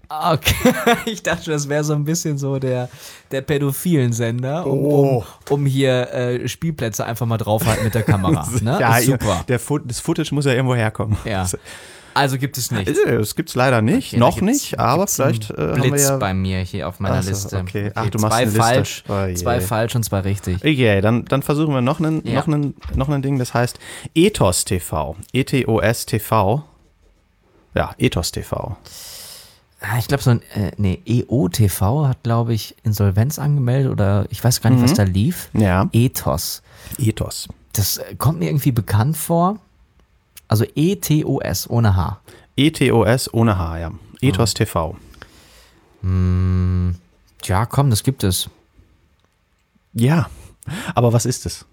Okay, 0.09 0.75
ich 1.07 1.25
dachte, 1.25 1.51
das 1.51 1.68
wäre 1.68 1.83
so 1.83 1.94
ein 1.94 2.05
bisschen 2.05 2.38
so 2.38 2.61
der, 2.61 2.88
der 3.33 3.40
pädophilen 3.40 4.12
Sender, 4.12 4.64
um, 4.64 4.79
Oh. 4.79 5.25
um, 5.48 5.55
um 5.55 5.66
hier 5.66 6.12
äh, 6.14 6.46
Spielplätze 6.46 7.05
einfach 7.05 7.27
mal 7.27 7.38
draufhalten 7.38 7.83
mit 7.83 7.96
der 7.96 8.05
Kamera. 8.05 8.46
Ne? 8.62 8.79
ja, 8.79 9.01
super. 9.01 9.44
Der 9.48 9.59
Fo 9.59 9.79
das 9.79 9.98
Footage 9.98 10.33
muss 10.33 10.44
ja 10.44 10.53
irgendwo 10.53 10.77
herkommen. 10.77 11.16
Ja. 11.25 11.48
Also 12.14 12.38
gibt 12.38 12.59
es 12.59 12.70
nicht. 12.70 12.88
Äh, 12.88 13.18
Das 13.18 13.35
gibt's 13.35 13.55
leider 13.55 13.83
nicht, 13.83 14.12
Okay, 14.12 14.20
noch 14.20 14.40
nicht, 14.40 14.79
aber 14.79 15.07
vielleicht 15.07 15.51
äh, 15.51 15.55
haben 15.57 15.83
wir 15.83 15.90
Blitz 15.90 16.09
ja. 16.09 16.16
bei 16.18 16.35
mir 16.35 16.59
hier 16.61 16.88
auf 16.88 17.01
meiner 17.01 17.16
Ach 17.16 17.22
so, 17.22 17.31
Liste. 17.31 17.59
okay. 17.59 17.90
Ach, 17.94 18.09
du 18.11 18.18
machst 18.18 18.37
zwei 18.38 18.46
falsch, 18.48 19.05
Oh 19.09 19.35
zwei 19.35 19.61
falsch 19.61 19.94
und 19.96 20.03
zwei 20.05 20.20
richtig. 20.20 20.57
Okay, 20.59 21.01
dann, 21.01 21.25
dann 21.25 21.42
versuchen 21.42 21.72
wir 21.75 21.81
noch 21.81 22.01
einen, 22.01 22.27
Ja. 22.27 22.35
noch 22.40 22.46
einen, 22.48 22.75
noch 22.94 23.09
einen 23.09 23.22
Ding, 23.22 23.38
das 23.38 23.55
heißt 23.55 23.79
Ethos 24.14 24.64
TV. 24.64 25.16
E-T-O-S 25.33 26.07
TV. 26.07 26.64
Ja, 27.75 27.94
Ethos 27.98 28.33
TV. 28.33 28.77
Ah, 29.81 29.98
Ich 29.98 30.07
glaube, 30.07 30.22
so 30.22 30.31
ein 30.31 30.42
äh, 30.55 30.70
nee, 30.77 31.01
EOTV 31.07 32.07
hat, 32.07 32.22
glaube 32.22 32.55
ich, 32.55 32.77
Insolvenz 32.85 33.38
angemeldet 33.38 33.90
oder 33.90 34.27
ich 34.31 34.42
weiß 34.44 34.61
gar 34.61 34.70
nicht, 34.70 34.81
Mhm. 34.81 34.85
was 34.85 34.94
da 34.94 35.03
lief. 35.03 35.48
Ja, 35.55 35.88
Ethos. 35.92 36.62
Ethos. 36.98 37.48
Das 37.72 37.96
äh, 37.96 38.14
kommt 38.16 38.38
mir 38.38 38.46
irgendwie 38.46 38.70
bekannt 38.72 39.16
vor. 39.16 39.59
Also 40.53 40.67
E-T-O-S 40.75 41.71
ohne 41.71 41.97
H. 41.97 42.21
E-T-O-S 42.57 43.33
ohne 43.33 43.59
H, 43.59 43.79
ja. 43.79 43.91
Ethos 44.21 44.53
TV. 44.53 44.95
Tja, 47.41 47.67
komm, 47.67 47.88
das 47.88 48.03
gibt 48.03 48.23
es. 48.23 48.51
Ja, 49.95 50.27
aber 50.95 51.15
was 51.15 51.25
ist 51.25 51.47
es? 51.47 51.65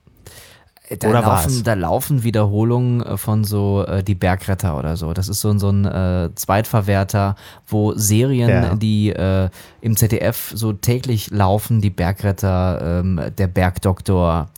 Da 0.98 1.10
Oder 1.10 1.22
laufen, 1.22 1.28
war's? 1.52 1.63
da 1.63 1.74
laufen 1.76 2.24
Wiederholungen 2.24 3.02
äh, 3.04 3.18
von 3.18 3.44
so 3.44 3.84
äh, 3.86 4.02
die 4.04 4.15
Bergretter 4.15 4.76
oder 4.80 4.98
so. 4.98 5.13
Das 5.13 5.28
ist 5.30 5.42
so, 5.42 5.50
ein- 5.52 5.60
so 5.60 5.70
ein 5.70 5.86
äh, 5.86 6.30
Zweitverwerter, 6.34 7.36
wo 7.68 7.94
Serien, 7.96 8.50
Ja. 8.50 8.76
die 8.76 9.10
äh, 9.10 9.50
im 9.82 9.96
ZDF 9.98 10.52
so 10.56 10.74
täglich 10.74 11.30
laufen, 11.30 11.80
die 11.82 11.92
Bergretter, 11.92 13.02
ähm, 13.02 13.22
der 13.38 13.48
Bergdoktor, 13.48 14.50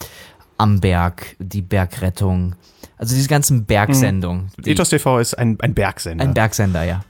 am 0.61 0.79
Berg, 0.79 1.35
die 1.39 1.63
Bergrettung. 1.63 2.55
Also 2.97 3.15
diese 3.15 3.27
ganzen 3.27 3.65
Bergsendungen. 3.65 4.51
Die, 4.59 4.69
Ethos 4.69 4.89
TV 4.89 5.17
ist 5.17 5.33
ein, 5.33 5.57
ein 5.59 5.73
Bergsender. 5.73 6.23
ein 6.23 6.33
Bergsender, 6.35 6.83
ja. 6.83 7.03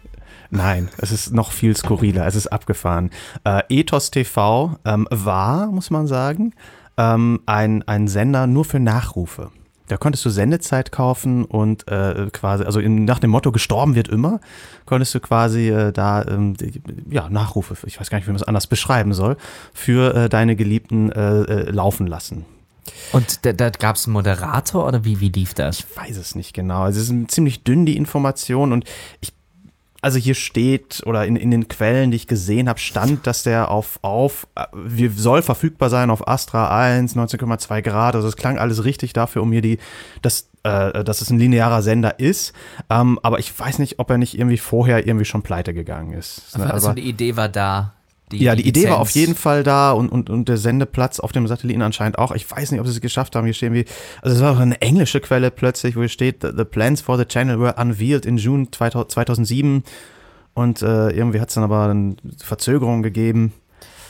Nein, 0.50 0.90
es 0.98 1.12
ist 1.12 1.34
noch 1.34 1.52
viel 1.52 1.76
skurriler, 1.76 2.26
es 2.26 2.36
ist 2.36 2.48
abgefahren. 2.48 3.10
Äh, 3.44 3.64
Ethos 3.70 4.10
TV 4.10 4.78
ähm, 4.86 5.08
war, 5.12 5.68
muss 5.68 5.90
man 5.90 6.08
sagen, 6.08 6.54
ähm, 6.98 7.42
ein, 7.46 7.84
ein 7.88 8.08
Sender 8.08 8.48
nur 8.48 8.64
für 8.64 8.80
Nachrufe. 8.80 9.52
Da 9.88 9.98
konntest 9.98 10.24
du 10.24 10.30
Sendezeit 10.30 10.94
kaufen 10.94 11.44
und 11.44 11.90
äh, 11.90 12.28
quasi, 12.32 12.64
also 12.64 12.80
in, 12.80 13.04
nach 13.04 13.20
dem 13.20 13.32
Motto 13.32 13.52
gestorben 13.52 13.96
wird 13.96 14.08
immer, 14.08 14.40
konntest 14.86 15.14
du 15.14 15.20
quasi 15.20 15.70
äh, 15.70 15.92
da 15.92 16.24
ähm, 16.24 16.56
die, 16.56 16.82
ja, 17.10 17.30
Nachrufe, 17.30 17.76
ich 17.86 18.00
weiß 18.00 18.10
gar 18.10 18.18
nicht, 18.18 18.28
wie 18.28 18.32
man 18.32 18.38
es 18.38 18.48
anders 18.48 18.68
beschreiben 18.68 19.14
soll, 19.14 19.36
für 19.74 20.16
äh, 20.16 20.30
deine 20.30 20.56
Geliebten 20.56 21.12
äh, 21.12 21.42
äh, 21.42 21.72
laufen 21.72 22.08
lassen. 22.08 22.46
Und 23.12 23.46
da, 23.46 23.54
da 23.54 23.70
gab 23.70 23.96
es 23.96 24.06
einen 24.06 24.14
Moderator 24.14 24.88
oder 24.88 25.04
wie, 25.06 25.20
wie 25.20 25.30
lief 25.30 25.54
das? 25.54 25.80
Ich 25.80 25.98
weiß 25.98 26.18
es 26.18 26.36
nicht 26.36 26.54
genau. 26.54 26.82
Also 26.84 27.00
es 27.00 27.10
ist 27.10 27.32
ziemlich 27.32 27.64
dünn, 27.64 27.86
die 27.86 27.98
Information. 27.98 28.72
Und 28.72 28.86
ich, 29.20 29.34
also 30.02 30.18
hier 30.18 30.34
steht, 30.34 31.04
oder 31.06 31.26
in, 31.26 31.36
in 31.36 31.52
den 31.52 31.68
Quellen, 31.68 32.10
die 32.10 32.18
ich 32.18 32.28
gesehen 32.28 32.68
habe, 32.68 32.80
stand, 32.80 33.28
dass 33.28 33.44
der 33.44 33.70
auf, 33.70 34.00
auf, 34.02 34.48
äh, 34.56 34.66
wir 34.74 35.12
soll 35.12 35.42
verfügbar 35.44 35.90
sein 35.90 36.10
auf 36.10 36.28
Astra 36.28 36.76
1, 36.76 37.16
19,2 37.16 37.82
Grad. 37.84 38.16
Also 38.16 38.28
es 38.28 38.36
klang 38.36 38.58
alles 38.58 38.84
richtig 38.84 39.14
dafür, 39.14 39.44
um 39.44 39.50
mir 39.50 39.62
die, 39.62 39.78
dass, 40.24 40.50
äh, 40.64 41.04
dass 41.04 41.22
es 41.22 41.30
ein 41.30 41.38
linearer 41.38 41.84
Sender 41.84 42.20
ist. 42.20 42.54
Ähm, 42.90 43.20
aber 43.22 43.38
ich 43.38 43.58
weiß 43.58 43.78
nicht, 43.78 44.00
ob 44.00 44.10
er 44.10 44.18
nicht 44.18 44.38
irgendwie 44.38 44.58
vorher 44.58 45.06
irgendwie 45.06 45.26
schon 45.26 45.44
pleite 45.44 45.74
gegangen 45.76 46.14
ist. 46.14 46.58
Also 46.60 46.88
Aber- 46.88 46.96
die 46.96 47.08
Idee 47.08 47.36
war 47.36 47.50
da. 47.50 47.94
Ja, 48.40 48.56
die 48.56 48.68
Idee 48.68 48.90
war 48.90 49.00
auf 49.00 49.10
Lizenz. 49.10 49.16
jeden 49.28 49.36
Fall 49.36 49.64
da 49.64 49.92
und, 49.92 50.10
und, 50.10 50.30
und 50.30 50.50
der 50.50 50.58
Sendeplatz 50.58 51.20
auf 51.20 51.32
dem 51.32 51.48
Satelliten 51.48 51.82
anscheinend 51.82 52.18
auch. 52.18 52.32
Ich 52.32 52.50
weiß 52.50 52.72
nicht, 52.72 52.80
ob 52.80 52.88
sie 52.88 52.94
es 52.94 53.02
geschafft 53.02 53.36
haben. 53.36 53.46
Hier 53.46 53.54
stehen 53.54 53.74
wie, 53.74 53.86
also 54.22 54.36
es 54.36 54.42
war 54.42 54.54
auch 54.54 54.60
eine 54.60 54.80
englische 54.82 55.20
Quelle 55.20 55.52
plötzlich, 55.52 55.96
wo 55.96 56.00
hier 56.02 56.10
steht, 56.10 56.42
the, 56.42 56.64
plans 56.64 57.02
for 57.02 57.18
the 57.18 57.26
channel 57.26 57.60
were 57.60 57.76
unveiled 57.78 58.26
in 58.26 58.38
June 58.38 58.68
2000 58.72 59.12
2007 59.12 59.84
und 60.54 60.82
äh, 60.82 61.10
irgendwie 61.10 61.40
hat 61.40 61.50
es 61.50 61.56
dann 61.56 61.64
aber 61.64 61.90
eine 61.90 62.16
Verzögerung 62.38 63.04
gegeben. 63.04 63.54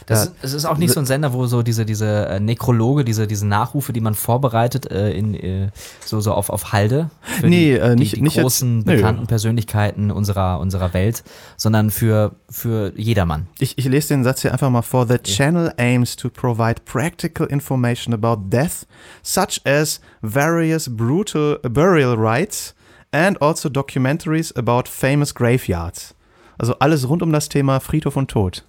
Das, 0.08 0.26
Ja. 0.26 0.32
ist, 0.32 0.36
es 0.44 0.54
ist 0.54 0.66
auch 0.66 0.78
nicht 0.78 0.92
so 0.94 1.00
ein 1.00 1.06
Sender, 1.06 1.34
wo 1.34 1.46
so 1.46 1.62
diese, 1.64 1.86
diese 1.86 2.28
äh, 2.28 2.40
Nekrologe, 2.40 3.04
diese, 3.06 3.28
diese 3.28 3.46
Nachrufe, 3.48 3.94
die 3.94 4.02
man 4.02 4.16
vorbereitet, 4.16 4.90
äh, 4.92 5.12
in, 5.12 5.34
äh, 5.36 5.70
so, 6.06 6.20
so 6.22 6.34
auf, 6.34 6.50
auf 6.50 6.72
Halde. 6.74 7.10
Für 7.22 7.48
Nee, 7.48 7.74
die, 7.74 7.80
äh, 7.80 7.96
nicht- 7.96 8.14
die, 8.14 8.16
die 8.18 8.22
nicht 8.24 8.36
jetzt- 8.36 8.44
großen, 8.44 8.80
nö. 8.80 8.84
bekannten 8.96 9.28
Persönlichkeiten 9.28 10.12
unserer, 10.12 10.60
unserer 10.60 10.94
Welt, 10.94 11.24
sondern 11.58 11.92
für, 11.92 12.32
für 12.50 12.94
jedermann. 12.96 13.48
Ich, 13.60 13.78
ich 13.78 13.86
lese 13.86 14.10
den 14.10 14.24
Satz 14.24 14.42
hier 14.42 14.52
einfach 14.52 14.70
mal 14.70 14.82
vor. 14.82 15.08
The 15.08 15.18
channel 15.20 15.72
aims 15.78 16.16
to 16.16 16.30
provide 16.30 16.82
practical 16.86 17.48
information 17.48 18.14
about 18.14 18.44
death, 18.50 18.86
such 19.24 19.62
as 19.66 20.02
various 20.22 20.90
brutal 20.90 21.60
burial 21.70 22.16
rites 22.18 22.74
and 23.12 23.42
also 23.42 23.70
documentaries 23.70 24.56
about 24.56 24.84
famous 24.90 25.34
graveyards. 25.36 26.16
Also 26.58 26.74
alles 26.80 27.08
rund 27.10 27.24
um 27.24 27.32
das 27.32 27.50
Thema 27.50 27.80
Friedhof 27.80 28.16
und 28.16 28.30
Tod. 28.30 28.64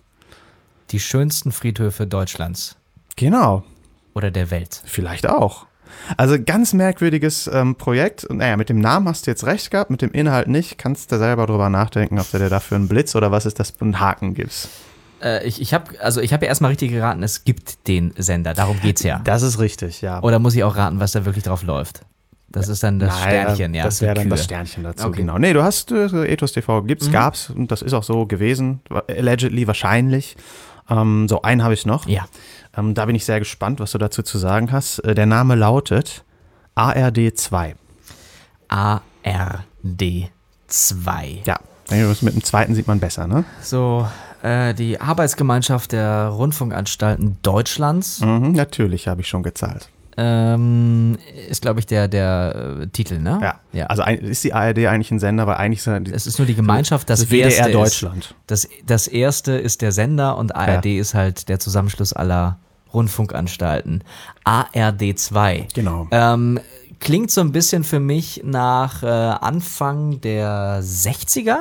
Die 0.93 1.01
schönsten 1.01 1.53
Friedhöfe 1.53 2.07
Deutschlands 2.07 2.77
Genau, 3.17 3.65
oder 4.15 4.31
der 4.31 4.51
Welt. 4.51 4.83
vielleicht 4.85 5.27
auch. 5.29 5.67
Also 6.17 6.37
ganz 6.43 6.73
merkwürdiges 6.73 7.51
ähm, 7.53 7.75
Projekt. 7.77 8.25
Und 8.25 8.39
naja, 8.39 8.57
mit 8.57 8.69
dem 8.71 8.79
Namen 8.81 9.07
hast 9.09 9.27
du 9.27 9.31
jetzt 9.31 9.45
recht 9.45 9.71
gehabt, 9.71 9.91
mit 9.91 10.01
dem 10.01 10.11
Inhalt 10.13 10.49
nicht. 10.49 10.79
Kannst 10.79 11.13
du 11.13 11.19
selber 11.19 11.47
drüber 11.47 11.69
nachdenken, 11.69 12.19
ob 12.19 12.31
du 12.31 12.39
dir 12.39 12.49
dafür 12.49 12.77
einen 12.77 12.89
Blitz 12.89 13.15
oder 13.15 13.31
was 13.31 13.45
ist 13.45 13.61
das 13.61 13.71
für 13.73 13.83
einen 13.83 14.01
Haken 14.01 14.33
gibst. 14.35 14.69
Äh, 15.23 15.47
ich 15.47 15.61
ich 15.61 15.75
habe 15.75 16.01
also 16.01 16.21
ich 16.23 16.33
hab 16.33 16.41
ja 16.43 16.49
erstmal 16.49 16.71
richtig 16.71 16.91
geraten, 16.93 17.23
es 17.23 17.45
gibt 17.45 17.87
den 17.89 18.15
Sender, 18.17 18.55
darum 18.55 18.81
geht's 18.81 19.03
ja. 19.03 19.21
Das 19.25 19.43
ist 19.43 19.59
richtig, 19.59 20.01
ja. 20.01 20.23
Oder 20.23 20.39
muss 20.39 20.55
ich 20.55 20.65
auch 20.65 20.77
raten, 20.77 20.99
was 20.99 21.13
da 21.13 21.25
wirklich 21.27 21.45
drauf 21.45 21.63
läuft? 21.63 22.01
Das 22.49 22.69
ist 22.69 22.83
dann 22.83 22.99
das 22.99 23.11
Nein, 23.15 23.23
Sternchen, 23.23 23.75
ja. 23.75 23.85
Das 23.85 24.01
wäre 24.01 24.15
dann 24.15 24.29
das 24.31 24.41
Kühe. 24.41 24.45
Sternchen 24.45 24.85
dazu, 24.85 25.07
Okay. 25.09 25.19
genau. 25.21 25.39
Nee, 25.39 25.53
du 25.53 25.63
hast 25.63 25.93
äh, 25.93 26.07
Ethos 26.27 26.53
TV, 26.53 26.83
gibt's, 26.83 27.09
Mhm. 27.09 27.13
gab's 27.13 27.51
und 27.51 27.71
das 27.71 27.83
ist 27.83 27.93
auch 27.93 28.03
so 28.03 28.27
gewesen. 28.27 28.81
Allegedly 29.09 29.67
wahrscheinlich. 29.67 30.37
Ähm, 30.89 31.29
so, 31.29 31.43
einen 31.43 31.63
habe 31.63 31.75
ich 31.75 31.87
noch. 31.87 32.07
Ja. 32.07 32.25
Ähm, 32.77 32.95
da 32.95 33.07
bin 33.07 33.15
ich 33.17 33.25
sehr 33.25 33.39
gespannt, 33.39 33.81
was 33.81 33.93
du 33.93 33.99
dazu 33.99 34.23
zu 34.23 34.39
sagen 34.39 34.73
hast. 34.73 34.99
Äh, 35.01 35.15
der 35.15 35.27
Name 35.27 35.55
lautet 35.55 36.25
ARD 36.75 37.37
2. 37.37 37.75
ARD 38.69 40.31
2. 40.67 41.43
Ja, 41.45 41.59
mit 42.23 42.35
dem 42.35 42.45
zweiten 42.45 42.75
sieht 42.75 42.87
man 42.87 43.01
besser, 43.01 43.27
ne? 43.27 43.45
So, 43.61 44.07
äh, 44.43 44.73
die 44.75 45.01
Arbeitsgemeinschaft 45.01 45.93
der 45.93 46.29
Rundfunkanstalten 46.29 47.39
Deutschlands 47.43 48.21
Mhm, 48.21 48.53
natürlich 48.53 49.09
habe 49.09 49.21
ich 49.21 49.29
schon 49.29 49.43
gezahlt. 49.43 49.89
Ähm, 50.17 51.17
ist, 51.49 51.63
glaube 51.63 51.81
ich, 51.81 51.87
der, 51.87 52.09
der 52.09 52.79
äh, 52.83 52.87
Titel, 52.89 53.19
ne? 53.19 53.39
Ja. 53.41 53.61
ja. 53.73 53.87
Also 53.87 54.03
ein, 54.03 54.19
ist 54.19 54.45
die 54.45 54.53
ARD 54.53 54.79
eigentlich 54.87 55.11
ein 55.11 55.19
Sender, 55.19 55.47
weil 55.47 55.57
eigentlich 55.57 55.83
sind 55.83 56.09
die, 56.09 56.13
es 56.13 56.27
ist 56.27 56.39
nur 56.39 56.47
die 56.47 56.55
Gemeinschaft, 56.55 57.09
das, 57.09 57.21
das 57.21 57.31
WDR 57.31 57.49
erste 57.49 57.69
ist, 57.69 57.75
Deutschland. 57.75 58.35
das, 58.47 58.69
das 58.87 59.09
erste 59.09 59.53
ist 59.53 59.81
der 59.83 59.93
Sender 59.93 60.37
und 60.37 60.55
ARD 60.55 60.87
ist 60.87 61.15
halt 61.15 61.49
der 61.49 61.59
Zusammenschluss 61.59 62.13
aller 62.13 62.59
Rundfunkanstalten. 62.93 64.05
ARD 64.45 65.19
2. 65.19 65.69
Genau. 65.75 66.09
Ähm, 66.11 66.61
klingt 67.01 67.31
so 67.31 67.41
ein 67.41 67.53
bisschen 67.53 67.85
für 67.85 68.01
mich 68.01 68.43
nach 68.45 69.03
äh, 69.03 69.07
Anfang 69.07 70.21
der 70.21 70.83
60er. 70.83 71.59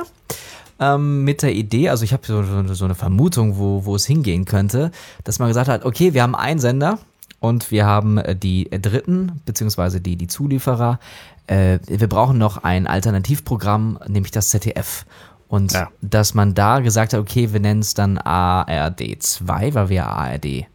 Ähm, 0.78 1.22
mit 1.22 1.42
der 1.42 1.54
Idee, 1.54 1.90
also 1.90 2.04
ich 2.04 2.12
habe 2.12 2.26
so, 2.26 2.42
so, 2.42 2.74
so 2.74 2.84
eine 2.84 2.96
Vermutung, 2.96 3.56
wo, 3.56 3.84
wo 3.84 3.94
es 3.94 4.04
hingehen 4.04 4.44
könnte, 4.44 4.90
dass 5.22 5.38
man 5.38 5.46
gesagt 5.48 5.68
hat, 5.68 5.84
okay, 5.84 6.12
wir 6.12 6.22
haben 6.22 6.34
einen 6.34 6.58
Sender 6.58 6.98
und 7.42 7.70
wir 7.70 7.84
haben 7.86 8.16
äh, 8.18 8.34
die 8.34 8.70
Dritten, 8.70 9.42
beziehungsweise 9.44 10.00
die, 10.00 10.16
die 10.16 10.28
Zulieferer. 10.28 10.98
Äh, 11.46 11.78
wir 11.86 12.08
brauchen 12.08 12.38
noch 12.38 12.58
ein 12.64 12.86
Alternativprogramm, 12.86 13.98
nämlich 14.08 14.30
das 14.32 14.48
ZDF. 14.50 15.04
Und 15.48 15.72
Ja. 15.72 15.88
dass 16.00 16.32
man 16.34 16.54
da 16.54 16.80
gesagt 16.80 17.12
hat, 17.12 17.20
okay, 17.20 17.52
wir 17.52 17.60
nennen 17.60 17.80
es 17.80 17.92
dann 17.94 18.16
ARD 18.16 19.02
2, 19.22 19.74
weil 19.74 19.88
wir 19.90 20.06
ARD 20.06 20.66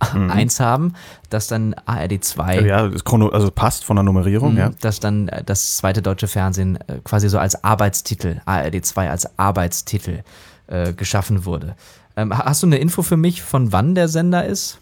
1 0.00 0.60
haben, 0.60 0.94
dass 1.28 1.46
dann 1.48 1.74
ARD 1.86 2.24
2 2.24 2.60
Ja, 2.62 2.88
also 3.32 3.50
passt 3.50 3.84
von 3.84 3.96
der 3.96 4.02
Nummerierung, 4.04 4.56
ja. 4.56 4.70
dass 4.80 5.00
dann 5.00 5.28
äh, 5.28 5.42
das 5.44 5.76
zweite 5.76 6.02
deutsche 6.02 6.26
Fernsehen 6.28 6.78
äh, 6.88 7.00
quasi 7.04 7.28
so 7.28 7.38
als 7.38 7.62
Arbeitstitel, 7.64 8.40
ARD 8.44 8.84
2 8.84 9.10
als 9.10 9.38
Arbeitstitel 9.38 10.22
äh, 10.68 10.92
geschaffen 10.92 11.44
wurde. 11.44 11.74
Ähm, 12.16 12.36
ha- 12.36 12.44
hast 12.46 12.62
du 12.62 12.66
eine 12.66 12.78
Info 12.78 13.02
für 13.02 13.16
mich, 13.16 13.42
von 13.42 13.72
wann 13.72 13.94
der 13.94 14.08
Sender 14.08 14.44
ist? 14.46 14.78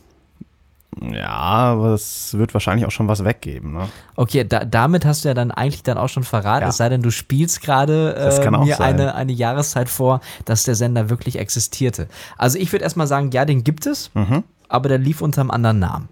Ja, 1.01 1.29
aber 1.29 1.89
es 1.95 2.33
wird 2.39 2.55
wahrscheinlich 2.55 2.87
auch 2.87 2.91
schon 2.91 3.07
was 3.07 3.23
weggeben, 3.23 3.73
ne? 3.75 3.89
Okay, 4.15 4.45
da, 4.45 4.65
damit 4.65 5.05
hast 5.05 5.25
du 5.25 5.29
ja 5.29 5.35
dann 5.35 5.51
eigentlich 5.51 5.83
dann 5.83 5.99
auch 5.99 6.09
schon 6.09 6.25
verraten, 6.25 6.63
Ja. 6.63 6.69
es 6.71 6.79
sei 6.79 6.89
denn, 6.89 7.03
du 7.03 7.11
spielst 7.11 7.61
gerade 7.61 8.15
äh, 8.17 8.43
kann 8.43 8.59
mir 8.65 8.77
sein. 8.77 8.95
eine, 8.95 9.15
eine 9.15 9.33
Jahreszeit 9.33 9.91
vor, 9.91 10.21
dass 10.47 10.65
der 10.65 10.75
Sender 10.75 11.11
wirklich 11.11 11.39
existierte. 11.39 12.09
Also 12.39 12.59
ich 12.59 12.73
würde 12.73 12.83
erstmal 12.85 13.07
sagen, 13.07 13.31
ja, 13.33 13.45
den 13.45 13.63
gibt 13.63 13.85
es, 13.87 14.11
Mhm. 14.15 14.43
aber 14.69 14.89
der 14.89 14.99
lief 14.99 15.21
unter 15.21 15.43
einem 15.43 15.51
anderen 15.51 15.79
Namen. 15.81 16.09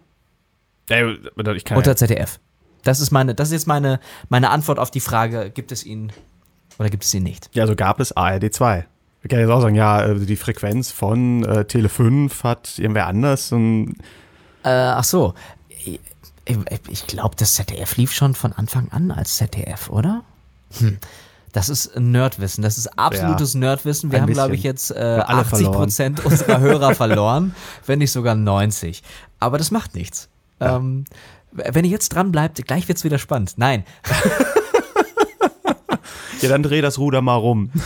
Ich 0.90 1.64
kann 1.64 1.78
Unter 1.78 1.92
ja, 1.92 1.96
ZDF. 1.96 2.38
Das 2.82 3.00
ist 3.00 3.10
meine, 3.10 3.34
das 3.34 3.48
ist 3.48 3.52
jetzt 3.52 3.66
meine, 3.66 4.00
meine 4.28 4.50
Antwort 4.50 4.78
auf 4.78 4.90
die 4.90 5.00
Frage, 5.00 5.50
gibt 5.50 5.72
es 5.72 5.86
ihn 5.86 6.12
oder 6.78 6.90
gibt 6.90 7.04
es 7.04 7.14
ihn 7.14 7.22
nicht? 7.22 7.48
ja, 7.54 7.66
so 7.66 7.74
gab 7.74 8.00
es 8.00 8.12
ARD 8.14 8.52
2. 8.52 8.84
Wir 9.22 9.28
können 9.30 9.40
jetzt 9.40 9.50
auch 9.50 9.62
sagen, 9.62 9.74
ja, 9.76 10.04
äh, 10.04 10.18
die 10.20 10.36
Frequenz 10.36 10.90
von 10.90 11.42
äh, 11.46 11.64
Tele 11.64 11.88
5 11.88 12.44
hat 12.44 12.78
irgendwer 12.78 13.06
anders 13.06 13.52
und 13.52 13.94
Äh, 14.64 14.70
ach 14.70 15.04
so. 15.04 15.34
Ich, 16.46 17.06
glaube, 17.06 17.36
das 17.36 17.54
ZDF 17.54 17.96
lief 17.96 18.12
schon 18.12 18.34
von 18.34 18.52
Anfang 18.52 18.90
an 18.90 19.10
als 19.10 19.36
ZDF, 19.36 19.88
oder? 19.88 20.24
Hm. 20.78 20.98
Das 21.52 21.68
ist 21.68 21.98
Nerdwissen. 21.98 22.62
Das 22.62 22.76
ist 22.76 22.98
absolutes 22.98 23.54
Nerdwissen. 23.54 24.10
Wir 24.10 24.20
haben, 24.20 24.32
glaube 24.32 24.56
ich, 24.56 24.64
jetzt 24.64 24.90
äh, 24.90 25.18
Wir 25.18 25.28
alle 25.28 25.40
80 25.40 25.70
Prozent 25.70 26.24
unserer 26.24 26.58
Hörer 26.58 26.94
verloren, 26.96 27.54
wenn 27.86 28.00
nicht 28.00 28.10
sogar 28.10 28.34
90. 28.34 29.02
Aber 29.38 29.56
das 29.56 29.70
macht 29.70 29.94
nichts. 29.94 30.28
Ähm, 30.60 31.04
wenn 31.52 31.84
ihr 31.84 31.90
jetzt 31.90 32.08
dran 32.08 32.32
bleibt, 32.32 32.62
gleich 32.66 32.88
wird's 32.88 33.04
wieder 33.04 33.18
spannend. 33.18 33.54
Nein. 33.56 33.84
ja, 36.40 36.48
dann 36.48 36.64
dreh 36.64 36.80
das 36.80 36.98
Ruder 36.98 37.22
mal 37.22 37.36
rum. 37.36 37.70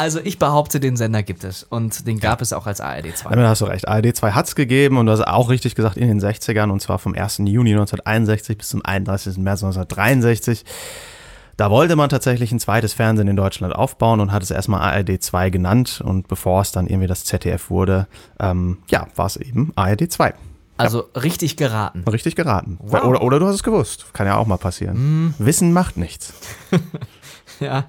Also 0.00 0.18
ich 0.24 0.38
behaupte, 0.38 0.80
den 0.80 0.96
Sender 0.96 1.22
gibt 1.22 1.44
es. 1.44 1.62
Und 1.62 2.06
den 2.06 2.20
gab 2.20 2.40
es 2.40 2.54
auch 2.54 2.66
als 2.66 2.80
ARD 2.80 3.14
2. 3.14 3.28
Damit 3.28 3.46
hast 3.46 3.60
du 3.60 3.66
recht. 3.66 3.86
ARD 3.86 4.16
2 4.16 4.30
hat 4.30 4.46
es 4.46 4.54
gegeben 4.54 4.96
und 4.96 5.04
du 5.04 5.12
hast 5.12 5.20
auch 5.20 5.50
richtig 5.50 5.74
gesagt 5.74 5.98
in 5.98 6.08
den 6.08 6.22
60ern 6.22 6.70
und 6.70 6.80
zwar 6.80 6.98
vom 6.98 7.14
1. 7.14 7.42
Juni 7.44 7.72
1961 7.72 8.56
bis 8.56 8.70
zum 8.70 8.82
31. 8.82 9.36
März 9.36 9.62
1963. 9.62 10.64
Da 11.58 11.70
wollte 11.70 11.96
man 11.96 12.08
tatsächlich 12.08 12.50
ein 12.50 12.60
zweites 12.60 12.94
Fernsehen 12.94 13.28
in 13.28 13.36
Deutschland 13.36 13.76
aufbauen 13.76 14.20
und 14.20 14.32
hat 14.32 14.42
es 14.42 14.50
erstmal 14.50 14.80
ARD 14.80 15.22
2 15.22 15.50
genannt 15.50 16.00
und 16.02 16.28
bevor 16.28 16.62
es 16.62 16.72
dann 16.72 16.86
irgendwie 16.86 17.06
das 17.06 17.26
ZDF 17.26 17.68
wurde, 17.68 18.06
ähm, 18.38 18.78
ja, 18.88 19.06
war 19.16 19.26
es 19.26 19.36
eben 19.36 19.70
ARD 19.76 20.10
2. 20.10 20.32
Also 20.78 21.10
richtig 21.14 21.58
geraten. 21.58 22.04
Richtig 22.10 22.36
geraten. 22.36 22.78
Wow. 22.80 23.04
Oder, 23.04 23.22
oder 23.22 23.38
du 23.38 23.46
hast 23.46 23.56
es 23.56 23.62
gewusst. 23.62 24.14
Kann 24.14 24.26
ja 24.26 24.38
auch 24.38 24.46
mal 24.46 24.56
passieren. 24.56 25.34
Wissen 25.36 25.74
macht 25.74 25.98
nichts. 25.98 26.32
Ja. 27.60 27.84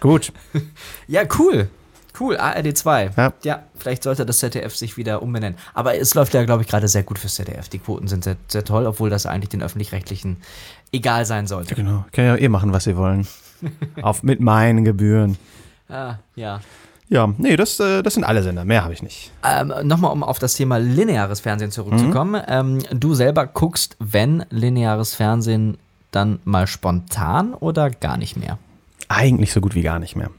Gut. 0.00 0.32
Ja, 1.06 1.22
cool. 1.38 1.68
Cool, 2.18 2.36
ARD 2.36 2.76
2. 2.76 3.12
Ja. 3.16 3.32
ja, 3.44 3.62
vielleicht 3.76 4.02
sollte 4.02 4.26
das 4.26 4.38
ZDF 4.38 4.76
sich 4.76 4.96
wieder 4.96 5.22
umbenennen. 5.22 5.58
Aber 5.74 5.96
es 5.96 6.14
läuft 6.14 6.34
ja, 6.34 6.44
glaube 6.44 6.62
ich, 6.62 6.68
gerade 6.68 6.86
sehr 6.88 7.02
gut 7.02 7.18
fürs 7.18 7.36
ZDF. 7.36 7.68
Die 7.68 7.78
Quoten 7.78 8.08
sind 8.08 8.24
sehr, 8.24 8.36
sehr 8.48 8.64
toll, 8.64 8.86
obwohl 8.86 9.10
das 9.10 9.26
eigentlich 9.26 9.48
den 9.48 9.62
Öffentlich-Rechtlichen 9.62 10.36
egal 10.92 11.24
sein 11.24 11.46
sollte. 11.46 11.74
Genau. 11.74 12.04
Können 12.12 12.28
ja 12.28 12.36
eh 12.36 12.48
machen, 12.48 12.72
was 12.72 12.84
sie 12.84 12.96
wollen. 12.96 13.26
Auf, 14.02 14.22
mit 14.22 14.40
meinen 14.40 14.84
Gebühren. 14.84 15.38
Ah, 15.88 16.16
ja. 16.34 16.60
Ja, 17.08 17.32
nee, 17.38 17.56
das, 17.56 17.80
äh, 17.80 18.02
das 18.02 18.14
sind 18.14 18.24
alle 18.24 18.42
Sender. 18.42 18.64
Mehr 18.64 18.84
habe 18.84 18.92
ich 18.92 19.02
nicht. 19.02 19.32
Ähm, 19.44 19.72
Nochmal, 19.82 20.12
um 20.12 20.22
auf 20.22 20.38
das 20.38 20.54
Thema 20.54 20.78
lineares 20.78 21.40
Fernsehen 21.40 21.72
zurückzukommen. 21.72 22.40
Ähm, 22.46 22.78
du 22.92 23.14
selber 23.14 23.46
guckst, 23.46 23.96
wenn 23.98 24.44
lineares 24.50 25.14
Fernsehen, 25.14 25.76
dann 26.12 26.38
mal 26.44 26.68
spontan 26.68 27.54
oder 27.54 27.90
gar 27.90 28.16
nicht 28.16 28.36
mehr? 28.36 28.58
Eigentlich 29.08 29.52
so 29.52 29.60
gut 29.60 29.74
wie 29.74 29.82
gar 29.82 29.98
nicht 29.98 30.16
mehr. 30.16 30.30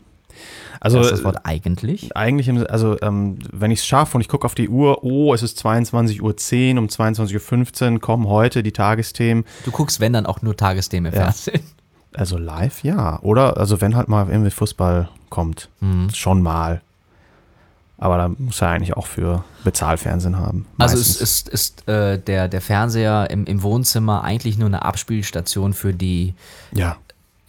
Also, 0.79 0.97
Das 0.97 1.07
ist 1.07 1.11
das 1.17 1.23
Wort 1.23 1.37
eigentlich. 1.43 2.15
eigentlich, 2.15 2.47
im, 2.47 2.65
also 2.67 2.99
ähm, 3.01 3.37
wenn 3.51 3.69
ich 3.69 3.79
es 3.79 3.85
schaffe 3.85 4.15
und 4.17 4.21
ich 4.21 4.27
gucke 4.27 4.45
auf 4.45 4.55
die 4.55 4.67
Uhr, 4.67 5.03
oh, 5.03 5.31
es 5.33 5.43
ist 5.43 5.63
22.10 5.63 6.21
Uhr, 6.73 6.79
um 6.79 6.87
22.15 6.87 7.93
Uhr 7.93 7.99
kommen 7.99 8.27
heute 8.27 8.63
die 8.63 8.71
Tagesthemen. 8.71 9.45
Du 9.63 9.69
guckst, 9.71 9.99
wenn 9.99 10.13
dann 10.13 10.25
auch 10.25 10.41
nur 10.41 10.57
Tagesthemen 10.57 11.11
im 11.11 11.17
Ja. 11.17 11.25
Fernsehen. 11.25 11.61
Also 12.13 12.37
live, 12.37 12.83
ja. 12.83 13.19
Oder, 13.21 13.55
also 13.55 13.79
wenn 13.79 13.95
halt 13.95 14.09
mal 14.09 14.27
irgendwie 14.29 14.49
Fußball 14.51 15.07
kommt, 15.29 15.69
Mhm. 15.79 16.09
schon 16.13 16.41
mal. 16.41 16.81
Aber 17.97 18.17
da 18.17 18.27
muss 18.37 18.61
er 18.61 18.67
eigentlich 18.67 18.97
auch 18.97 19.05
für 19.05 19.45
Bezahlfernsehen 19.63 20.37
haben. 20.37 20.65
Also 20.77 20.97
meistens. 20.97 21.21
ist, 21.21 21.47
ist, 21.47 21.49
ist 21.83 21.87
äh, 21.87 22.19
der, 22.19 22.49
der 22.49 22.59
Fernseher 22.59 23.29
im, 23.29 23.45
im 23.45 23.63
Wohnzimmer 23.63 24.25
eigentlich 24.25 24.57
nur 24.57 24.67
eine 24.67 24.83
Abspielstation 24.83 25.71
für 25.73 25.93
die 25.93 26.33
ja, 26.73 26.97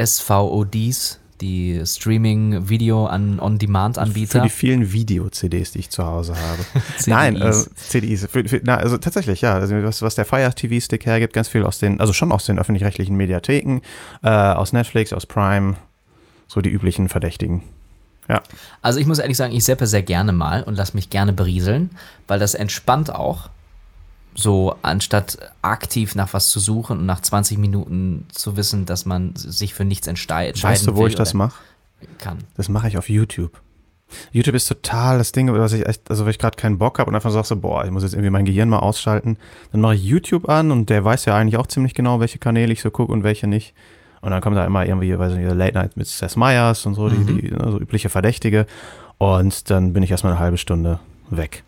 SVODs, 0.04 1.18
die 1.40 1.82
Streaming-Video 1.84 3.06
an 3.06 3.38
für 3.38 3.42
On-Demand-Anbieter. 3.42 4.40
die 4.42 4.48
vielen 4.48 4.92
Video-CDs, 4.92 5.72
die 5.72 5.80
ich 5.80 5.90
zu 5.90 6.06
Hause 6.06 6.34
habe. 6.36 6.64
Nein, 7.06 7.36
äh, 7.36 7.52
CDs. 7.76 8.26
Für, 8.30 8.44
für, 8.48 8.60
na, 8.62 8.76
also 8.76 8.96
tatsächlich, 8.96 9.40
ja. 9.40 9.54
Also 9.54 9.74
was, 9.82 10.02
was 10.02 10.14
der 10.14 10.24
Fire 10.24 10.54
TV-Stick 10.54 11.04
hergibt, 11.04 11.32
ganz 11.32 11.48
viel 11.48 11.64
aus 11.64 11.78
den, 11.78 12.00
also 12.00 12.12
schon 12.12 12.32
aus 12.32 12.46
den 12.46 12.58
öffentlich-rechtlichen 12.58 13.16
Mediatheken, 13.16 13.80
äh, 14.22 14.28
aus 14.28 14.72
Netflix, 14.72 15.12
aus 15.12 15.26
Prime, 15.26 15.76
so 16.46 16.60
die 16.60 16.70
üblichen 16.70 17.08
Verdächtigen. 17.08 17.62
Ja. 18.28 18.42
Also 18.80 19.00
ich 19.00 19.06
muss 19.06 19.18
ehrlich 19.18 19.36
sagen, 19.36 19.52
ich 19.52 19.64
seppe 19.64 19.86
sehr 19.86 20.02
gerne 20.02 20.32
mal 20.32 20.62
und 20.62 20.76
lasse 20.76 20.94
mich 20.94 21.10
gerne 21.10 21.32
berieseln, 21.32 21.90
weil 22.28 22.38
das 22.38 22.54
entspannt 22.54 23.12
auch. 23.12 23.50
So, 24.34 24.76
anstatt 24.82 25.38
aktiv 25.60 26.14
nach 26.14 26.32
was 26.32 26.50
zu 26.50 26.58
suchen 26.58 26.98
und 26.98 27.06
nach 27.06 27.20
20 27.20 27.58
Minuten 27.58 28.26
zu 28.32 28.56
wissen, 28.56 28.86
dass 28.86 29.04
man 29.04 29.36
sich 29.36 29.74
für 29.74 29.84
nichts 29.84 30.06
entscheiden 30.06 30.62
Weißt 30.62 30.86
du, 30.86 30.96
wo 30.96 31.06
ich 31.06 31.14
das 31.14 31.34
mache? 31.34 31.54
kann. 32.18 32.38
Das 32.56 32.68
mache 32.68 32.88
ich 32.88 32.98
auf 32.98 33.08
YouTube. 33.08 33.60
YouTube 34.30 34.54
ist 34.54 34.68
total 34.68 35.18
das 35.18 35.32
Ding, 35.32 35.52
was 35.52 35.72
ich 35.72 35.86
echt, 35.86 36.10
also 36.10 36.24
wenn 36.24 36.30
ich 36.30 36.38
gerade 36.38 36.56
keinen 36.56 36.78
Bock 36.78 36.98
habe 36.98 37.08
und 37.08 37.14
einfach 37.14 37.30
sag 37.30 37.46
so, 37.46 37.56
boah, 37.56 37.84
ich 37.84 37.90
muss 37.90 38.02
jetzt 38.02 38.12
irgendwie 38.12 38.30
mein 38.30 38.44
Gehirn 38.44 38.68
mal 38.68 38.80
ausschalten, 38.80 39.38
dann 39.72 39.80
mache 39.80 39.94
ich 39.94 40.04
YouTube 40.04 40.48
an 40.48 40.70
und 40.70 40.90
der 40.90 41.04
weiß 41.04 41.24
ja 41.24 41.36
eigentlich 41.36 41.56
auch 41.56 41.66
ziemlich 41.66 41.94
genau, 41.94 42.20
welche 42.20 42.38
Kanäle 42.38 42.72
ich 42.72 42.82
so 42.82 42.90
gucke 42.90 43.12
und 43.12 43.24
welche 43.24 43.46
nicht. 43.46 43.74
Und 44.20 44.30
dann 44.30 44.40
kommt 44.40 44.56
da 44.56 44.64
immer 44.64 44.86
irgendwie, 44.86 45.18
weiß 45.18 45.32
nicht, 45.34 45.52
Late 45.52 45.74
Night 45.74 45.96
mit 45.96 46.06
Seth 46.06 46.36
Meyers 46.36 46.86
und 46.86 46.94
so, 46.94 47.08
die, 47.08 47.24
die 47.24 47.50
ne, 47.50 47.72
so 47.72 47.80
übliche 47.80 48.08
Verdächtige. 48.08 48.66
Und 49.18 49.70
dann 49.70 49.92
bin 49.92 50.02
ich 50.02 50.10
erstmal 50.10 50.34
eine 50.34 50.40
halbe 50.40 50.58
Stunde 50.58 51.00
weg. 51.30 51.64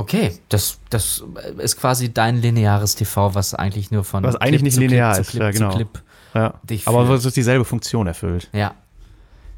Okay, 0.00 0.32
das, 0.48 0.78
das 0.88 1.22
ist 1.58 1.76
quasi 1.76 2.10
dein 2.10 2.40
lineares 2.40 2.94
TV, 2.94 3.34
was 3.34 3.54
eigentlich 3.54 3.90
nur 3.90 4.02
von 4.02 4.22
Was 4.24 4.34
eigentlich 4.34 4.62
nicht 4.62 4.78
linear 4.78 5.12
Clip 5.12 5.26
ist, 5.26 5.30
Clip 5.30 5.42
ja, 5.42 5.50
genau. 5.50 5.70
Clip. 5.74 6.02
Ja. 6.32 6.54
Dich 6.62 6.88
Aber 6.88 7.06
was 7.06 7.26
ist 7.26 7.36
dieselbe 7.36 7.66
Funktion 7.66 8.06
erfüllt. 8.06 8.48
Ja. 8.54 8.72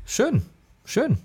Schön, 0.04 0.42
schön, 0.84 1.18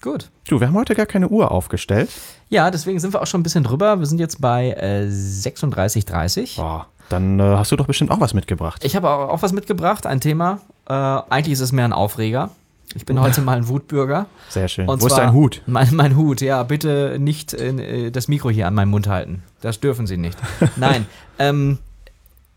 gut. 0.00 0.30
Du, 0.48 0.58
wir 0.58 0.68
haben 0.68 0.74
heute 0.74 0.94
gar 0.94 1.04
keine 1.04 1.28
Uhr 1.28 1.50
aufgestellt. 1.50 2.08
Ja, 2.48 2.70
deswegen 2.70 2.98
sind 2.98 3.12
wir 3.12 3.20
auch 3.20 3.26
schon 3.26 3.40
ein 3.40 3.42
bisschen 3.42 3.62
drüber. 3.62 3.98
Wir 3.98 4.06
sind 4.06 4.18
jetzt 4.18 4.40
bei 4.40 4.70
äh, 4.70 5.06
36,30. 5.06 6.56
Boah, 6.56 6.86
dann 7.10 7.40
äh, 7.40 7.42
hast 7.42 7.72
du 7.72 7.76
doch 7.76 7.86
bestimmt 7.86 8.10
auch 8.10 8.20
was 8.20 8.32
mitgebracht. 8.32 8.82
Ich 8.86 8.96
habe 8.96 9.10
auch, 9.10 9.28
auch 9.28 9.42
was 9.42 9.52
mitgebracht, 9.52 10.06
ein 10.06 10.22
Thema. 10.22 10.60
Äh, 10.88 10.94
eigentlich 10.94 11.52
ist 11.52 11.60
es 11.60 11.72
mehr 11.72 11.84
ein 11.84 11.92
Aufreger. 11.92 12.48
Ich 12.94 13.06
bin 13.06 13.20
heute 13.20 13.40
mal 13.40 13.56
ein 13.56 13.68
Wutbürger. 13.68 14.26
Sehr 14.48 14.68
schön. 14.68 14.88
Und 14.88 15.02
Wo 15.02 15.06
ist 15.06 15.16
dein 15.16 15.32
Hut? 15.32 15.62
Mein, 15.66 15.94
mein 15.94 16.16
Hut, 16.16 16.40
ja, 16.40 16.62
bitte 16.62 17.16
nicht 17.18 17.54
äh, 17.54 18.10
das 18.10 18.28
Mikro 18.28 18.50
hier 18.50 18.66
an 18.66 18.74
meinen 18.74 18.90
Mund 18.90 19.08
halten. 19.08 19.42
Das 19.60 19.80
dürfen 19.80 20.06
Sie 20.06 20.16
nicht. 20.16 20.38
Nein, 20.76 21.06
ähm, 21.38 21.78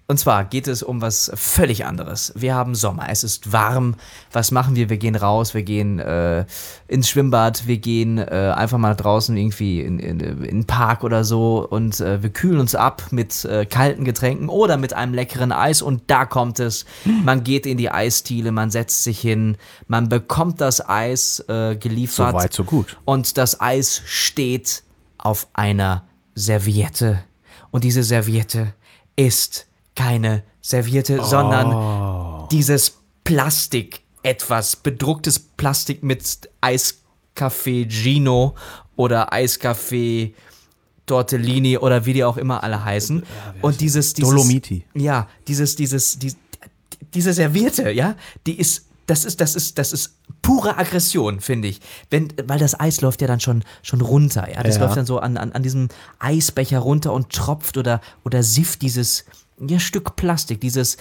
und 0.07 0.19
zwar 0.19 0.45
geht 0.45 0.67
es 0.67 0.83
um 0.83 1.01
was 1.01 1.31
völlig 1.33 1.85
anderes. 1.85 2.31
Wir 2.35 2.53
haben 2.53 2.75
Sommer, 2.75 3.07
es 3.09 3.23
ist 3.23 3.51
warm. 3.51 3.95
Was 4.31 4.51
machen 4.51 4.75
wir? 4.75 4.89
Wir 4.89 4.97
gehen 4.97 5.15
raus, 5.15 5.55
wir 5.55 5.63
gehen 5.63 5.97
äh, 5.97 6.45
ins 6.87 7.09
Schwimmbad, 7.09 7.65
wir 7.65 7.77
gehen 7.77 8.19
äh, 8.19 8.53
einfach 8.55 8.77
mal 8.77 8.93
draußen 8.95 9.35
irgendwie 9.35 9.81
in, 9.81 9.97
in, 9.97 10.19
in 10.19 10.39
den 10.41 10.65
Park 10.65 11.03
oder 11.03 11.23
so 11.23 11.67
und 11.67 11.99
äh, 12.01 12.21
wir 12.21 12.29
kühlen 12.29 12.59
uns 12.59 12.75
ab 12.75 13.07
mit 13.09 13.45
äh, 13.45 13.65
kalten 13.65 14.05
Getränken 14.05 14.47
oder 14.49 14.77
mit 14.77 14.93
einem 14.93 15.13
leckeren 15.15 15.51
Eis 15.51 15.81
und 15.81 16.03
da 16.07 16.25
kommt 16.25 16.59
es. 16.59 16.85
Man 17.23 17.43
geht 17.43 17.65
in 17.65 17.77
die 17.77 17.89
Eisdiele, 17.89 18.51
man 18.51 18.69
setzt 18.69 19.03
sich 19.03 19.19
hin, 19.19 19.57
man 19.87 20.07
bekommt 20.09 20.61
das 20.61 20.87
Eis 20.87 21.39
äh, 21.47 21.73
So 21.73 21.79
geliefert 21.79 22.33
weit, 22.35 22.53
so 22.53 22.63
gut. 22.63 22.97
und 23.05 23.37
das 23.39 23.59
Eis 23.59 24.01
steht 24.05 24.83
auf 25.17 25.47
einer 25.53 26.03
Serviette. 26.35 27.23
Und 27.71 27.83
diese 27.83 28.03
Serviette 28.03 28.73
ist 29.15 29.67
keine 29.95 30.43
Serviette, 30.61 31.23
sondern 31.23 32.47
dieses 32.51 32.97
Plastik, 33.23 34.01
etwas 34.23 34.75
bedrucktes 34.75 35.39
Plastik 35.39 36.03
mit 36.03 36.49
Eiskaffee 36.61 37.87
Gino 37.89 38.55
oder 38.95 39.31
Eiskaffee 39.33 40.33
Tortellini 41.05 41.77
oder 41.77 42.05
wie 42.05 42.13
die 42.13 42.23
auch 42.23 42.37
immer 42.37 42.63
alle 42.63 42.83
heißen. 42.83 43.23
Und 43.61 43.81
dieses, 43.81 44.13
dieses 44.13 44.29
Dolomiti. 44.31 44.85
ja, 44.95 45.27
dieses, 45.47 45.75
dieses, 45.75 46.17
die, 46.17 46.33
diese 47.13 47.31
Serviette, 47.33 47.91
ja, 47.91 48.15
die 48.47 48.57
ist, 48.59 48.85
das 49.05 49.23
ist, 49.23 49.39
das 49.39 49.55
ist, 49.55 49.77
das 49.77 49.93
ist 49.93 50.15
pure 50.41 50.77
Aggression, 50.79 51.39
finde 51.41 51.67
ich. 51.67 51.79
Wenn, 52.09 52.33
weil 52.45 52.57
das 52.57 52.79
Eis 52.79 53.01
läuft 53.01 53.21
ja 53.21 53.27
dann 53.27 53.39
schon, 53.39 53.63
schon 53.83 54.01
runter, 54.01 54.51
ja. 54.51 54.63
Das 54.63 54.77
Ja. 54.77 54.83
läuft 54.85 54.97
dann 54.97 55.05
so 55.05 55.19
an, 55.19 55.37
an, 55.37 55.51
an 55.51 55.61
diesem 55.61 55.89
Eisbecher 56.17 56.79
runter 56.79 57.13
und 57.13 57.29
tropft 57.31 57.77
oder, 57.77 58.01
oder 58.23 58.41
sifft 58.41 58.81
dieses 58.81 59.25
ja, 59.59 59.79
Stück 59.79 60.15
Plastik, 60.15 60.61
dieses 60.61 60.97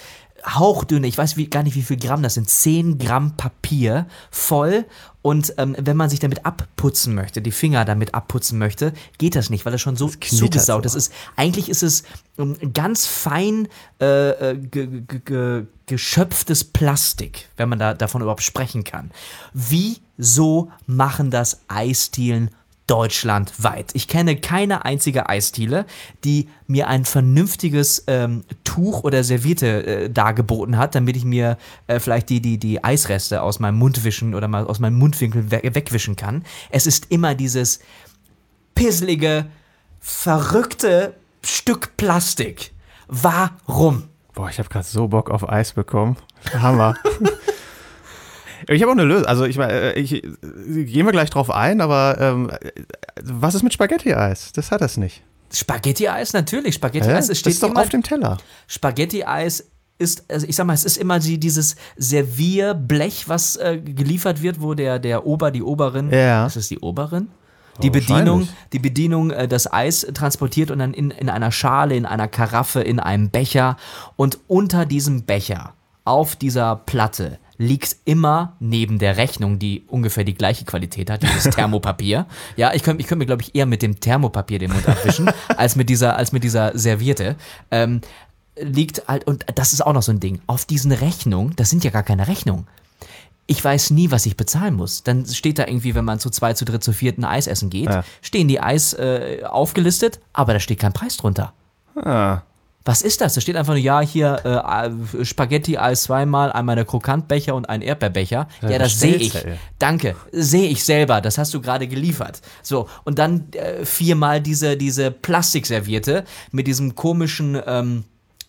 hauchdünne, 0.46 1.07
ich 1.07 1.16
weiß 1.16 1.36
wie, 1.36 1.48
gar 1.48 1.62
nicht, 1.62 1.74
wie 1.74 1.82
viel 1.82 1.96
Gramm 1.96 2.22
das 2.22 2.34
sind, 2.34 2.48
10 2.48 2.98
Gramm 2.98 3.36
Papier 3.36 4.07
voll. 4.30 4.84
Und 5.22 5.55
ähm, 5.57 5.74
wenn 5.78 5.96
man 5.96 6.11
sich 6.11 6.20
damit 6.20 6.44
abputzen 6.44 7.14
möchte, 7.14 7.40
die 7.40 7.50
Finger 7.50 7.86
damit 7.86 8.14
abputzen 8.14 8.59
möchte, 8.59 8.92
geht 9.16 9.36
das 9.36 9.48
nicht, 9.48 9.64
weil 9.64 9.72
es 9.72 9.80
schon 9.80 9.96
so 9.96 10.09
knittert 10.09 10.38
zugesaut 10.38 10.84
ist. 10.84 11.11
Eigentlich 11.36 11.70
ist 11.70 11.82
es 11.82 12.05
ähm, 12.36 12.57
ganz 12.74 13.07
fein 13.07 13.68
äh, 14.00 14.50
äh, 14.50 14.59
ge, 14.59 14.86
ge, 14.86 15.20
ge, 15.24 15.66
geschöpftes 15.86 16.64
Plastik, 16.64 17.48
wenn 17.57 17.70
man 17.70 17.78
da 17.78 17.94
davon 17.94 18.20
überhaupt 18.20 18.42
sprechen 18.42 18.84
kann. 18.84 19.11
Wieso 19.55 20.70
machen 20.86 21.30
das 21.30 21.61
Eisdielen 21.68 22.50
deutschlandweit? 22.87 23.91
Ich 23.95 24.09
kenne 24.09 24.37
keine 24.37 24.85
einzige 24.85 25.28
Eisdiele, 25.28 25.87
die 26.24 26.49
mir 26.66 26.89
ein 26.89 27.05
vernünftiges 27.05 28.05
ähm, 28.07 28.45
Tuch 28.64 29.05
oder 29.05 29.24
Serviette 29.24 29.87
äh, 29.87 30.11
dargeboten 30.11 30.76
hat, 30.76 30.95
damit 30.95 31.16
ich 31.16 31.24
mir 31.24 31.57
äh, 31.87 31.99
vielleicht 31.99 32.30
die, 32.30 32.41
die, 32.41 32.59
die 32.59 32.82
Eisreste 32.82 33.43
aus 33.43 33.61
meinem 33.61 33.78
Mund 33.78 34.05
wischen 34.05 34.35
oder 34.35 34.49
mal 34.49 34.66
aus 34.66 34.80
meinem 34.80 34.99
Mundwinkel 34.99 35.51
we 35.51 35.61
wegwischen 35.62 36.16
kann. 36.16 36.45
Es 36.70 36.87
ist 36.87 37.11
immer 37.11 37.35
dieses 37.35 37.80
pisselige, 38.74 39.47
verrückte 40.01 41.14
Stück 41.43 41.97
Plastik. 41.97 42.72
Warum? 43.07 44.09
Boah, 44.35 44.49
ich 44.49 44.59
habe 44.59 44.68
gerade 44.68 44.87
so 44.87 45.09
Bock 45.09 45.30
auf 45.30 45.49
Eis 45.49 45.72
bekommen. 45.72 46.16
Hammer. 46.53 46.97
ich 48.68 48.82
habe 48.82 48.90
auch 48.92 48.96
eine 48.96 49.04
Lösung. 49.04 49.26
Also 49.26 49.44
ich 49.44 49.56
meine, 49.58 49.72
äh, 49.94 49.98
ich, 50.00 50.10
gehen 50.10 51.06
wir 51.06 51.12
gleich 51.12 51.30
drauf 51.30 51.50
ein, 51.50 51.80
aber 51.80 52.16
ähm, 52.20 52.50
äh, 52.50 52.70
was 53.22 53.54
ist 53.54 53.62
mit 53.62 53.72
Spaghetti-Eis? 53.72 54.52
Das 54.52 54.70
hat 54.70 54.82
es 54.82 54.96
nicht. 54.96 55.22
Spaghetti-Eis, 55.52 56.32
natürlich. 56.32 56.74
Ja, 56.74 56.78
Spaghetti-Eis, 56.78 57.24
es 57.24 57.28
das 57.28 57.38
steht 57.38 57.52
ist 57.54 57.62
doch 57.62 57.70
immer, 57.70 57.80
auf 57.82 57.88
dem 57.88 58.02
Teller. 58.02 58.38
Spaghetti-Eis 58.66 59.64
ist, 59.98 60.24
also 60.30 60.46
ich 60.48 60.56
sag 60.56 60.66
mal, 60.66 60.74
es 60.74 60.84
ist 60.84 60.96
immer 60.96 61.20
die, 61.20 61.38
dieses 61.38 61.76
Servierblech, 61.96 63.28
was 63.28 63.56
äh, 63.56 63.78
geliefert 63.78 64.42
wird, 64.42 64.60
wo 64.60 64.74
der, 64.74 64.98
der 64.98 65.26
Ober, 65.26 65.50
die 65.50 65.62
Oberin, 65.62 66.10
Ja. 66.10 66.46
ist 66.46 66.56
es 66.56 66.68
die 66.68 66.78
Oberin? 66.80 67.28
Die 67.82 67.88
Oh, 67.88 67.92
Bedienung, 67.92 68.48
die 68.72 68.78
Bedienung 68.78 69.30
äh, 69.30 69.48
das 69.48 69.72
Eis 69.72 70.06
transportiert 70.14 70.70
und 70.70 70.78
dann 70.78 70.94
in, 70.94 71.10
in 71.10 71.28
einer 71.28 71.50
Schale, 71.50 71.96
in 71.96 72.06
einer 72.06 72.28
Karaffe, 72.28 72.80
in 72.80 73.00
einem 73.00 73.30
Becher 73.30 73.76
und 74.16 74.38
unter 74.46 74.86
diesem 74.86 75.24
Becher 75.24 75.74
auf 76.04 76.36
dieser 76.36 76.76
Platte 76.76 77.38
liegt 77.57 77.96
immer 78.05 78.57
neben 78.61 78.98
der 78.98 79.16
Rechnung, 79.16 79.59
die 79.59 79.84
ungefähr 79.88 80.24
die 80.24 80.34
gleiche 80.34 80.64
Qualität 80.64 81.11
hat, 81.11 81.22
dieses 81.22 81.44
Thermopapier. 81.55 82.26
ja, 82.57 82.72
ich 82.74 82.82
könnte 82.82 83.00
ich 83.00 83.07
könnt 83.07 83.20
mir, 83.20 83.26
glaube 83.26 83.42
ich, 83.42 83.55
eher 83.55 83.66
mit 83.66 83.82
dem 83.82 84.00
Thermopapier 84.00 84.59
den 84.59 84.72
Mund 84.72 84.88
abwischen, 84.88 85.30
als 85.57 85.76
mit 85.76 85.88
dieser, 85.88 86.16
als 86.16 86.32
mit 86.32 86.42
dieser 86.44 86.76
Serviette. 86.76 87.36
Ähm, 87.70 88.00
liegt 88.57 89.09
halt, 89.09 89.26
und 89.26 89.44
das 89.57 89.72
ist 89.72 89.84
auch 89.84 89.92
noch 89.92 90.02
so 90.02 90.12
ein 90.12 90.20
Ding, 90.20 90.40
auf 90.46 90.64
diesen 90.64 90.92
Rechnungen, 90.92 91.55
das 91.57 91.70
sind 91.70 91.82
ja 91.84 91.90
gar 91.90 92.02
keine 92.05 92.28
Rechnungen. 92.28 92.66
Ich 93.46 93.62
weiß 93.62 93.90
nie, 93.90 94.11
was 94.11 94.24
ich 94.26 94.36
bezahlen 94.38 94.74
muss. 94.74 95.02
Dann 95.02 95.26
steht 95.26 95.59
da 95.59 95.66
irgendwie, 95.66 95.94
wenn 95.94 96.05
man 96.05 96.18
zu 96.18 96.30
zwei, 96.30 96.55
zu 96.55 96.64
dritt, 96.64 96.82
zu 96.82 96.92
viert 96.92 97.18
ein 97.18 97.24
Eis 97.24 97.46
essen 97.46 97.68
geht, 97.68 97.90
Ja. 97.90 98.05
stehen 98.22 98.48
die 98.48 98.61
Eis 98.61 98.94
äh, 98.94 99.42
aufgelistet, 99.44 100.18
aber 100.32 100.55
da 100.55 100.61
steht 100.61 100.78
kein 100.78 100.92
Preis 100.94 101.16
drunter. 101.18 101.52
Ah, 101.96 102.40
Was 102.85 103.01
ist 103.01 103.22
das? 103.22 103.35
Da 103.35 103.41
steht 103.41 103.57
einfach 103.57 103.72
nur, 103.72 103.82
ja, 103.82 104.01
hier 104.03 104.45
äh, 104.45 105.24
Spaghetti-Eis 105.24 106.03
zweimal, 106.03 106.53
einmal 106.53 106.76
der 106.76 106.85
Krokantbecher 106.85 107.55
und 107.55 107.66
ein 107.68 107.80
Erdbeerbecher. 107.80 108.47
Ja, 108.61 108.78
das 108.78 109.01
sehe 109.01 109.16
ich. 109.16 109.35
ey. 109.35 109.55
Danke. 109.78 110.16
Sehe 110.32 110.68
ich 110.68 110.85
selber. 110.85 111.22
Das 111.22 111.39
hast 111.39 111.55
du 111.55 111.62
gerade 111.62 111.89
geliefert. 111.89 112.43
So, 112.62 112.89
und 113.05 113.18
dann 113.18 113.51
äh, 113.53 113.87
viermal 113.87 114.43
diese, 114.43 114.76
diese 114.76 115.11
Plastikserviette 115.11 116.24
mit 116.53 116.66
diesem 116.66 116.95
komischen 116.95 117.59
ähm, 117.66 118.05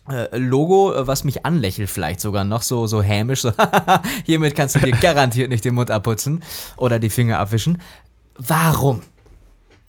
äh, 0.08 0.36
Logo, 0.36 0.92
äh, 0.92 1.06
was 1.06 1.24
mich 1.24 1.46
anlächelt 1.46 1.88
vielleicht 1.88 2.20
sogar 2.20 2.44
noch 2.44 2.62
so, 2.62 2.86
so 2.86 3.02
hämisch. 3.02 3.40
So, 3.40 3.52
hiermit 4.24 4.54
kannst 4.54 4.74
du 4.74 4.80
dir 4.80 4.92
garantiert 5.00 5.48
nicht 5.48 5.64
den 5.64 5.74
Mund 5.74 5.90
abputzen 5.90 6.42
oder 6.76 6.98
die 6.98 7.10
Finger 7.10 7.38
abwischen. 7.38 7.80
Warum? 8.36 9.02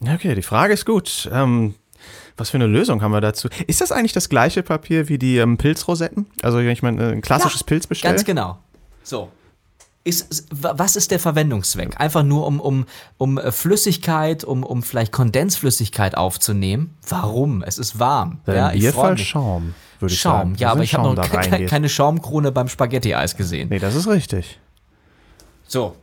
okay, 0.02 0.36
die 0.36 0.42
Frage 0.42 0.74
ist 0.74 0.86
gut. 0.86 1.30
Ähm, 1.34 1.76
was 2.38 2.50
für 2.52 2.58
eine 2.58 2.68
Lösung 2.68 3.02
haben 3.02 3.12
wir 3.12 3.22
dazu? 3.22 3.50
Ist 3.68 3.82
das 3.82 3.92
eigentlich 3.92 4.14
das 4.14 4.30
gleiche 4.30 4.64
Papier 4.64 5.10
wie 5.10 5.18
die 5.18 5.38
ähm, 5.38 5.58
Pilzrosetten? 5.58 6.28
Also, 6.42 6.58
wenn 6.60 6.70
ich 6.70 6.82
mal 6.84 6.98
ein 7.00 7.22
klassisches 7.22 7.62
Ja, 7.62 7.66
Pilz 7.66 7.88
bestelle? 7.88 8.14
Ganz 8.14 8.26
genau. 8.26 8.60
So. 9.04 9.30
Ist, 10.04 10.32
ist- 10.32 10.48
wa- 10.64 10.74
was 10.78 10.96
ist 10.96 11.12
der 11.12 11.20
Verwendungszweck? 11.20 12.00
Einfach 12.00 12.24
nur, 12.24 12.48
um, 12.48 12.62
um, 12.62 12.86
um 13.18 13.38
äh, 13.38 13.52
Flüssigkeit, 13.52 14.44
um, 14.46 14.64
um 14.64 14.82
vielleicht 14.84 15.12
Kondensflüssigkeit 15.12 16.16
aufzunehmen? 16.16 16.96
Warum? 17.10 17.62
Es 17.64 17.78
ist 17.78 18.00
warm. 18.00 18.40
Ja, 18.48 18.54
ja, 18.54 18.72
ich 18.72 18.84
mich. 19.16 19.28
Schaum, 19.28 19.74
würde 20.00 20.14
ich 20.14 20.22
Schaum, 20.22 20.34
sagen. 20.34 20.56
ja, 20.60 20.72
aber 20.72 20.84
ich 20.84 20.94
habe 20.94 21.14
noch 21.14 21.30
ke- 21.30 21.66
keine 21.66 21.90
Schaumkrone 21.90 22.52
beim 22.54 22.70
Spaghetti-Eis 22.70 23.36
gesehen. 23.36 23.68
Nee, 23.70 23.80
das 23.80 23.96
ist 23.96 24.08
richtig. 24.08 24.60
So. 25.68 25.96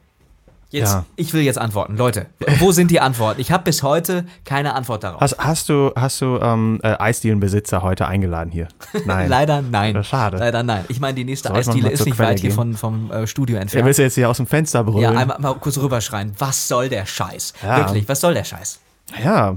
Jetzt, 0.74 0.92
Ja. 0.92 1.04
ich 1.14 1.32
will 1.32 1.42
jetzt 1.42 1.56
antworten. 1.56 1.96
Leute, 1.96 2.26
wo 2.58 2.72
sind 2.72 2.90
die 2.90 2.98
Antworten? 3.00 3.40
Ich 3.40 3.52
habe 3.52 3.62
bis 3.62 3.84
heute 3.84 4.24
keine 4.44 4.74
Antwort 4.74 5.04
darauf. 5.04 5.20
Hast, 5.20 5.38
hast 5.38 5.68
du, 5.68 5.92
hast 5.94 6.20
du 6.20 6.40
ähm, 6.42 6.80
äh, 6.82 6.96
Eisdielenbesitzer 6.98 7.80
heute 7.82 8.08
eingeladen 8.08 8.50
hier? 8.50 8.66
Nein. 9.06 9.28
Leider 9.28 9.62
nein. 9.62 9.94
Ja, 9.94 10.02
schade. 10.02 10.38
Leider 10.38 10.64
nein. 10.64 10.84
Ich 10.88 10.98
meine, 10.98 11.14
die 11.14 11.24
nächste 11.24 11.46
Soll 11.48 11.60
ich 11.60 11.66
mal 11.66 11.70
Eisdiele 11.74 11.90
ist 11.92 12.04
nicht 12.04 12.16
Quelle 12.16 12.28
weit 12.30 12.40
hier 12.40 12.50
gehen? 12.50 12.56
von, 12.56 12.74
vom 12.74 13.10
äh, 13.12 13.26
Studio 13.28 13.56
entfernt. 13.56 13.86
willst 13.86 14.00
du 14.00 14.02
jetzt 14.02 14.14
hier 14.14 14.28
aus 14.28 14.38
dem 14.38 14.48
Fenster 14.48 14.82
brüllen? 14.82 15.02
Ja, 15.02 15.10
einmal 15.12 15.38
mal 15.38 15.54
kurz 15.54 15.78
rüberschreien. 15.78 16.32
Was 16.38 16.66
soll 16.66 16.88
der 16.88 17.06
Scheiß? 17.06 17.52
Ja. 17.62 17.76
Wirklich, 17.76 18.08
was 18.08 18.20
soll 18.20 18.34
der 18.34 18.44
Scheiß? 18.44 18.80
Ja. 19.22 19.56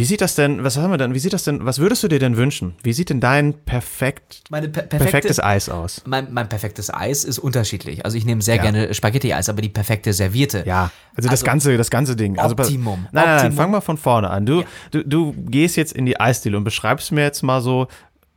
Wie 0.00 0.04
sieht 0.06 0.20
das 0.22 0.34
denn, 0.34 0.64
was 0.64 0.76
haben 0.78 0.90
wir 0.90 0.96
denn, 0.98 1.12
wie 1.14 1.18
sieht 1.18 1.32
das 1.34 1.44
denn, 1.44 1.64
was 1.66 1.78
würdest 1.78 2.02
du 2.02 2.08
dir 2.08 2.18
denn 2.18 2.36
wünschen? 2.36 2.74
Wie 2.82 2.92
sieht 2.92 3.10
denn 3.10 3.20
dein 3.20 3.52
perfekt, 3.52 4.42
per 4.50 4.60
perfekte, 4.62 4.96
perfektes 4.96 5.40
Eis 5.40 5.68
aus? 5.68 6.02
mein, 6.06 6.32
mein 6.32 6.48
perfektes 6.48 6.92
Eis 6.92 7.24
ist 7.24 7.38
unterschiedlich. 7.38 8.04
Also 8.04 8.16
ich 8.16 8.24
nehme 8.24 8.40
sehr 8.42 8.56
Ja. 8.56 8.62
gerne 8.62 8.94
Spaghetti-Eis, 8.94 9.48
aber 9.48 9.62
die 9.62 9.68
perfekte 9.68 10.12
Serviette. 10.12 10.64
Ja, 10.66 10.90
also 11.14 11.28
das 11.28 11.40
Also, 11.40 11.46
ganze, 11.46 11.76
das 11.76 11.90
ganze 11.90 12.16
Ding. 12.16 12.38
Also, 12.38 12.56
pass- 12.56 12.68
Optimum, 12.68 13.00
Nein, 13.04 13.08
nein, 13.12 13.24
nein, 13.26 13.36
Optimum. 13.36 13.56
fang 13.56 13.70
mal 13.72 13.80
von 13.82 13.96
vorne 13.98 14.30
an. 14.30 14.46
Du, 14.46 14.62
du, 14.90 15.02
du 15.04 15.32
gehst 15.36 15.76
jetzt 15.76 15.92
in 15.92 16.06
die 16.06 16.18
Eisdiele 16.18 16.56
und 16.56 16.64
beschreibst 16.64 17.12
mir 17.12 17.22
jetzt 17.22 17.42
mal 17.42 17.60
so, 17.60 17.88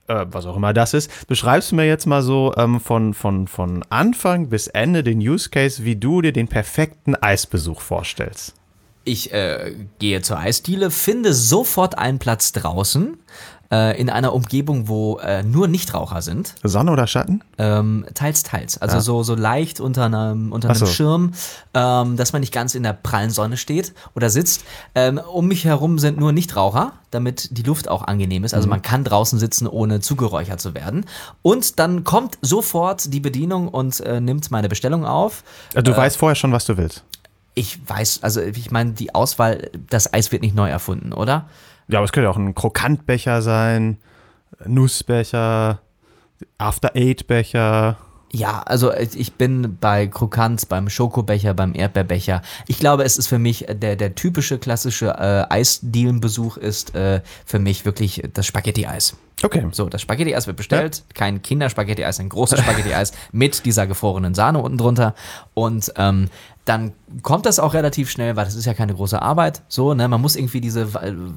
äh, 0.07 0.25
was 0.27 0.45
auch 0.45 0.57
immer 0.57 0.73
das 0.73 0.93
ist, 0.93 1.27
beschreibst 1.27 1.71
mir 1.71 1.85
jetzt 1.85 2.05
mal 2.07 2.21
so 2.21 2.53
ähm, 2.57 2.81
von, 2.81 3.13
von, 3.13 3.47
von 3.47 3.83
Anfang 3.89 4.49
bis 4.49 4.67
Ende 4.67 5.01
den 5.03 5.19
Use 5.19 5.49
Case, 5.49 5.85
wie 5.85 5.95
du 5.95 6.21
dir 6.21 6.33
den 6.33 6.49
perfekten 6.49 7.15
Eisbesuch 7.15 7.79
vorstellst. 7.79 8.53
Ich 9.03 9.33
äh, 9.33 9.75
gehe 9.99 10.21
zur 10.21 10.37
Eisdiele, 10.37 10.89
finde 10.89 11.33
sofort 11.33 11.97
einen 11.97 12.19
Platz 12.19 12.53
draußen 12.53 13.17
äh, 13.73 13.99
in 13.99 14.09
einer 14.09 14.33
Umgebung, 14.33 14.87
wo 14.87 15.17
äh, 15.17 15.41
nur 15.41 15.67
Nichtraucher 15.67 16.21
sind. 16.21 16.53
Sonne 16.63 16.91
oder 16.91 17.07
Schatten? 17.07 17.43
Ähm, 17.57 18.05
teils, 18.13 18.43
teils. 18.43 18.77
Also 18.77 18.99
so, 18.99 19.23
so 19.23 19.33
leicht 19.33 19.79
unter 19.79 20.05
einem, 20.05 20.51
unter 20.51 20.69
einem 20.69 20.77
so. 20.77 20.85
Schirm, 20.85 21.31
ähm, 21.73 22.15
dass 22.15 22.33
man 22.33 22.41
nicht 22.41 22.53
ganz 22.53 22.75
in 22.75 22.83
der 22.83 22.93
prallen 22.93 23.31
Sonne 23.31 23.57
steht 23.57 23.93
oder 24.15 24.29
sitzt. 24.29 24.63
Ähm, 24.93 25.17
um 25.17 25.47
mich 25.47 25.65
herum 25.65 25.97
sind 25.97 26.19
nur 26.19 26.31
Nichtraucher, 26.31 26.93
damit 27.09 27.57
die 27.57 27.63
Luft 27.63 27.89
auch 27.89 28.03
angenehm 28.03 28.43
ist. 28.43 28.53
Also 28.53 28.67
man 28.67 28.81
kann 28.81 29.03
draußen 29.03 29.39
sitzen, 29.39 29.67
ohne 29.67 30.01
zugeräuchert 30.01 30.61
zu 30.61 30.75
werden. 30.75 31.05
Und 31.41 31.79
dann 31.79 32.03
kommt 32.03 32.37
sofort 32.41 33.11
die 33.11 33.19
Bedienung 33.19 33.69
und 33.69 33.99
äh, 34.01 34.21
nimmt 34.21 34.51
meine 34.51 34.69
Bestellung 34.69 35.05
auf. 35.05 35.43
Also 35.73 35.91
du 35.91 35.97
weißt 35.97 36.17
vorher 36.17 36.35
schon, 36.35 36.51
was 36.51 36.65
du 36.65 36.77
willst. 36.77 37.03
Ich 37.55 37.79
weiß, 37.87 38.23
also 38.23 38.41
ich 38.41 38.71
meine, 38.71 38.93
die 38.93 39.13
Auswahl, 39.13 39.69
das 39.89 40.13
Eis 40.13 40.31
wird 40.31 40.41
nicht 40.41 40.55
neu 40.55 40.69
erfunden, 40.69 41.13
oder? 41.13 41.47
Ja, 41.87 41.99
aber 41.99 42.05
es 42.05 42.11
könnte 42.11 42.29
auch 42.29 42.37
ein 42.37 42.55
Krokantbecher 42.55 43.41
sein, 43.41 43.97
Nussbecher, 44.65 45.79
After-Eight-Becher. 46.57 47.97
Ja, 48.35 48.63
also 48.63 48.91
ich 48.91 49.33
bin 49.33 49.77
bei 49.79 50.07
Krokant, 50.07 50.67
beim 50.67 50.89
Schokobecher, 50.89 51.53
beim 51.53 51.75
Erdbeerbecher. 51.75 52.41
Ich 52.65 52.79
glaube, 52.79 53.03
es 53.03 53.19
ist 53.19 53.27
für 53.27 53.37
mich 53.37 53.67
der, 53.69 53.95
der 53.95 54.15
typische 54.15 54.57
klassische 54.57 55.09
äh, 55.09 55.53
Eisdielenbesuch 55.53 56.57
ist 56.57 56.95
äh, 56.95 57.21
für 57.45 57.59
mich 57.59 57.85
wirklich 57.85 58.23
das 58.33 58.47
Spaghetti-Eis. 58.47 59.15
Okay. 59.43 59.67
So, 59.71 59.87
das 59.87 60.01
Spaghetti-Eis 60.01 60.47
wird 60.47 60.57
bestellt, 60.57 61.03
kein 61.13 61.43
Kinderspaghetti-Eis, 61.43 62.19
ein 62.19 62.29
großes 62.29 62.59
Spaghetti-Eis 62.61 63.11
mit 63.31 63.65
dieser 63.65 63.85
gefrorenen 63.85 64.33
Sahne 64.33 64.59
unten 64.59 64.79
drunter. 64.79 65.13
Und 65.53 65.93
ähm, 65.97 66.29
dann 66.65 66.93
kommt 67.23 67.45
das 67.45 67.59
auch 67.59 67.73
relativ 67.73 68.09
schnell, 68.09 68.35
weil 68.37 68.45
das 68.45 68.55
ist 68.55 68.63
ja 68.65 68.73
keine 68.73 68.93
große 68.93 69.21
Arbeit. 69.21 69.63
So, 69.67 69.93
ne, 69.93 70.07
man 70.07 70.21
muss 70.21 70.35
irgendwie 70.37 70.61
diese 70.61 70.87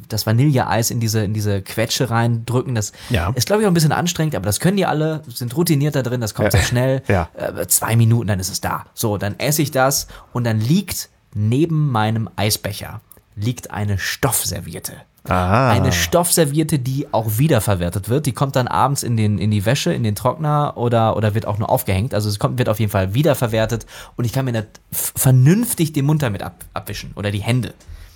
das 0.09 0.25
Vanilleeis 0.27 0.91
in 0.93 1.01
diese 1.01 1.25
in 1.25 1.35
diese 1.35 1.63
Quetsche 1.63 2.11
reindrücken. 2.11 2.75
Das 2.77 2.93
Ja. 3.11 3.31
ist, 3.35 3.47
glaube 3.47 3.63
ich, 3.63 3.67
auch 3.67 3.71
ein 3.71 3.75
bisschen 3.75 3.93
anstrengend, 3.93 4.35
aber 4.37 4.47
das 4.47 4.61
können 4.61 4.77
die 4.77 4.87
alle, 4.87 5.23
sind 5.29 5.57
routiniert 5.57 5.97
da 5.97 6.03
drin, 6.03 6.21
das 6.21 6.35
kommt 6.35 6.53
Ja. 6.53 6.59
sehr 6.61 6.63
schnell. 6.63 7.03
Ja. 7.09 7.29
Äh, 7.35 7.67
zwei 7.67 7.97
Minuten, 7.97 8.29
dann 8.29 8.39
ist 8.39 8.51
es 8.51 8.61
da. 8.61 8.85
So, 8.95 9.19
dann 9.19 9.39
esse 9.39 9.63
ich 9.63 9.73
das 9.73 10.07
und 10.33 10.45
dann 10.45 10.61
liegt 10.61 11.09
neben 11.35 11.91
meinem 11.91 12.31
Eisbecher 12.37 13.01
liegt 13.35 13.71
eine 13.71 13.99
Stoffserviette. 13.99 14.93
Ah. 15.31 15.71
Eine 15.71 15.93
Stoffserviette, 15.93 16.79
die 16.79 17.13
auch 17.13 17.39
wiederverwertet 17.39 18.09
wird. 18.09 18.27
Die 18.27 18.33
kommt 18.33 18.57
dann 18.57 18.69
abends 18.69 19.03
in, 19.03 19.17
den, 19.17 19.39
in 19.39 19.51
die 19.51 19.65
Wäsche, 19.65 19.93
in 19.93 20.03
den 20.03 20.15
Trockner 20.15 20.77
oder, 20.77 21.17
oder 21.17 21.35
wird 21.35 21.47
auch 21.47 21.59
nur 21.59 21.71
aufgehängt. 21.71 22.15
Also 22.15 22.29
es 22.29 22.39
kommt, 22.39 22.59
wird 22.59 22.69
auf 22.69 22.81
jeden 22.81 22.91
Fall 22.93 23.15
wiederverwertet 23.15 23.87
und 24.17 24.25
ich 24.25 24.33
kann 24.33 24.45
mir 24.45 24.53
da 24.53 24.63
vernünftig 24.91 25.93
den 25.93 26.07
Mund 26.07 26.23
damit 26.23 26.43
ab, 26.43 26.65
abwischen 26.75 27.13
oder 27.17 27.31
die 27.31 27.41
Hände. 27.43 27.75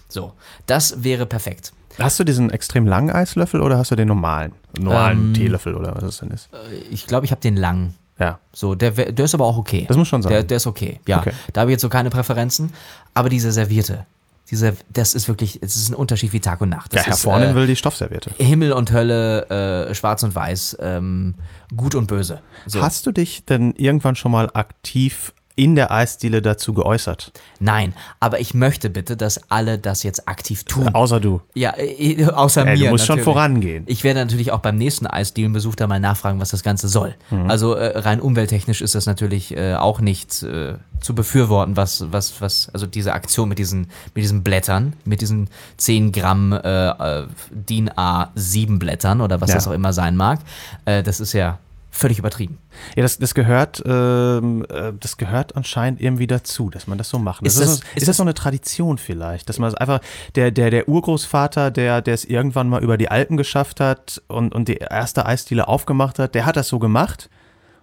So, 0.08 0.32
das 0.66 1.04
wäre 1.04 1.26
perfekt. 1.26 1.72
Hast 1.98 2.18
du 2.18 2.24
diesen 2.24 2.50
extrem 2.50 2.86
langen 2.86 3.11
Eislöffel 3.11 3.61
oder 3.61 3.78
hast 3.78 3.90
du 3.90 3.96
den 3.96 4.08
normalen? 4.08 4.52
Normalen 4.78 5.28
Ähm, 5.28 5.34
Teelöffel 5.34 5.74
oder 5.74 5.94
was 5.94 6.02
es 6.04 6.18
denn 6.18 6.30
ist? 6.30 6.48
Ich 6.90 7.06
glaube, 7.06 7.26
ich 7.26 7.32
habe 7.32 7.40
den 7.40 7.56
langen. 7.56 7.94
Ja. 8.18 8.38
So, 8.52 8.74
der, 8.74 8.90
der 8.90 9.24
ist 9.24 9.34
aber 9.34 9.46
auch 9.46 9.56
okay. 9.56 9.86
Das 9.88 9.96
muss 9.96 10.08
schon 10.08 10.22
sein. 10.22 10.30
Der, 10.30 10.42
der 10.42 10.58
ist 10.58 10.66
okay, 10.66 11.00
ja. 11.06 11.18
Okay. 11.20 11.32
Da 11.52 11.62
habe 11.62 11.70
ich 11.70 11.74
jetzt 11.74 11.82
so 11.82 11.88
keine 11.88 12.11
Präferenzen. 12.11 12.72
Aber 13.14 13.28
diese 13.28 13.50
Serviette, 13.50 14.06
diese, 14.51 14.76
das 14.92 15.14
ist 15.14 15.28
wirklich, 15.28 15.62
es 15.62 15.76
ist 15.76 15.90
ein 15.90 15.94
Unterschied 15.94 16.32
wie 16.32 16.40
Tag 16.40 16.61
und 16.61 16.68
Nacht. 16.70 16.92
Ja, 16.92 16.98
Das 16.98 17.07
Herr 17.07 17.14
ist, 17.14 17.22
Vornehm 17.22 17.51
äh, 17.51 17.55
will 17.55 17.66
die 17.66 17.76
Stoffserviette. 17.76 18.30
Himmel 18.38 18.72
und 18.72 18.92
Hölle, 18.92 19.48
äh, 19.88 19.94
schwarz 19.94 20.22
und 20.22 20.34
weiß, 20.34 20.78
ähm, 20.80 21.34
gut 21.76 21.94
und 21.94 22.07
böse. 22.07 22.40
So. 22.66 22.82
Hast 22.82 23.07
du 23.07 23.12
dich 23.12 23.44
denn 23.44 23.72
irgendwann 23.76 24.16
schon 24.16 24.32
mal 24.32 24.51
aktiv 24.53 25.32
in 25.57 25.74
der 25.74 25.90
Eisdiele 25.90 26.42
dazu 26.42 26.72
geäußert? 26.72 27.32
Nein, 27.59 27.94
aber 28.18 28.40
ich 28.40 28.55
möchte 28.55 28.88
bitte, 28.90 29.16
dass 29.16 29.51
alle 29.51 29.78
das 29.78 30.03
jetzt 30.03 30.28
aktiv 30.28 30.64
tun. 30.64 30.88
Außer 30.94 31.20
du. 31.20 31.40
Ja, 31.55 31.74
äh, 31.76 32.24
außer 32.24 32.66
Ey, 32.66 32.78
mir. 32.78 32.84
du 32.86 32.90
musst 32.92 33.07
schon 33.07 33.16
natürlich. 33.16 33.24
vorangehen. 33.34 33.84
Ich 33.86 34.05
werde 34.05 34.20
natürlich 34.20 34.53
auch 34.53 34.61
beim 34.61 34.76
nächsten 34.76 35.07
Eisdielenbesuch 35.07 35.74
da 35.74 35.86
mal 35.86 36.01
nachfragen, 36.01 36.40
was 36.40 36.51
das 36.51 36.62
Ganze 36.62 36.88
soll. 36.88 37.14
Mhm. 37.30 37.51
Also 37.51 37.74
äh, 37.74 37.98
rein 37.98 38.20
umwelttechnisch 38.20 38.80
ist 38.80 38.94
das 38.94 39.07
natürlich 39.07 39.57
äh, 39.57 39.74
auch 39.74 40.01
nicht 40.01 40.42
äh, 40.42 40.74
zu 41.01 41.14
befürworten, 41.14 41.76
was, 41.76 42.05
was, 42.11 42.40
was, 42.40 42.68
also 42.72 42.86
diese 42.86 43.12
Aktion 43.12 43.48
mit 43.48 43.59
diesen, 43.59 43.88
mit 44.14 44.22
diesen 44.22 44.42
Blättern, 44.42 44.94
mit 45.05 45.20
diesen 45.20 45.48
10 45.78 46.12
Gramm 46.12 46.53
äh, 46.53 46.88
äh, 46.88 47.26
DIN 47.51 47.90
A7 47.90 48.78
Blättern 48.78 49.20
oder 49.20 49.40
was 49.40 49.51
Ja. 49.51 49.57
das 49.57 49.68
auch 49.68 49.72
immer 49.72 49.92
sein 49.92 50.16
mag, 50.16 50.40
äh, 50.84 51.03
das 51.03 51.20
ist 51.20 51.32
ja 51.32 51.59
völlig 51.91 52.18
übertrieben. 52.18 52.59
Ja, 52.97 53.03
das, 53.03 53.18
das 53.18 53.34
gehört, 53.34 53.82
ähm, 53.84 54.64
äh, 54.68 54.93
das 54.99 55.16
gehört 55.16 55.57
anscheinend 55.57 56.01
irgendwie 56.01 56.26
dazu, 56.26 56.70
dass 56.70 56.86
man 56.86 56.99
das 56.99 57.09
so 57.09 57.18
macht. 57.18 57.45
Das 57.45 57.55
Ist 57.55 57.61
das- 57.61 57.68
so, 57.78 57.82
ist 57.95 57.97
ist 58.03 58.09
das 58.09 58.16
so 58.16 58.22
eine 58.22 58.34
Tradition 58.34 58.97
vielleicht, 58.99 59.49
dass 59.49 59.59
man 59.59 59.68
es 59.68 59.74
einfach, 59.74 60.01
der, 60.36 60.51
der, 60.51 60.70
der 60.70 60.88
Urgroßvater, 60.88 61.70
der, 61.70 62.01
der 62.03 62.14
es 62.14 62.24
irgendwann 62.24 62.68
mal 62.68 62.82
über 62.82 62.97
die 62.97 63.11
Alpen 63.11 63.36
geschafft 63.36 63.80
hat 63.80 64.22
und, 64.28 64.55
und 64.55 64.68
die 64.68 64.76
erste 64.76 65.26
Eisdiele 65.26 65.68
aufgemacht 65.68 66.18
hat, 66.18 66.34
der 66.34 66.47
hat 66.47 66.57
das 66.57 66.68
so 66.68 66.78
gemacht 66.78 67.28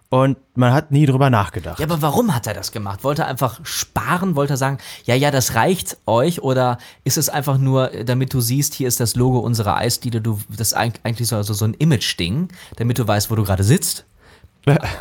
und 0.10 0.38
man 0.56 0.72
hat 0.74 0.92
nie 0.92 1.06
drüber 1.06 1.30
nachgedacht. 1.30 1.80
Ja, 1.80 1.86
aber 1.86 2.02
warum 2.02 2.34
hat 2.34 2.48
er 2.48 2.54
das 2.54 2.72
gemacht? 2.72 3.04
Wollte 3.04 3.24
er 3.24 3.28
einfach 3.28 3.60
sparen? 3.64 4.36
Wollte 4.36 4.54
er 4.54 4.58
sagen, 4.58 4.78
ja, 5.06 5.16
ja, 5.16 5.32
das 5.32 5.54
reicht 5.56 5.98
euch? 6.06 6.42
Oder 6.42 6.78
ist 7.04 7.18
es 7.18 7.28
einfach 7.30 7.58
nur, 7.58 7.88
damit 8.06 8.34
du 8.34 8.40
siehst, 8.40 8.74
hier 8.74 8.88
ist 8.88 9.00
das 9.00 9.16
Logo 9.16 9.40
unserer 9.40 9.76
Eisdiele, 9.78 10.22
du, 10.22 10.40
das 10.50 10.70
ist 10.70 10.78
eig- 10.78 11.00
eigentlich 11.04 11.28
so, 11.28 11.36
also 11.36 11.54
so 11.54 11.66
ein 11.66 11.74
Image-Ding, 11.74 12.48
damit 12.78 13.00
du 13.00 13.08
weißt, 13.08 13.30
wo 13.30 13.36
du 13.36 13.44
gerade 13.44 13.64
sitzt? 13.64 14.06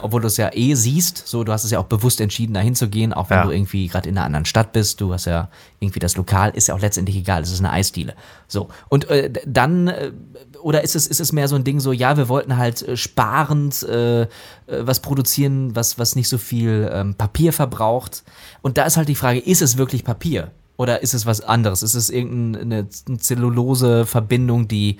obwohl 0.00 0.20
du 0.20 0.28
es 0.28 0.36
ja 0.36 0.50
eh 0.52 0.74
siehst, 0.76 1.26
so 1.26 1.42
du 1.42 1.50
hast 1.50 1.64
es 1.64 1.72
ja 1.72 1.80
auch 1.80 1.86
bewusst 1.86 2.20
entschieden, 2.20 2.54
da 2.54 2.60
hinzugehen, 2.60 3.12
auch 3.12 3.30
wenn 3.30 3.38
Ja. 3.38 3.44
du 3.46 3.50
irgendwie 3.50 3.88
gerade 3.88 4.08
in 4.08 4.16
einer 4.16 4.24
anderen 4.24 4.44
Stadt 4.44 4.72
bist, 4.72 5.00
du 5.00 5.12
hast 5.12 5.24
ja 5.24 5.48
irgendwie 5.80 5.98
das 5.98 6.16
Lokal, 6.16 6.50
ist 6.50 6.68
ja 6.68 6.74
auch 6.76 6.80
letztendlich 6.80 7.16
egal, 7.16 7.42
es 7.42 7.50
ist 7.50 7.58
eine 7.58 7.72
Eisdiele. 7.72 8.14
So. 8.46 8.68
Und 8.88 9.10
äh, 9.10 9.28
dann, 9.44 9.88
äh, 9.88 10.12
oder 10.66 10.82
ist 10.82 10.96
es, 10.96 11.06
ist 11.06 11.20
es 11.20 11.30
mehr 11.32 11.46
so 11.46 11.54
ein 11.54 11.62
Ding 11.62 11.78
so, 11.78 11.92
ja, 11.92 12.16
wir 12.16 12.28
wollten 12.28 12.56
halt 12.56 12.82
äh, 12.82 12.96
sparend 12.96 13.84
äh, 13.84 14.22
äh, 14.22 14.26
was 14.66 14.98
produzieren, 14.98 15.76
was, 15.76 15.96
was 15.96 16.16
nicht 16.16 16.28
so 16.28 16.38
viel 16.38 16.90
ähm, 16.92 17.14
Papier 17.14 17.52
verbraucht. 17.52 18.24
Und 18.62 18.76
da 18.76 18.82
ist 18.82 18.96
halt 18.96 19.08
die 19.08 19.14
Frage, 19.14 19.38
ist 19.38 19.62
es 19.62 19.78
wirklich 19.78 20.02
Papier? 20.02 20.50
Oder 20.76 21.04
ist 21.04 21.14
es 21.14 21.24
was 21.24 21.40
anderes? 21.40 21.84
Ist 21.84 21.94
es 21.94 22.10
irgendeine 22.10 22.88
eine 23.06 23.18
Zellulose-Verbindung, 23.18 24.66
die, 24.66 24.96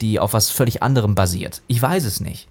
die 0.00 0.18
auf 0.18 0.32
was 0.32 0.48
völlig 0.48 0.82
anderem 0.82 1.14
basiert? 1.14 1.60
Ich 1.66 1.82
weiß 1.82 2.06
es 2.06 2.20
nicht. 2.20 2.48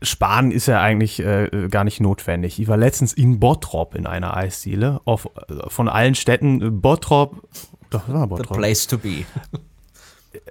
Sparen 0.00 0.50
ist 0.50 0.68
ja 0.68 0.80
eigentlich 0.80 1.20
äh, 1.20 1.68
gar 1.70 1.84
nicht 1.84 2.00
notwendig. 2.00 2.58
Ich 2.58 2.68
war 2.68 2.78
letztens 2.78 3.12
in 3.12 3.40
Bottrop 3.40 3.94
in 3.94 4.06
einer 4.06 4.38
Eisdiele. 4.38 5.02
Auf, 5.04 5.26
äh, 5.26 5.68
von 5.68 5.90
allen 5.90 6.14
Städten 6.14 6.80
Bottrop. 6.80 7.46
Doch, 7.90 8.06
das 8.06 8.14
war 8.14 8.22
The 8.22 8.28
Bottrop. 8.28 8.56
place 8.56 8.86
to 8.86 8.96
be. 8.96 9.26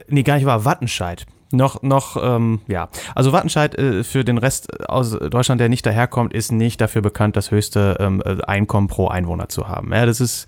Nee, 0.10 0.24
gar 0.24 0.36
nicht 0.36 0.46
war 0.46 0.66
Wattenscheid. 0.66 1.26
Noch, 1.52 1.82
noch, 1.82 2.16
ähm, 2.22 2.62
ja. 2.68 2.90
Also 3.16 3.32
Wattenscheid 3.32 3.76
äh, 3.76 4.04
für 4.04 4.24
den 4.24 4.38
Rest 4.38 4.88
aus 4.88 5.12
Deutschland, 5.12 5.60
der 5.60 5.70
nicht 5.70 5.86
daherkommt, 5.86 6.34
ist 6.34 6.52
nicht 6.52 6.80
dafür 6.80 7.02
bekannt, 7.02 7.36
das 7.36 7.50
höchste 7.50 7.98
ähm, 8.00 8.22
äh, 8.24 8.42
Einkommen 8.44 8.88
pro 8.88 9.08
Einwohner 9.08 9.50
zu 9.50 9.68
haben. 9.68 9.92
Ja, 9.92 10.06
das 10.06 10.22
ist 10.22 10.48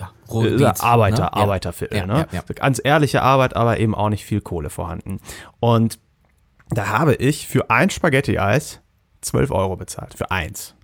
Ja, 0.00 0.06
äh, 0.06 0.30
Ruhrgebiet, 0.30 0.82
Arbeiter, 0.82 1.24
ne? 1.24 1.32
Arbeiterviertel. 1.34 1.98
Ja, 1.98 2.06
ne? 2.06 2.26
ja. 2.32 2.42
Ganz 2.54 2.80
ehrliche 2.82 3.22
Arbeit, 3.22 3.56
aber 3.56 3.78
eben 3.78 3.94
auch 3.94 4.08
nicht 4.08 4.24
viel 4.24 4.40
Kohle 4.40 4.70
vorhanden. 4.70 5.20
Und 5.60 5.98
da 6.70 6.88
habe 6.88 7.14
ich 7.14 7.46
für 7.46 7.68
ein 7.68 7.90
Spaghetti-Eis 7.90 8.80
12 9.20 9.50
Euro 9.50 9.76
bezahlt. 9.76 10.14
Für 10.14 10.30
eins. 10.30 10.74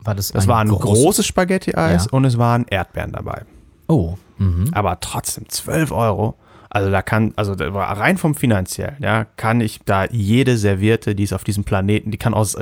War 0.00 0.14
das, 0.14 0.32
Das 0.32 0.48
war 0.48 0.58
ein 0.60 0.68
großes 0.68 1.26
Spaghetti-Eis 1.26 2.06
und 2.08 2.24
es 2.24 2.38
waren 2.38 2.64
Erdbeeren 2.68 3.12
dabei. 3.12 3.42
Oh, 3.86 4.16
mhm. 4.38 4.70
Aber 4.72 4.98
trotzdem 5.00 5.48
12 5.48 5.92
Euro. 5.92 6.36
Also 6.72 6.88
da 6.88 7.02
kann, 7.02 7.32
also 7.34 7.56
da 7.56 7.74
war 7.74 7.98
rein 7.98 8.16
vom 8.16 8.36
finanziellen, 8.36 8.94
ja, 9.00 9.26
kann 9.36 9.60
ich 9.60 9.80
da 9.84 10.04
jede 10.04 10.56
Serviette, 10.56 11.16
die 11.16 11.24
es 11.24 11.32
auf 11.32 11.42
diesem 11.42 11.64
Planeten, 11.64 12.12
die 12.12 12.16
kann 12.16 12.32
aus 12.32 12.56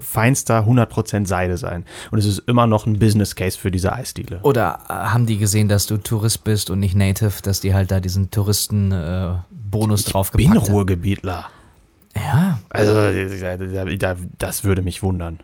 feinster 0.00 0.66
100% 0.66 1.26
Seide 1.28 1.56
sein. 1.56 1.84
Und 2.10 2.18
es 2.18 2.26
ist 2.26 2.40
immer 2.48 2.66
noch 2.66 2.86
ein 2.86 2.98
Business 2.98 3.36
Case 3.36 3.56
für 3.56 3.70
diese 3.70 3.92
Eisdiele. 3.92 4.40
Oder 4.42 4.80
äh, 4.88 4.92
haben 4.92 5.26
die 5.26 5.38
gesehen, 5.38 5.68
dass 5.68 5.86
du 5.86 5.96
Tourist 5.98 6.42
bist 6.42 6.70
und 6.70 6.80
nicht 6.80 6.96
Native, 6.96 7.40
dass 7.42 7.60
die 7.60 7.72
halt 7.72 7.92
da 7.92 8.00
diesen 8.00 8.32
Touristen-Bonus 8.32 10.00
äh, 10.00 10.04
bin 10.04 10.12
draufgepackt 10.12 10.56
haben? 10.56 10.72
Ruhrgebietler. 10.72 11.46
Ja. 12.16 12.58
Also 12.68 12.94
da- 13.96 14.16
das 14.38 14.64
würde 14.64 14.82
mich 14.82 15.04
wundern. 15.04 15.38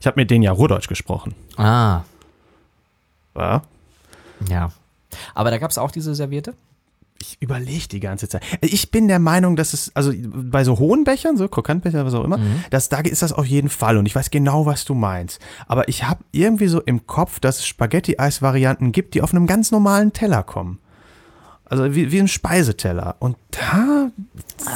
Ich 0.00 0.06
habe 0.06 0.18
mit 0.18 0.30
denen 0.30 0.42
ja 0.42 0.52
Ruhrdeutsch 0.52 0.88
gesprochen. 0.88 1.34
Ah, 1.58 2.00
Ja? 3.36 3.62
ja. 4.48 4.72
Aber 5.34 5.50
da 5.50 5.58
gab 5.58 5.70
es 5.70 5.78
auch 5.78 5.90
diese 5.90 6.14
Serviette? 6.14 6.54
Ich 7.20 7.36
überlege 7.40 7.88
die 7.88 7.98
ganze 8.00 8.28
Zeit. 8.28 8.42
Ich 8.60 8.92
bin 8.92 9.08
der 9.08 9.18
Meinung, 9.18 9.56
dass 9.56 9.72
es, 9.72 9.90
also 9.94 10.12
bei 10.14 10.62
so 10.62 10.78
hohen 10.78 11.02
Bechern, 11.02 11.36
so 11.36 11.48
Krokantbecher, 11.48 12.04
was 12.04 12.14
auch 12.14 12.22
immer, 12.22 12.38
dass 12.70 12.88
da 12.88 13.00
ist 13.00 13.22
das 13.22 13.32
auf 13.32 13.44
jeden 13.44 13.70
Fall 13.70 13.96
und 13.96 14.06
ich 14.06 14.14
weiß 14.14 14.30
genau, 14.30 14.66
was 14.66 14.84
du 14.84 14.94
meinst. 14.94 15.40
Aber 15.66 15.88
ich 15.88 16.04
habe 16.04 16.22
irgendwie 16.30 16.68
so 16.68 16.80
im 16.80 17.06
Kopf, 17.06 17.40
dass 17.40 17.58
es 17.58 17.66
Spaghetti-Eis-Varianten 17.66 18.92
gibt, 18.92 19.14
die 19.14 19.22
auf 19.22 19.34
einem 19.34 19.48
ganz 19.48 19.72
normalen 19.72 20.12
Teller 20.12 20.44
kommen. 20.44 20.78
Also 21.64 21.94
wie, 21.94 22.10
wie 22.12 22.18
ein 22.18 22.28
Speiseteller. 22.28 23.16
Und 23.18 23.36
da, 23.50 24.10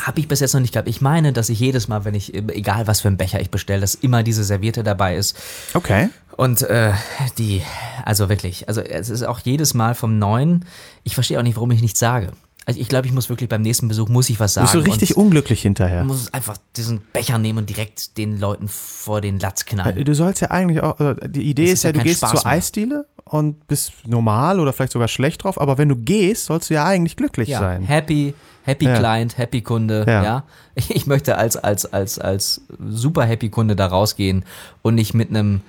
Habe 0.03 0.21
ich 0.21 0.29
bis 0.29 0.41
jetzt 0.41 0.53
noch 0.53 0.61
nicht 0.61 0.75
gehabt. 0.75 0.89
Ich 0.89 1.01
meine, 1.01 1.33
dass 1.33 1.49
ich 1.49 1.59
jedes 1.59 1.89
Mal, 1.89 2.05
wenn 2.05 2.15
ich, 2.15 2.35
egal 2.35 2.87
was 2.87 3.01
für 3.01 3.09
einen 3.09 3.17
Becher 3.17 3.41
ich 3.41 3.51
bestelle, 3.51 3.81
dass 3.81 3.95
immer 3.95 4.23
diese 4.23 4.45
Serviette 4.45 4.83
dabei 4.83 5.17
ist. 5.17 5.37
okay. 5.75 6.11
Und 6.37 6.63
äh, 6.63 6.93
die, 7.39 7.63
also 8.05 8.29
wirklich, 8.31 8.67
also 8.67 8.81
es 8.81 9.11
ist 9.11 9.23
auch 9.23 9.41
jedes 9.41 9.75
Mal 9.75 9.95
vom 9.95 10.19
Neuen. 10.19 10.65
Ich 11.05 11.15
verstehe 11.15 11.39
auch 11.39 11.43
nicht, 11.43 11.57
warum 11.57 11.71
ich 11.71 11.83
nichts 11.83 11.99
sage. 11.99 12.33
Also 12.65 12.79
ich 12.79 12.89
glaube, 12.89 13.09
ich 13.09 13.13
muss 13.13 13.29
wirklich 13.29 13.49
beim 13.49 13.63
nächsten 13.63 13.89
Besuch, 13.89 14.09
muss 14.09 14.31
ich 14.31 14.39
was 14.39 14.55
sagen. 14.55 14.67
Bist 14.67 14.75
du 14.75 14.91
richtig 14.91 15.17
unglücklich 15.17 15.63
hinterher? 15.63 16.05
muss 16.05 16.33
einfach 16.33 16.57
diesen 16.77 17.01
Becher 17.13 17.39
nehmen 17.39 17.59
und 17.59 17.69
direkt 17.69 18.17
den 18.19 18.39
Leuten 18.39 18.69
vor 18.69 19.21
den 19.21 19.41
Latz 19.41 19.65
knallen. 19.65 20.05
Du 20.05 20.15
sollst 20.15 20.41
ja 20.43 20.51
eigentlich 20.53 20.81
auch, 20.81 21.01
äh, 21.01 21.17
die 21.29 21.43
Idee 21.43 21.65
ist, 21.65 21.73
ist 21.73 21.83
ja, 21.85 21.91
ja 21.91 21.95
du 21.95 22.01
gehst 22.03 22.19
Spaß 22.19 22.31
zur 22.31 22.45
mehr. 22.45 22.53
Eisdiele 22.53 23.07
und 23.25 23.67
bist 23.67 23.93
normal 24.07 24.61
oder 24.61 24.73
vielleicht 24.73 24.93
sogar 24.93 25.09
schlecht 25.09 25.43
drauf, 25.43 25.61
aber 25.61 25.77
wenn 25.77 25.89
du 25.89 25.97
gehst, 25.97 26.47
sollst 26.47 26.71
du 26.71 26.75
ja 26.75 26.85
eigentlich 26.85 27.17
glücklich 27.17 27.49
ja, 27.49 27.59
sein. 27.59 27.83
happy, 27.83 28.33
happy 28.63 28.85
Ja. 28.85 28.97
Client, 28.97 29.39
happy 29.39 29.63
Kunde, 29.63 30.05
ja. 30.07 30.23
Ja. 30.23 30.45
Ich 30.89 31.07
möchte 31.07 31.37
als, 31.37 31.57
als, 31.57 31.87
als, 31.93 32.19
als 32.19 32.63
super 32.89 33.25
happy 33.25 33.51
Kunde 33.51 33.75
da 33.75 33.87
rausgehen 33.87 34.45
und 34.83 34.95
nicht 34.95 35.15
mit 35.15 35.31
einem 35.31 35.63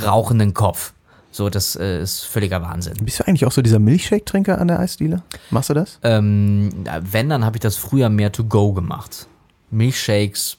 rauchenden 0.00 0.54
Kopf. 0.54 0.93
So, 1.34 1.50
das 1.50 1.74
äh, 1.74 2.00
ist 2.00 2.20
völliger 2.20 2.62
Wahnsinn. 2.62 2.94
Bist 3.02 3.18
du 3.18 3.26
eigentlich 3.26 3.44
auch 3.44 3.50
so 3.50 3.60
dieser 3.60 3.80
Milchshake-Trinker 3.80 4.60
an 4.60 4.68
der 4.68 4.78
Eisdiele? 4.78 5.24
Machst 5.50 5.68
du 5.68 5.74
das? 5.74 5.98
Ähm, 6.04 6.70
wenn, 7.00 7.28
dann 7.28 7.44
habe 7.44 7.56
ich 7.56 7.60
das 7.60 7.74
früher 7.74 8.08
mehr 8.08 8.30
to 8.30 8.44
go 8.44 8.72
gemacht. 8.72 9.26
Milchshakes 9.72 10.58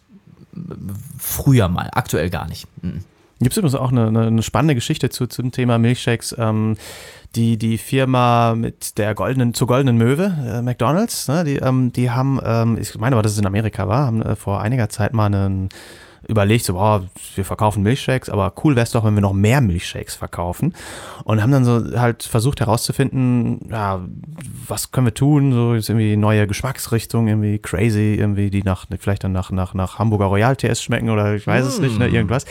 äh, 0.53 0.59
früher 1.17 1.69
mal, 1.69 1.89
aktuell 1.93 2.29
gar 2.29 2.49
nicht. 2.49 2.67
Mhm. 2.81 3.05
Gibt 3.39 3.53
es 3.53 3.57
übrigens 3.57 3.75
auch 3.75 3.89
eine, 3.89 4.07
eine, 4.07 4.27
eine 4.27 4.43
spannende 4.43 4.75
Geschichte 4.75 5.09
zu, 5.09 5.27
zum 5.27 5.53
Thema 5.53 5.77
Milchshakes. 5.77 6.35
Ähm, 6.37 6.75
die, 7.35 7.55
die 7.55 7.77
Firma 7.77 8.53
mit 8.55 8.97
der 8.97 9.15
goldenen, 9.15 9.53
zur 9.53 9.67
goldenen 9.67 9.95
Möwe, 9.95 10.35
äh, 10.45 10.61
McDonalds, 10.61 11.29
ne, 11.29 11.45
die, 11.45 11.55
ähm, 11.55 11.93
die 11.93 12.11
haben, 12.11 12.41
ähm, 12.43 12.77
ich 12.77 12.97
meine 12.97 13.15
aber, 13.15 13.23
dass 13.23 13.31
es 13.31 13.37
in 13.37 13.45
Amerika 13.45 13.87
war, 13.87 14.07
haben 14.07 14.21
äh, 14.21 14.35
vor 14.35 14.59
einiger 14.59 14.89
Zeit 14.89 15.13
mal 15.13 15.27
einen 15.27 15.69
überlegt, 16.27 16.65
so, 16.65 16.73
boah, 16.73 17.03
wir 17.35 17.45
verkaufen 17.45 17.83
Milchshakes, 17.83 18.29
aber 18.29 18.53
cool 18.63 18.75
wäre 18.75 18.83
es 18.83 18.91
doch, 18.91 19.03
wenn 19.03 19.13
wir 19.13 19.21
noch 19.21 19.33
mehr 19.33 19.61
Milchshakes 19.61 20.15
verkaufen. 20.15 20.73
Und 21.23 21.41
haben 21.41 21.51
dann 21.51 21.65
so 21.65 21.99
halt 21.99 22.23
versucht 22.23 22.59
herauszufinden, 22.59 23.67
ja, 23.69 24.01
was 24.67 24.91
können 24.91 25.07
wir 25.07 25.13
tun, 25.13 25.53
so 25.53 25.73
jetzt 25.73 25.89
irgendwie 25.89 26.17
neue 26.17 26.47
Geschmacksrichtungen, 26.47 27.27
irgendwie 27.27 27.59
crazy, 27.59 28.15
irgendwie, 28.15 28.49
die 28.49 28.63
nach, 28.63 28.85
vielleicht 28.99 29.23
dann 29.23 29.31
nach, 29.31 29.51
nach, 29.51 29.73
nach 29.73 29.99
Hamburger 29.99 30.25
Royal 30.25 30.55
TS 30.55 30.81
schmecken 30.81 31.09
oder 31.09 31.35
ich 31.35 31.45
weiß 31.45 31.65
es 31.65 31.79
nicht, 31.79 31.97
ne, 31.99 32.07
irgendwas. 32.07 32.45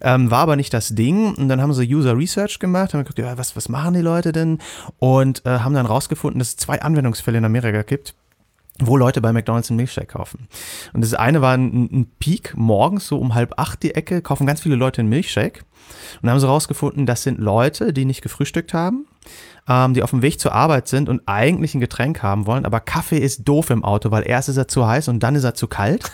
Ähm, 0.00 0.30
war 0.30 0.40
aber 0.40 0.56
nicht 0.56 0.72
das 0.72 0.94
Ding. 0.94 1.34
Und 1.34 1.48
dann 1.48 1.60
haben 1.60 1.72
sie 1.72 1.94
User 1.94 2.16
Research 2.16 2.58
gemacht, 2.58 2.94
haben 2.94 3.00
geguckt, 3.00 3.18
ja, 3.18 3.36
was, 3.38 3.56
was 3.56 3.68
machen 3.68 3.94
die 3.94 4.00
Leute 4.00 4.32
denn? 4.32 4.58
Und 4.98 5.44
äh, 5.46 5.58
haben 5.58 5.74
dann 5.74 5.86
rausgefunden, 5.86 6.38
dass 6.38 6.48
es 6.48 6.56
zwei 6.56 6.80
Anwendungsfälle 6.82 7.38
in 7.38 7.44
Amerika 7.44 7.82
gibt 7.82 8.14
wo 8.80 8.96
Leute 8.96 9.20
bei 9.20 9.32
McDonalds 9.32 9.70
einen 9.70 9.76
Milchshake 9.76 10.08
kaufen. 10.08 10.48
Und 10.92 11.02
das 11.02 11.14
eine 11.14 11.40
war 11.40 11.54
ein, 11.54 11.88
ein 11.92 12.10
Peak 12.18 12.54
morgens, 12.56 13.06
so 13.06 13.18
um 13.18 13.34
halb 13.34 13.54
acht 13.58 13.82
die 13.82 13.94
Ecke, 13.94 14.22
kaufen 14.22 14.46
ganz 14.46 14.60
viele 14.60 14.76
Leute 14.76 15.00
einen 15.00 15.08
Milchshake. 15.08 15.64
Und 16.20 16.30
haben 16.30 16.40
sie 16.40 16.48
rausgefunden, 16.48 17.06
das 17.06 17.22
sind 17.22 17.38
Leute, 17.38 17.92
die 17.92 18.04
nicht 18.04 18.22
gefrühstückt 18.22 18.74
haben, 18.74 19.06
ähm, 19.68 19.94
die 19.94 20.02
auf 20.02 20.10
dem 20.10 20.22
Weg 20.22 20.40
zur 20.40 20.52
Arbeit 20.52 20.88
sind 20.88 21.08
und 21.08 21.22
eigentlich 21.26 21.74
ein 21.74 21.80
Getränk 21.80 22.22
haben 22.22 22.46
wollen, 22.46 22.64
aber 22.64 22.80
Kaffee 22.80 23.18
ist 23.18 23.46
doof 23.48 23.70
im 23.70 23.84
Auto, 23.84 24.10
weil 24.10 24.26
erst 24.26 24.48
ist 24.48 24.56
er 24.56 24.68
zu 24.68 24.86
heiß 24.86 25.08
und 25.08 25.20
dann 25.20 25.36
ist 25.36 25.44
er 25.44 25.54
zu 25.54 25.68
kalt. 25.68 26.10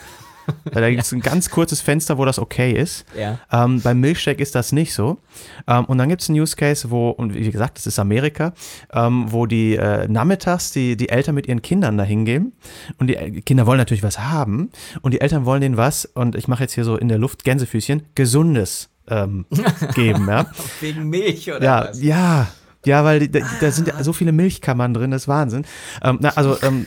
Da 0.65 0.91
gibt 0.91 1.03
es 1.03 1.13
ein 1.13 1.21
ganz 1.21 1.51
kurzes 1.51 1.81
Fenster, 1.81 2.19
wo 2.19 2.25
das 2.25 2.39
okay 2.39 2.73
ist. 2.73 3.05
Ja. 3.17 3.39
Ähm, 3.53 3.81
beim 3.81 4.01
Milchshake 4.01 4.41
ist 4.41 4.55
das 4.55 4.73
nicht 4.73 4.95
so. 4.95 5.19
Ähm, 5.67 5.85
und 5.85 5.99
dann 5.99 6.09
gibt 6.09 6.23
es 6.23 6.29
einen 6.29 6.41
Use 6.41 6.57
Case, 6.57 6.91
wo, 6.91 7.11
und 7.11 7.35
wie 7.35 7.51
gesagt, 7.51 7.79
das 7.79 7.87
ist 7.87 7.99
Amerika, 7.99 8.53
ähm, 8.93 9.31
wo 9.31 9.47
die 9.47 9.77
äh, 9.77 10.09
nachmittags 10.09 10.73
die, 10.73 10.97
die 10.97 11.09
Eltern 11.09 11.35
mit 11.35 11.47
ihren 11.47 11.63
Kindern 11.63 11.99
da 11.99 12.05
hingehen. 12.05 12.53
Und 12.99 13.09
die 13.09 13.17
äh, 13.17 13.41
Kinder 13.43 13.67
wollen 13.67 13.79
natürlich 13.79 14.03
was 14.03 14.19
haben. 14.19 14.71
Und 15.01 15.15
die 15.15 15.21
Eltern 15.21 15.45
wollen 15.45 15.61
denen 15.61 15.77
was, 15.77 16.05
und 16.05 16.35
ich 16.35 16.49
mache 16.49 16.63
jetzt 16.63 16.75
hier 16.75 16.85
so 16.85 16.97
in 16.97 17.09
der 17.09 17.19
Luft 17.19 17.45
Gänsefüßchen, 17.45 18.03
Gesundes 18.15 18.91
ähm, 19.09 19.47
geben. 19.95 20.27
Ja, 20.29 20.47
Wegen 20.81 21.09
Milch 21.09 21.51
oder 21.51 21.63
ja, 21.63 21.93
ja. 21.93 22.49
Ja, 22.85 23.05
weil 23.05 23.29
da, 23.29 23.41
da 23.61 23.71
sind 23.71 23.89
ja 23.89 24.03
so 24.03 24.13
viele 24.13 24.33
Milchkammern 24.33 24.93
drin, 24.93 25.13
das 25.13 25.23
ist 25.23 25.29
Wahnsinn. 25.29 25.65
Ähm, 26.03 26.19
na, 26.21 26.31
also, 26.31 26.61
ähm, 26.63 26.87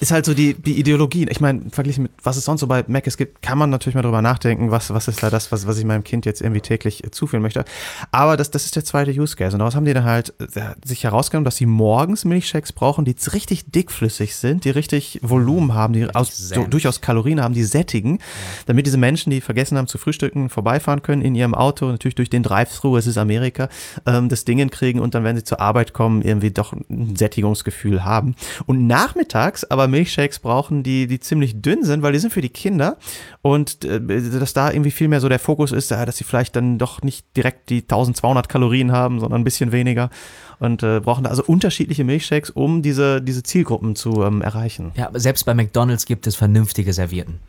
ist 0.00 0.10
halt 0.10 0.24
so 0.24 0.34
die, 0.34 0.54
die 0.54 0.78
Ideologie. 0.78 1.26
Ich 1.28 1.40
meine, 1.40 1.70
verglichen 1.70 2.04
mit 2.04 2.12
was 2.22 2.36
es 2.36 2.44
sonst 2.44 2.60
so 2.60 2.66
bei 2.66 2.84
Mac 2.86 3.06
es 3.06 3.16
gibt, 3.16 3.42
kann 3.42 3.58
man 3.58 3.70
natürlich 3.70 3.94
mal 3.94 4.02
drüber 4.02 4.22
nachdenken, 4.22 4.70
was, 4.70 4.92
was 4.92 5.08
ist 5.08 5.22
da 5.22 5.30
das, 5.30 5.52
was, 5.52 5.66
was 5.66 5.78
ich 5.78 5.84
meinem 5.84 6.04
Kind 6.04 6.26
jetzt 6.26 6.40
irgendwie 6.40 6.60
täglich 6.60 7.04
äh, 7.04 7.10
zuführen 7.10 7.42
möchte. 7.42 7.64
Aber 8.10 8.36
das, 8.36 8.50
das 8.50 8.64
ist 8.64 8.76
der 8.76 8.84
zweite 8.84 9.10
Use 9.10 9.36
Case. 9.36 9.54
Und 9.54 9.60
daraus 9.60 9.74
haben 9.74 9.84
die 9.84 9.94
dann 9.94 10.04
halt 10.04 10.34
äh, 10.40 10.74
sich 10.84 11.04
herausgenommen, 11.04 11.44
dass 11.44 11.56
sie 11.56 11.66
morgens 11.66 12.24
Milchshakes 12.24 12.72
brauchen, 12.72 13.04
die 13.04 13.16
richtig 13.32 13.70
dickflüssig 13.70 14.36
sind, 14.36 14.64
die 14.64 14.70
richtig 14.70 15.20
Volumen 15.22 15.74
haben, 15.74 15.92
die 15.92 16.12
aus, 16.14 16.36
so, 16.36 16.64
durchaus 16.64 17.00
Kalorien 17.00 17.40
haben, 17.42 17.54
die 17.54 17.64
sättigen, 17.64 18.18
damit 18.66 18.86
diese 18.86 18.98
Menschen, 18.98 19.30
die 19.30 19.40
vergessen 19.40 19.78
haben 19.78 19.86
zu 19.86 19.98
frühstücken, 19.98 20.48
vorbeifahren 20.48 21.02
können 21.02 21.22
in 21.22 21.34
ihrem 21.34 21.54
Auto, 21.54 21.86
natürlich 21.86 22.14
durch 22.14 22.30
den 22.30 22.42
Drive-Thru, 22.42 22.96
es 22.96 23.06
ist 23.06 23.18
Amerika, 23.18 23.68
ähm, 24.06 24.28
das 24.28 24.44
Ding 24.44 24.58
hinkriegen 24.58 25.00
und 25.00 25.14
dann, 25.14 25.24
wenn 25.24 25.36
sie 25.36 25.44
zur 25.44 25.60
Arbeit 25.60 25.92
kommen, 25.92 26.22
irgendwie 26.22 26.50
doch 26.50 26.72
ein 26.72 27.16
Sättigungsgefühl 27.16 28.04
haben. 28.04 28.34
Und 28.66 28.86
nachmittags 28.86 29.41
aber 29.70 29.88
Milchshakes 29.88 30.38
brauchen, 30.38 30.82
die, 30.82 31.06
die 31.06 31.20
ziemlich 31.20 31.60
dünn 31.60 31.84
sind, 31.84 32.02
weil 32.02 32.12
die 32.12 32.18
sind 32.18 32.32
für 32.32 32.40
die 32.40 32.48
Kinder 32.48 32.96
und 33.42 33.84
äh, 33.84 34.00
dass 34.00 34.52
da 34.52 34.70
irgendwie 34.70 34.90
viel 34.90 35.08
mehr 35.08 35.20
so 35.20 35.28
der 35.28 35.38
Fokus 35.38 35.72
ist, 35.72 35.90
dass 35.90 36.16
sie 36.16 36.24
vielleicht 36.24 36.56
dann 36.56 36.78
doch 36.78 37.02
nicht 37.02 37.26
direkt 37.36 37.70
die 37.70 37.82
1200 37.82 38.48
Kalorien 38.48 38.92
haben, 38.92 39.20
sondern 39.20 39.40
ein 39.40 39.44
bisschen 39.44 39.72
weniger 39.72 40.10
und 40.58 40.82
äh, 40.82 41.00
brauchen 41.00 41.24
da 41.24 41.30
also 41.30 41.42
unterschiedliche 41.44 42.04
Milchshakes, 42.04 42.50
um 42.50 42.82
diese, 42.82 43.20
diese 43.20 43.42
Zielgruppen 43.42 43.96
zu 43.96 44.22
ähm, 44.22 44.42
erreichen. 44.42 44.92
Ja, 44.94 45.08
aber 45.08 45.18
selbst 45.18 45.44
bei 45.44 45.54
McDonalds 45.54 46.06
gibt 46.06 46.26
es 46.26 46.36
vernünftige 46.36 46.92
Servietten. 46.92 47.40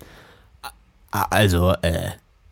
Also, 1.12 1.74
äh, 1.84 2.10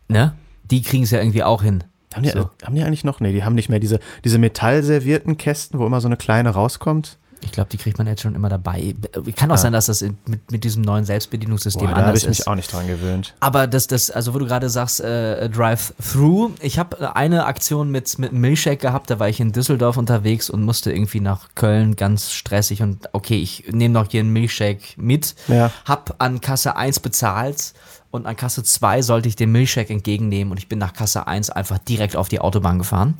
ne? 0.08 0.34
Die 0.70 0.82
kriegen 0.82 1.02
es 1.02 1.10
ja 1.10 1.18
irgendwie 1.18 1.42
auch 1.42 1.62
hin. 1.62 1.84
Haben 2.14 2.22
die, 2.22 2.30
So. 2.30 2.50
haben 2.64 2.74
die 2.74 2.82
eigentlich 2.82 3.04
noch? 3.04 3.20
Nee, 3.20 3.32
die 3.32 3.44
haben 3.44 3.54
nicht 3.54 3.68
mehr 3.68 3.80
diese, 3.80 3.98
diese 4.24 4.38
metallservierten 4.38 5.36
Kästen, 5.36 5.78
wo 5.78 5.86
immer 5.86 6.00
so 6.00 6.08
eine 6.08 6.16
kleine 6.16 6.50
rauskommt. 6.50 7.18
Ich 7.44 7.52
glaube, 7.52 7.68
die 7.70 7.76
kriegt 7.76 7.98
man 7.98 8.06
jetzt 8.06 8.22
schon 8.22 8.34
immer 8.34 8.48
dabei. 8.48 8.94
Kann 9.36 9.50
auch 9.50 9.56
sein, 9.58 9.72
dass 9.72 9.86
das 9.86 10.00
mit, 10.00 10.50
mit 10.50 10.64
diesem 10.64 10.82
neuen 10.82 11.04
Selbstbedienungssystem 11.04 11.82
Boah, 11.86 11.90
da 11.90 11.96
habe 11.96 12.06
anders 12.08 12.22
ich 12.22 12.28
mich 12.28 12.38
ist. 12.40 12.46
auch 12.46 12.54
nicht 12.54 12.72
dran 12.72 12.86
gewöhnt. 12.86 13.34
Aber 13.40 13.66
das, 13.66 13.86
das, 13.86 14.10
also 14.10 14.34
wo 14.34 14.38
du 14.38 14.46
gerade 14.46 14.68
sagst, 14.70 15.00
äh, 15.00 15.48
Drive-Thru, 15.48 16.50
ich 16.60 16.78
habe 16.78 17.14
eine 17.16 17.46
Aktion 17.46 17.90
mit, 17.90 18.18
mit 18.18 18.30
einem 18.30 18.40
Milkshake 18.40 18.78
gehabt, 18.78 19.10
da 19.10 19.18
war 19.18 19.28
ich 19.28 19.40
in 19.40 19.52
Düsseldorf 19.52 19.96
unterwegs 19.96 20.50
und 20.50 20.62
musste 20.62 20.92
irgendwie 20.92 21.20
nach 21.20 21.48
Köln 21.54 21.96
ganz 21.96 22.32
stressig 22.32 22.82
und 22.82 23.08
okay, 23.12 23.38
ich 23.40 23.64
nehme 23.70 23.92
noch 23.94 24.10
hier 24.10 24.20
einen 24.20 24.32
Milkshake 24.32 24.82
mit, 24.96 25.34
Ja. 25.48 25.70
hab 25.84 26.14
an 26.18 26.40
Kasse 26.40 26.76
1 26.76 27.00
bezahlt 27.00 27.74
und 28.10 28.26
an 28.26 28.36
Kasse 28.36 28.62
2 28.62 29.02
sollte 29.02 29.28
ich 29.28 29.36
den 29.36 29.52
Milkshake 29.52 29.90
entgegennehmen 29.90 30.50
und 30.52 30.58
ich 30.58 30.68
bin 30.68 30.78
nach 30.78 30.92
Kasse 30.92 31.26
1 31.26 31.50
einfach 31.50 31.78
direkt 31.78 32.16
auf 32.16 32.28
die 32.28 32.40
Autobahn 32.40 32.78
gefahren 32.78 33.16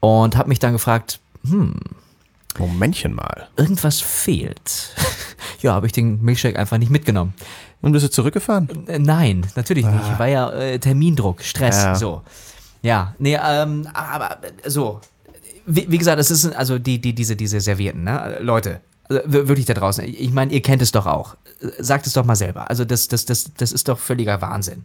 und 0.00 0.36
habe 0.36 0.48
mich 0.48 0.58
dann 0.58 0.72
gefragt, 0.72 1.20
Momentchen 2.58 3.14
mal. 3.14 3.48
irgendwas 3.56 4.00
fehlt. 4.00 4.94
ja, 5.60 5.72
habe 5.72 5.86
ich 5.86 5.92
den 5.92 6.22
Milkshake 6.22 6.58
einfach 6.58 6.78
nicht 6.78 6.90
mitgenommen. 6.90 7.34
Und 7.80 7.92
bist 7.92 8.04
du 8.04 8.10
zurückgefahren? 8.10 8.86
Äh, 8.88 8.98
Nein, 8.98 9.46
natürlich 9.56 9.84
nicht. 9.86 10.18
War 10.18 10.28
ja 10.28 10.50
äh, 10.52 10.78
Termindruck, 10.78 11.42
Stress, 11.42 11.82
Ja. 11.82 11.94
so. 11.94 12.22
Ja, 12.82 13.14
nee, 13.18 13.38
ähm, 13.42 13.88
aber 13.92 14.38
äh, 14.42 14.70
so. 14.70 15.00
Wie, 15.66 15.86
wie 15.90 15.98
gesagt, 15.98 16.20
es 16.20 16.30
ist 16.30 16.46
also 16.54 16.78
die, 16.78 17.00
die, 17.00 17.14
diese, 17.14 17.36
diese 17.36 17.60
Servierten, 17.60 18.04
ne? 18.04 18.38
Leute, 18.40 18.80
wir- 19.08 19.48
wirklich 19.48 19.66
da 19.66 19.74
draußen. 19.74 20.04
Ich 20.04 20.30
meine, 20.32 20.52
ihr 20.52 20.60
kennt 20.62 20.82
es 20.82 20.92
doch 20.92 21.06
auch. 21.06 21.36
Sagt 21.78 22.06
es 22.06 22.12
doch 22.12 22.24
mal 22.24 22.36
selber. 22.36 22.68
Also 22.70 22.84
das, 22.84 23.08
das, 23.08 23.24
das, 23.24 23.50
das 23.56 23.72
ist 23.72 23.88
doch 23.88 23.98
völliger 23.98 24.40
Wahnsinn. 24.42 24.84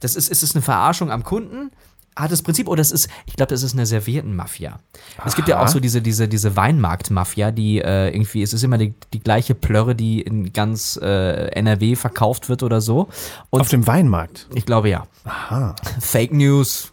Das 0.00 0.16
ist, 0.16 0.28
ist 0.28 0.42
es 0.42 0.54
eine 0.54 0.62
Verarschung 0.62 1.10
am 1.10 1.22
Kunden? 1.24 1.70
Hat 2.16 2.32
das 2.32 2.40
Prinzip, 2.40 2.66
oder 2.66 2.80
es 2.80 2.92
ist, 2.92 3.10
ich 3.26 3.36
glaube, 3.36 3.50
das 3.50 3.62
ist 3.62 3.74
eine 3.74 3.84
Serviettenmafia. 3.84 4.80
Es 5.26 5.36
gibt 5.36 5.48
ja 5.48 5.62
auch 5.62 5.68
so 5.68 5.80
diese, 5.80 6.00
diese, 6.00 6.28
diese 6.28 6.56
Weinmarktmafia, 6.56 7.50
die 7.50 7.78
äh, 7.78 8.08
irgendwie, 8.08 8.42
es 8.42 8.54
ist 8.54 8.64
immer 8.64 8.78
die, 8.78 8.94
die 9.12 9.20
gleiche 9.20 9.54
Plörre, 9.54 9.94
die 9.94 10.22
in 10.22 10.52
ganz 10.54 10.98
äh, 11.02 11.48
NRW 11.48 11.94
verkauft 11.94 12.48
wird 12.48 12.62
oder 12.62 12.80
so. 12.80 13.08
Und 13.50 13.60
Auf 13.60 13.68
dem 13.68 13.86
Weinmarkt. 13.86 14.48
ich 14.54 14.64
glaube 14.64 14.88
ja. 14.88 15.06
Aha. 15.24 15.76
Fake 16.00 16.32
News. 16.32 16.90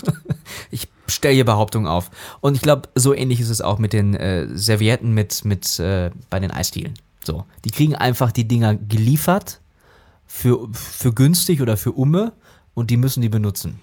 ich 0.70 0.88
stelle 1.06 1.34
hier 1.34 1.46
Behauptungen 1.46 1.86
auf. 1.86 2.10
Und 2.40 2.54
ich 2.54 2.60
glaube, 2.60 2.90
so 2.94 3.14
ähnlich 3.14 3.40
ist 3.40 3.50
es 3.50 3.62
auch 3.62 3.78
mit 3.78 3.94
den 3.94 4.14
äh, 4.14 4.46
Servietten 4.54 5.14
mit, 5.14 5.44
mit 5.46 5.78
äh, 5.78 6.10
bei 6.28 6.38
den 6.38 6.50
Eisdielen. 6.50 6.94
So, 7.24 7.44
die 7.64 7.70
kriegen 7.70 7.94
einfach 7.94 8.30
die 8.30 8.46
Dinger 8.46 8.74
geliefert 8.74 9.60
für, 10.26 10.68
für 10.72 11.12
günstig 11.12 11.62
oder 11.62 11.76
für 11.76 11.92
Umme 11.92 12.32
und 12.74 12.90
die 12.90 12.96
müssen 12.96 13.20
die 13.20 13.28
benutzen. 13.28 13.80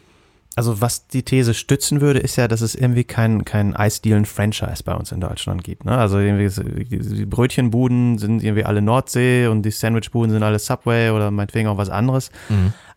Also 0.58 0.82
was 0.82 1.06
die 1.06 1.22
These 1.22 1.54
stützen 1.54 2.02
würde, 2.02 2.18
ist 2.18 2.36
ja, 2.36 2.48
dass 2.48 2.62
es 2.62 2.74
irgendwie 2.74 3.04
kein, 3.04 3.46
kein 3.46 3.76
Eisdielen-Franchise 3.76 4.82
bei 4.84 4.96
uns 4.96 5.12
in 5.12 5.22
Deutschland 5.22 5.64
gibt. 5.64 5.86
Ne? 5.86 5.96
Also 5.96 6.18
die 6.20 7.26
Brötchenbuden 7.28 8.18
sind 8.18 8.42
irgendwie 8.42 8.66
alle 8.66 8.82
Nordsee 8.82 9.46
und 9.46 9.62
die 9.62 9.70
Sandwichbuden 9.70 10.32
sind 10.32 10.42
alle 10.42 10.58
Subway 10.58 11.12
oder 11.12 11.30
meinetwegen 11.30 11.68
auch 11.68 11.78
was 11.78 11.92
anderes. 11.92 12.32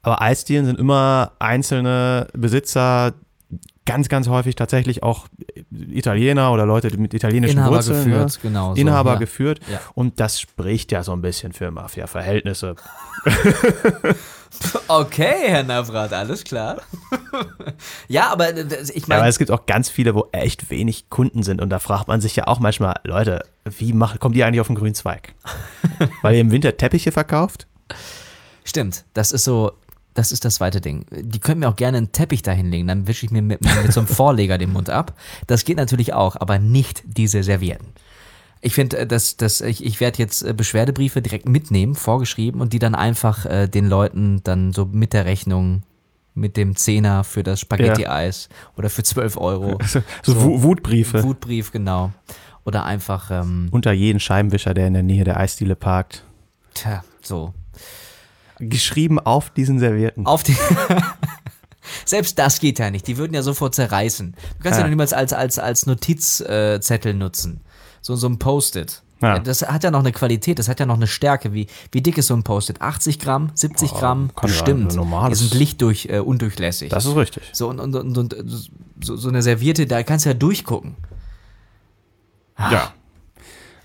Aber 0.00 0.22
Eisdielen 0.22 0.64
sind 0.64 0.78
immer 0.78 1.32
einzelne 1.38 2.28
Besitzer, 2.32 3.12
ganz, 3.84 4.08
ganz 4.08 4.28
häufig 4.28 4.54
tatsächlich 4.54 5.02
auch 5.02 5.26
Italiener 5.70 6.52
oder 6.52 6.64
Leute 6.64 6.96
mit 6.96 7.12
italienischen 7.12 7.58
Inhaber 7.58 7.76
Wurzeln. 7.76 8.06
geführt, 8.06 8.36
ne? 8.36 8.38
genau. 8.40 8.74
so, 8.74 8.80
Inhaber 8.80 9.12
ja. 9.12 9.18
geführt. 9.18 9.60
Ja. 9.70 9.80
Und 9.92 10.18
das 10.18 10.40
spricht 10.40 10.92
ja 10.92 11.02
so 11.02 11.12
ein 11.12 11.20
bisschen 11.20 11.52
für 11.52 11.70
Mafia-Verhältnisse. 11.70 12.76
Okay, 14.88 15.48
Herr 15.48 15.62
Navrat, 15.62 16.12
alles 16.12 16.44
klar. 16.44 16.80
ja, 18.08 18.30
aber 18.30 18.54
äh, 18.56 18.66
ich 18.92 19.02
Ja, 19.02 19.04
meine, 19.06 19.20
aber 19.20 19.28
es 19.28 19.38
gibt 19.38 19.50
auch 19.50 19.66
ganz 19.66 19.88
viele, 19.88 20.14
wo 20.14 20.28
echt 20.32 20.70
wenig 20.70 21.08
Kunden 21.08 21.42
sind. 21.42 21.60
Und 21.60 21.70
da 21.70 21.78
fragt 21.78 22.08
man 22.08 22.20
sich 22.20 22.34
ja 22.36 22.46
auch 22.46 22.58
manchmal, 22.58 22.94
Leute, 23.04 23.44
wie 23.64 23.92
macht, 23.92 24.20
kommt 24.20 24.36
ihr 24.36 24.46
eigentlich 24.46 24.60
auf 24.60 24.66
den 24.66 24.76
grünen 24.76 24.94
Zweig? 24.94 25.34
Weil 26.22 26.34
ihr 26.34 26.40
im 26.40 26.50
Winter 26.50 26.76
Teppiche 26.76 27.12
verkauft? 27.12 27.66
Stimmt, 28.64 29.04
das 29.14 29.32
ist 29.32 29.44
so, 29.44 29.72
das 30.14 30.32
ist 30.32 30.44
das 30.44 30.56
zweite 30.56 30.80
Ding. 30.80 31.06
Die 31.10 31.38
können 31.38 31.60
mir 31.60 31.68
auch 31.68 31.76
gerne 31.76 31.98
einen 31.98 32.12
Teppich 32.12 32.42
da 32.42 32.52
hinlegen, 32.52 32.88
dann 32.88 33.06
wische 33.06 33.26
ich 33.26 33.32
mir 33.32 33.42
mit, 33.42 33.62
mit 33.62 33.92
so 33.92 34.00
einem 34.00 34.06
Vorleger 34.08 34.58
den 34.58 34.72
Mund 34.72 34.90
ab. 34.90 35.14
Das 35.46 35.64
geht 35.64 35.76
natürlich 35.76 36.12
auch, 36.12 36.36
aber 36.36 36.58
nicht 36.58 37.02
diese 37.06 37.42
Servietten. 37.42 37.88
Ich 38.60 38.74
finde, 38.74 38.98
äh, 38.98 39.06
dass, 39.06 39.36
dass 39.36 39.60
ich, 39.60 39.84
ich 39.84 40.00
werde 40.00 40.18
jetzt 40.18 40.42
äh, 40.42 40.52
Beschwerdebriefe 40.52 41.22
direkt 41.22 41.48
mitnehmen, 41.48 41.94
vorgeschrieben 41.94 42.60
und 42.60 42.72
die 42.72 42.78
dann 42.78 42.94
einfach 42.94 43.46
äh, 43.46 43.68
den 43.68 43.86
Leuten 43.88 44.42
dann 44.44 44.72
so 44.72 44.84
mit 44.86 45.12
der 45.12 45.24
Rechnung, 45.24 45.82
mit 46.34 46.56
dem 46.56 46.76
Zehner 46.76 47.24
für 47.24 47.42
das 47.42 47.60
Spaghetti-Eis 47.60 48.48
oder 48.76 48.90
für 48.90 49.02
12 49.02 49.36
Euro. 49.36 49.78
So, 49.86 50.02
so 50.22 50.42
Wu- 50.42 50.62
Wutbriefe 50.62 51.22
Wutbrief, 51.22 51.72
genau. 51.72 52.12
Oder 52.64 52.84
einfach, 52.84 53.30
ähm, 53.30 53.68
unter 53.70 53.92
jeden 53.92 54.20
Scheibenwischer, 54.20 54.74
der 54.74 54.86
in 54.86 54.92
der 54.94 55.02
Nähe 55.02 55.24
der 55.24 55.38
Eisdiele 55.38 55.74
parkt. 55.76 56.24
tja, 56.74 57.02
so. 57.22 57.54
Geschrieben 58.58 59.18
auf 59.18 59.48
diesen 59.50 59.78
Servietten. 59.78 60.26
Auf 60.26 60.42
die. 60.42 60.54
Selbst 62.04 62.38
das 62.38 62.60
geht 62.60 62.78
ja 62.78 62.90
nicht. 62.90 63.06
Die 63.06 63.16
würden 63.16 63.32
ja 63.34 63.42
sofort 63.42 63.74
zerreißen. 63.74 64.32
Du 64.32 64.62
kannst 64.62 64.76
ja, 64.76 64.78
Ja. 64.78 64.82
noch 64.82 64.90
niemals 64.90 65.12
als, 65.14 65.32
als, 65.32 65.58
als 65.58 65.86
Notizzettel 65.86 67.12
äh, 67.12 67.14
nutzen. 67.14 67.62
So, 68.00 68.16
so 68.16 68.26
ein 68.28 68.38
Post-it. 68.38 69.02
Ja. 69.22 69.38
Das 69.38 69.60
hat 69.60 69.84
ja 69.84 69.90
noch 69.90 69.98
eine 70.00 70.12
Qualität, 70.12 70.58
das 70.58 70.66
hat 70.68 70.80
ja 70.80 70.86
noch 70.86 70.94
eine 70.96 71.06
Stärke. 71.06 71.52
Wie, 71.52 71.66
wie 71.92 72.00
dick 72.00 72.16
ist 72.16 72.28
so 72.28 72.34
ein 72.34 72.42
Post-it? 72.42 72.80
80 72.80 73.18
Gramm, 73.18 73.50
70 73.54 73.92
Oh, 73.92 73.98
Gramm? 73.98 74.30
ja 74.34 74.40
Bestimmt. 74.42 74.92
ein 74.92 74.96
normales- 74.96 75.38
Die 75.40 75.44
sind 75.46 75.58
lichtdurch, 75.58 76.06
äh, 76.10 76.20
undurchlässig. 76.20 76.88
Das 76.88 77.04
ist 77.04 77.14
richtig. 77.14 77.42
so, 77.52 77.68
und, 77.68 77.80
und, 77.80 77.94
und, 77.94 78.16
und 78.16 78.70
so, 79.02 79.16
so 79.16 79.28
eine 79.28 79.42
Serviette, 79.42 79.86
da 79.86 80.02
kannst 80.02 80.24
du 80.24 80.30
ja 80.30 80.34
durchgucken. 80.34 80.96
Ja. 82.58 82.92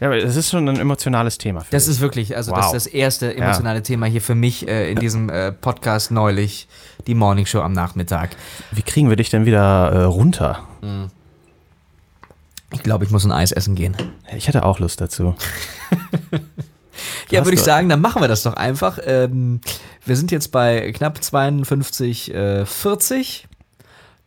Ja, 0.01 0.07
aber 0.07 0.19
das 0.19 0.35
ist 0.35 0.49
schon 0.51 0.67
ein 0.67 0.77
emotionales 0.77 1.37
Thema. 1.37 1.65
Das 1.71 1.85
dich. 1.85 1.91
ist 1.95 2.01
wirklich, 2.01 2.35
also 2.35 2.51
das 2.53 2.67
Wow. 2.67 2.75
ist 2.75 2.85
das 2.85 2.93
erste 2.93 3.33
emotionale 3.35 3.81
Thema 3.81 4.05
hier 4.07 4.21
für 4.21 4.35
mich 4.35 4.67
äh, 4.67 4.91
in 4.91 4.99
diesem 4.99 5.29
äh, 5.29 5.53
Podcast 5.53 6.11
neulich, 6.11 6.67
die 7.07 7.15
Morning 7.15 7.45
Show 7.45 7.61
am 7.61 7.71
Nachmittag. 7.71 8.35
Wie 8.71 8.81
kriegen 8.81 9.07
wir 9.09 9.15
dich 9.15 9.29
denn 9.29 9.45
wieder 9.45 9.91
äh, 9.91 10.03
runter? 10.03 10.63
Ich 12.73 12.83
glaube, 12.83 13.05
ich 13.05 13.11
muss 13.11 13.25
ein 13.25 13.31
Eis 13.31 13.51
essen 13.51 13.75
gehen. 13.75 13.95
Ich 14.35 14.47
hätte 14.47 14.63
auch 14.65 14.79
Lust 14.79 15.01
dazu. 15.01 15.35
Ja, 17.29 17.43
würde 17.43 17.55
ich 17.55 17.61
sagen, 17.63 17.89
dann 17.89 17.99
machen 18.01 18.21
wir 18.21 18.27
das 18.29 18.43
doch 18.43 18.53
einfach. 18.53 18.99
Ähm, 19.03 19.59
wir 20.05 20.15
sind 20.15 20.31
jetzt 20.31 20.51
bei 20.51 20.91
knapp 20.93 21.21
52, 21.21 22.33
äh, 22.33 22.65
40. 22.65 23.47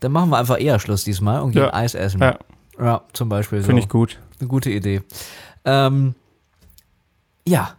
Dann 0.00 0.12
machen 0.12 0.28
wir 0.30 0.36
einfach 0.36 0.60
eher 0.60 0.78
Schluss 0.78 1.04
diesmal 1.04 1.40
und 1.40 1.52
gehen 1.52 1.62
Ja. 1.62 1.72
Eis 1.72 1.94
essen. 1.94 2.20
Ja, 2.20 2.38
Ja, 2.78 3.02
zum 3.14 3.28
Beispiel 3.30 3.60
so. 3.60 3.66
finde 3.66 3.82
ich 3.82 3.88
gut. 3.88 4.18
Eine 4.38 4.48
gute 4.48 4.70
Idee. 4.70 5.00
Ähm, 5.64 6.14
ja, 7.46 7.74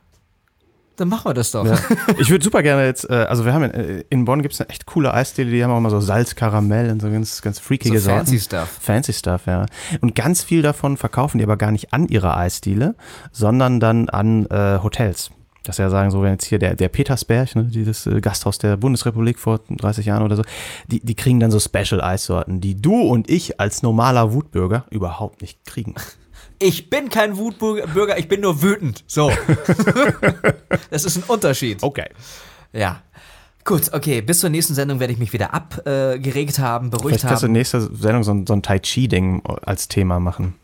dann 1.00 1.08
machen 1.10 1.30
wir 1.30 1.34
das 1.34 1.52
doch. 1.52 1.66
Ja. 1.66 1.78
Ich 2.18 2.30
würde 2.30 2.44
super 2.44 2.62
gerne 2.64 2.86
jetzt, 2.86 3.10
äh, 3.10 3.14
also 3.14 3.46
wir 3.46 3.54
haben 3.54 3.64
in, 3.66 3.72
äh, 3.72 4.04
in 4.10 4.26
Bonn 4.26 4.42
gibt 4.42 4.54
es 4.54 4.62
eine 4.62 4.70
echt 4.70 4.86
coole 4.86 5.14
Eisdiele, 5.14 5.50
die 5.52 5.64
haben 5.64 5.72
auch 5.72 5.78
immer 5.78 5.90
so 5.90 6.00
Salz, 6.00 6.36
Karamell 6.36 6.92
und 6.92 7.02
so 7.02 7.10
ganz, 7.10 7.42
ganz 7.42 7.58
So 7.58 7.64
freakige 7.64 8.00
Sorten. 8.00 8.20
fancy 8.20 8.40
stuff. 8.40 8.78
Fancy 8.82 9.14
Stuff, 9.14 9.46
ja. 9.46 9.66
Und 10.02 10.16
ganz 10.16 10.44
viel 10.44 10.62
davon 10.62 10.98
verkaufen 10.98 11.38
die 11.38 11.44
aber 11.44 11.58
gar 11.58 11.72
nicht 11.72 11.94
an 11.94 12.08
ihrer 12.08 12.36
Eisdiele, 12.38 12.96
sondern 13.32 13.80
dann 13.80 14.10
an 14.10 14.46
äh, 14.48 14.80
Hotels. 14.84 15.32
Dass 15.64 15.78
ja 15.78 15.90
sagen, 15.90 16.10
so 16.10 16.24
wenn 16.24 16.32
jetzt 16.32 16.46
hier 16.46 16.58
der, 16.58 16.76
der 16.76 16.88
Petersberg, 16.90 17.56
ne, 17.56 17.66
dieses 17.66 18.08
äh, 18.08 18.22
Gasthaus 18.22 18.58
der 18.58 18.78
Bundesrepublik 18.78 19.38
vor 19.38 19.60
30 19.70 20.06
Jahren 20.06 20.24
oder 20.24 20.36
so, 20.36 20.44
die, 20.88 21.00
die 21.00 21.16
kriegen 21.16 21.40
dann 21.40 21.52
so 21.52 21.60
Special-Eissorten, 21.60 22.62
die 22.62 22.82
du 22.82 23.00
und 23.02 23.30
ich 23.30 23.60
als 23.60 23.84
normaler 23.84 24.34
Wutbürger 24.34 24.86
überhaupt 24.90 25.42
nicht 25.42 25.64
kriegen. 25.66 25.96
Ich 26.62 26.90
bin 26.90 27.10
kein 27.10 27.38
Wutbürger, 27.38 28.18
ich 28.18 28.28
bin 28.28 28.42
nur 28.42 28.62
wütend. 28.62 29.04
So. 29.08 29.32
das 30.92 31.06
ist 31.06 31.18
ein 31.18 31.24
Unterschied. 31.28 31.82
Okay. 31.84 32.10
Ja. 32.74 33.02
Gut, 33.66 33.94
okay, 33.94 34.22
bis 34.22 34.40
zur 34.40 34.50
nächsten 34.50 34.74
Sendung 34.74 35.00
werde 35.00 35.14
ich 35.14 35.20
mich 35.20 35.32
wieder 35.34 35.54
abgeregt 35.54 36.60
haben, 36.60 36.90
beruhigt 36.90 37.20
Vielleicht 37.20 37.28
kannst 37.28 37.44
du 37.44 37.48
in 37.48 37.52
haben. 37.52 37.54
nächster 37.60 37.82
Sendung 37.82 38.24
so, 38.24 38.32
ein- 38.34 38.48
so 38.48 38.54
ein 38.54 38.62
Tai 38.62 38.80
Chi-Ding 38.80 39.44
als 39.46 39.88
Thema 39.88 40.20
machen. 40.20 40.56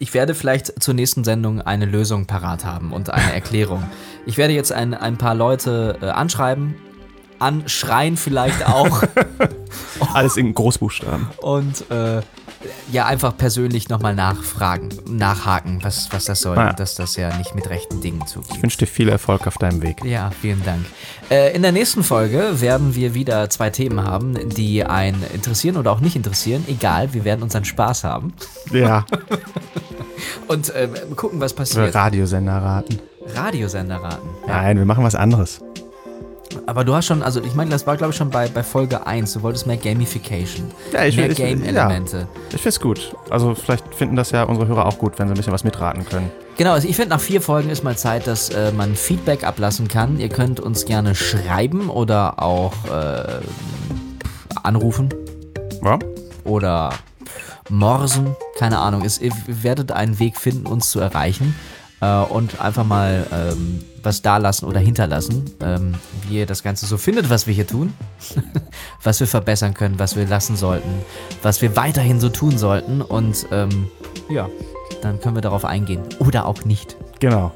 Ich 0.00 0.14
werde 0.14 0.34
vielleicht 0.34 0.82
zur 0.82 0.94
nächsten 0.94 1.22
Sendung 1.24 1.62
eine 1.62 1.86
Lösung 1.86 2.26
parat 2.26 2.64
haben 2.64 2.92
und 2.92 3.10
eine 3.10 3.32
Erklärung. 3.32 3.84
Ich 4.26 4.36
werde 4.36 4.52
jetzt 4.52 4.72
ein, 4.72 4.94
ein 4.94 5.16
paar 5.16 5.36
Leute 5.36 5.96
äh, 6.02 6.06
anschreiben, 6.06 6.74
anschreien 7.38 8.16
vielleicht 8.16 8.66
auch 8.66 9.04
Alles 10.12 10.36
in 10.36 10.52
Großbuchstaben. 10.54 11.28
und 11.40 11.88
äh, 11.90 12.20
ja, 12.90 13.06
einfach 13.06 13.36
persönlich 13.36 13.88
nochmal 13.88 14.14
nachfragen, 14.14 14.88
nachhaken, 15.08 15.78
was, 15.82 16.08
was 16.12 16.24
das 16.24 16.40
soll, 16.40 16.58
Ah. 16.58 16.72
dass 16.72 16.94
das 16.96 17.16
ja 17.16 17.36
nicht 17.36 17.54
mit 17.54 17.70
rechten 17.70 18.00
Dingen 18.00 18.26
zugeht. 18.26 18.50
Ich 18.56 18.62
wünsche 18.62 18.78
dir 18.78 18.86
viel 18.86 19.08
Erfolg 19.08 19.46
auf 19.46 19.58
deinem 19.58 19.82
Weg. 19.82 20.04
Ja, 20.04 20.30
vielen 20.40 20.64
Dank. 20.64 20.84
Äh, 21.30 21.54
in 21.54 21.62
der 21.62 21.72
nächsten 21.72 22.02
Folge 22.02 22.60
werden 22.60 22.94
wir 22.94 23.14
wieder 23.14 23.48
zwei 23.50 23.70
Themen 23.70 24.02
haben, 24.04 24.48
die 24.50 24.84
einen 24.84 25.22
interessieren 25.34 25.76
oder 25.76 25.92
auch 25.92 26.00
nicht 26.00 26.16
interessieren. 26.16 26.64
Egal, 26.66 27.12
wir 27.14 27.24
werden 27.24 27.42
unseren 27.42 27.64
Spaß 27.64 28.04
haben 28.04 28.32
Ja, 28.72 29.04
und 30.48 30.70
äh, 30.70 30.88
gucken, 31.16 31.40
was 31.40 31.52
passiert. 31.54 31.94
Radiosender 31.94 32.54
raten. 32.56 32.98
Radiosender 33.34 33.96
raten. 33.96 34.28
Ja. 34.46 34.62
Nein, 34.62 34.78
wir 34.78 34.84
machen 34.84 35.04
was 35.04 35.14
anderes. 35.14 35.60
Aber 36.68 36.84
du 36.84 36.94
hast 36.94 37.06
schon, 37.06 37.22
also 37.22 37.42
ich 37.42 37.54
meine, 37.54 37.70
das 37.70 37.86
war 37.86 37.96
glaube 37.96 38.10
ich 38.10 38.16
schon 38.18 38.28
bei, 38.28 38.46
bei 38.46 38.62
Folge 38.62 39.06
1, 39.06 39.32
du 39.32 39.42
wolltest 39.42 39.66
mehr 39.66 39.78
Gamification. 39.78 40.70
Ja, 40.92 41.04
ich- 41.06 41.16
mehr 41.16 41.30
Game-Elemente. 41.30 42.28
Ich 42.50 42.56
finde 42.56 42.68
es 42.68 42.78
gut. 42.80 43.16
Also 43.30 43.54
vielleicht 43.54 43.94
finden 43.94 44.16
das 44.16 44.32
ja 44.32 44.42
unsere 44.42 44.66
Hörer 44.68 44.84
auch 44.84 44.98
gut, 44.98 45.18
wenn 45.18 45.28
sie 45.28 45.32
ein 45.32 45.36
bisschen 45.38 45.54
was 45.54 45.64
mitraten 45.64 46.04
können. 46.04 46.30
Genau, 46.58 46.72
also 46.72 46.86
ich 46.86 46.94
finde, 46.94 47.08
nach 47.10 47.20
vier 47.20 47.40
Folgen 47.40 47.70
ist 47.70 47.84
mal 47.84 47.96
Zeit, 47.96 48.26
dass 48.26 48.50
äh, 48.50 48.70
man 48.72 48.96
Feedback 48.96 49.44
ablassen 49.44 49.88
kann. 49.88 50.20
Ihr 50.20 50.28
könnt 50.28 50.60
uns 50.60 50.84
gerne 50.84 51.14
schreiben 51.14 51.88
oder 51.88 52.42
auch 52.42 52.74
äh, 52.92 53.40
anrufen 54.62 55.08
Ja? 55.82 55.98
oder 56.44 56.90
morsen. 57.70 58.36
Keine 58.58 58.78
Ahnung. 58.78 59.02
Ihr 59.20 59.32
werdet 59.46 59.92
einen 59.92 60.18
Weg 60.18 60.36
finden, 60.36 60.66
uns 60.66 60.90
zu 60.90 61.00
erreichen 61.00 61.54
äh, 62.00 62.20
und 62.20 62.60
einfach 62.60 62.84
mal 62.84 63.26
ähm, 63.32 63.84
was 64.02 64.22
dalassen 64.22 64.68
oder 64.68 64.80
hinterlassen, 64.80 65.44
ähm, 65.60 65.94
wie 66.28 66.38
ihr 66.38 66.46
das 66.46 66.62
Ganze 66.62 66.86
so 66.86 66.96
findet, 66.96 67.30
was 67.30 67.46
wir 67.46 67.54
hier 67.54 67.66
tun, 67.66 67.92
was 69.02 69.20
wir 69.20 69.26
verbessern 69.26 69.74
können, 69.74 69.98
was 69.98 70.16
wir 70.16 70.26
lassen 70.26 70.56
sollten, 70.56 70.90
was 71.42 71.62
wir 71.62 71.76
weiterhin 71.76 72.20
so 72.20 72.28
tun 72.28 72.58
sollten 72.58 73.02
und 73.02 73.46
ähm, 73.50 73.88
ja, 74.28 74.48
dann 75.02 75.20
können 75.20 75.34
wir 75.34 75.42
darauf 75.42 75.64
eingehen 75.64 76.02
oder 76.18 76.46
auch 76.46 76.64
nicht. 76.64 76.96
Genau. 77.20 77.52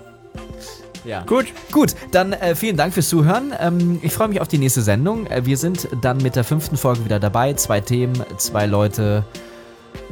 Ja. 1.04 1.22
Gut. 1.24 1.46
Gut, 1.72 1.94
dann 2.12 2.32
äh, 2.32 2.54
vielen 2.54 2.76
Dank 2.76 2.94
fürs 2.94 3.08
Zuhören. 3.08 3.52
Ähm, 3.58 3.98
ich 4.02 4.12
freue 4.12 4.28
mich 4.28 4.40
auf 4.40 4.48
die 4.48 4.58
nächste 4.58 4.82
Sendung. 4.82 5.26
Äh, 5.26 5.44
wir 5.44 5.56
sind 5.56 5.88
dann 6.00 6.18
mit 6.18 6.36
der 6.36 6.44
fünften 6.44 6.76
Folge 6.76 7.04
wieder 7.04 7.18
dabei. 7.18 7.54
Zwei 7.54 7.80
Themen, 7.80 8.22
zwei 8.36 8.66
Leute 8.66 9.24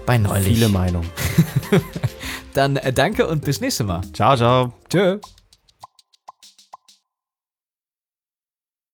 bei 0.04 0.18
neulich. 0.18 0.54
Viele 0.54 0.68
Meinungen. 0.68 1.08
Dann 2.54 2.76
äh, 2.76 2.92
danke 2.92 3.26
und 3.26 3.44
bis 3.44 3.60
nächstes 3.60 3.86
Mal. 3.86 4.02
Ciao, 4.12 4.36
ciao. 4.36 4.72
Tschö. 4.88 5.18